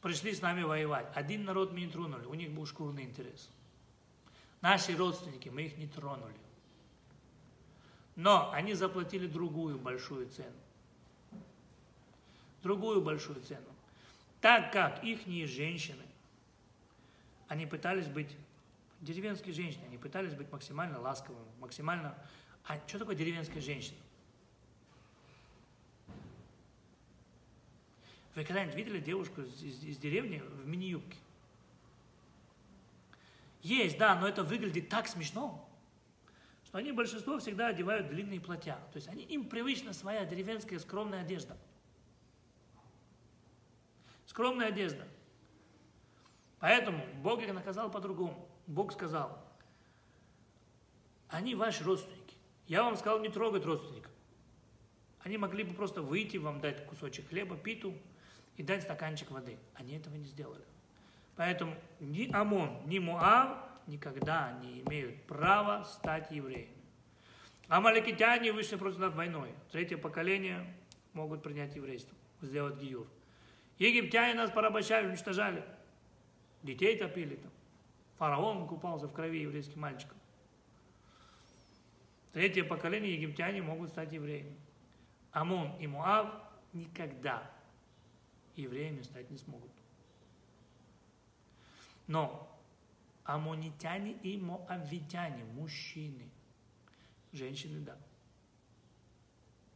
[0.00, 1.12] пришли с нами воевать.
[1.14, 3.50] Один народ мы не тронули, у них был шкурный интерес.
[4.62, 6.40] Наши родственники, мы их не тронули.
[8.16, 10.56] Но они заплатили другую большую цену
[12.62, 13.66] другую большую цену.
[14.40, 16.02] Так как их женщины,
[17.48, 18.34] они пытались быть,
[19.00, 22.16] деревенские женщины, они пытались быть максимально ласковыми, максимально...
[22.64, 23.96] А что такое деревенская женщина?
[28.34, 31.16] Вы когда-нибудь видели девушку из, из, из деревни в мини-юбке?
[33.62, 35.68] Есть, да, но это выглядит так смешно,
[36.66, 38.78] что они большинство всегда одевают длинные платья.
[38.92, 41.56] То есть они, им привычна своя деревенская скромная одежда–
[44.38, 45.04] Скромная одежда.
[46.60, 48.48] Поэтому Бог их наказал по-другому.
[48.68, 49.36] Бог сказал,
[51.28, 52.36] они ваши родственники.
[52.68, 54.12] Я вам сказал не трогать родственников.
[55.24, 57.92] Они могли бы просто выйти, вам дать кусочек хлеба, питу
[58.56, 59.58] и дать стаканчик воды.
[59.74, 60.64] Они этого не сделали.
[61.34, 63.58] Поэтому ни Амон, ни Муав
[63.88, 66.76] никогда не имеют права стать евреями.
[67.66, 69.52] Амаликитяне вышли против нас войной.
[69.72, 70.64] Третье поколение
[71.12, 73.08] могут принять еврейство, сделать гиюр.
[73.78, 75.64] Египтяне нас порабощали, уничтожали.
[76.62, 77.52] Детей топили там.
[78.18, 80.16] Фараон купался в крови еврейских мальчиков.
[82.32, 84.56] Третье поколение египтяне могут стать евреями.
[85.32, 86.34] Амон и Муав
[86.72, 87.48] никогда
[88.56, 89.70] евреями стать не смогут.
[92.06, 92.60] Но
[93.24, 96.28] амонитяне и моавитяне, мужчины,
[97.32, 97.96] женщины, да.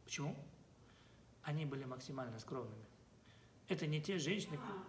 [0.03, 0.35] Почему?
[1.43, 2.92] Они были максимально скромными.
[3.73, 4.83] Это не те женщины, А,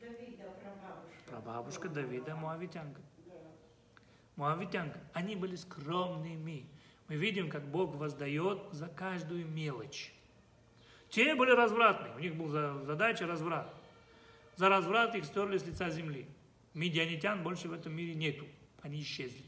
[0.00, 1.24] Давида, прабабушка.
[1.26, 3.00] прабабушка Давида, Моавитянка.
[3.26, 3.32] Да.
[4.36, 5.00] Моавитянка.
[5.12, 6.68] Они были скромными.
[7.08, 10.14] Мы видим, как Бог воздает за каждую мелочь.
[11.08, 13.74] Те были развратные, у них была задача разврат.
[14.54, 16.28] За разврат их стерли с лица земли.
[16.74, 18.46] Медианитян больше в этом мире нету.
[18.82, 19.42] Они исчезли.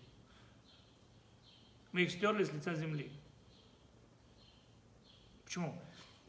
[1.92, 3.08] Мы их стерли с лица земли.
[5.44, 5.80] Почему?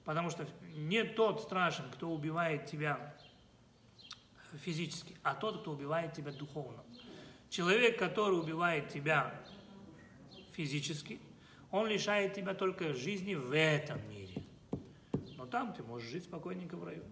[0.07, 3.13] Потому что не тот страшен, кто убивает тебя
[4.63, 6.81] физически, а тот, кто убивает тебя духовно.
[7.49, 9.35] Человек, который убивает тебя
[10.53, 11.19] физически,
[11.71, 14.45] он лишает тебя только жизни в этом мире.
[15.35, 17.03] Но там ты можешь жить спокойненько в раю.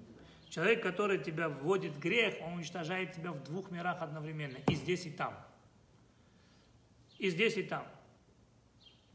[0.47, 4.55] Человек, который тебя вводит в грех, он уничтожает тебя в двух мирах одновременно.
[4.69, 5.37] И здесь, и там.
[7.17, 7.85] И здесь, и там.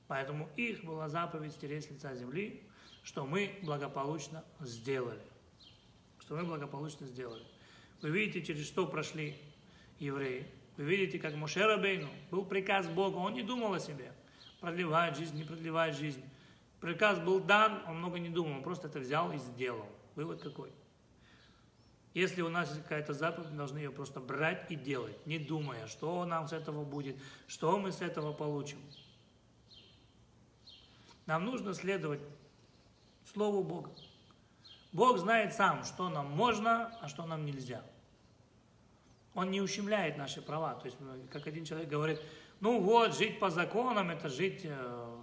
[0.07, 2.63] Поэтому их была заповедь стереть с лица земли,
[3.03, 5.23] что мы благополучно сделали.
[6.19, 7.45] Что мы благополучно сделали.
[8.03, 9.37] Вы видите, через что прошли
[9.99, 10.47] евреи.
[10.77, 14.13] Вы видите, как Моше Рабейну был приказ Бога, он не думал о себе.
[14.61, 16.23] Продлевать жизнь, не продлевать жизнь.
[16.81, 19.87] Приказ был дан, он много не думал, он просто это взял и сделал.
[20.15, 20.73] Вывод какой?
[22.15, 25.87] Если у нас есть какая-то заповедь, мы должны ее просто брать и делать, не думая,
[25.87, 27.17] что нам с этого будет,
[27.47, 28.79] что мы с этого получим.
[31.27, 32.21] Нам нужно следовать
[33.33, 33.91] Слову Бога.
[34.93, 37.83] Бог знает сам, что нам можно, а что нам нельзя.
[39.35, 40.75] Он не ущемляет наши права.
[40.75, 40.99] То есть,
[41.31, 42.21] как один человек говорит,
[42.59, 45.19] ну вот, жить по законам, это жить э,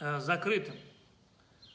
[0.00, 0.74] э, закрытым.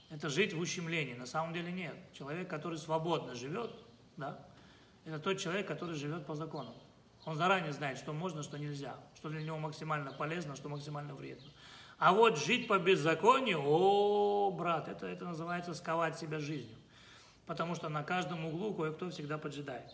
[0.09, 1.13] Это жить в ущемлении.
[1.13, 1.95] На самом деле нет.
[2.13, 3.71] Человек, который свободно живет,
[4.17, 4.45] да,
[5.05, 6.75] это тот человек, который живет по законам.
[7.25, 11.49] Он заранее знает, что можно, что нельзя, что для него максимально полезно, что максимально вредно.
[11.97, 16.75] А вот жить по беззаконию, о, брат, это, это называется сковать себя жизнью.
[17.45, 19.93] Потому что на каждом углу кое-кто всегда поджидает.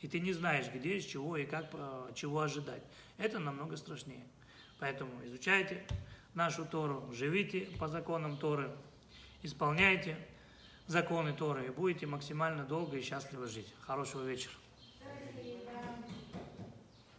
[0.00, 1.70] И ты не знаешь, где, чего и как,
[2.14, 2.82] чего ожидать.
[3.18, 4.24] Это намного страшнее.
[4.78, 5.84] Поэтому изучайте
[6.34, 8.70] нашу Тору, живите по законам Торы,
[9.42, 10.16] исполняйте
[10.86, 13.72] законы Торы и будете максимально долго и счастливо жить.
[13.80, 14.54] Хорошего вечера.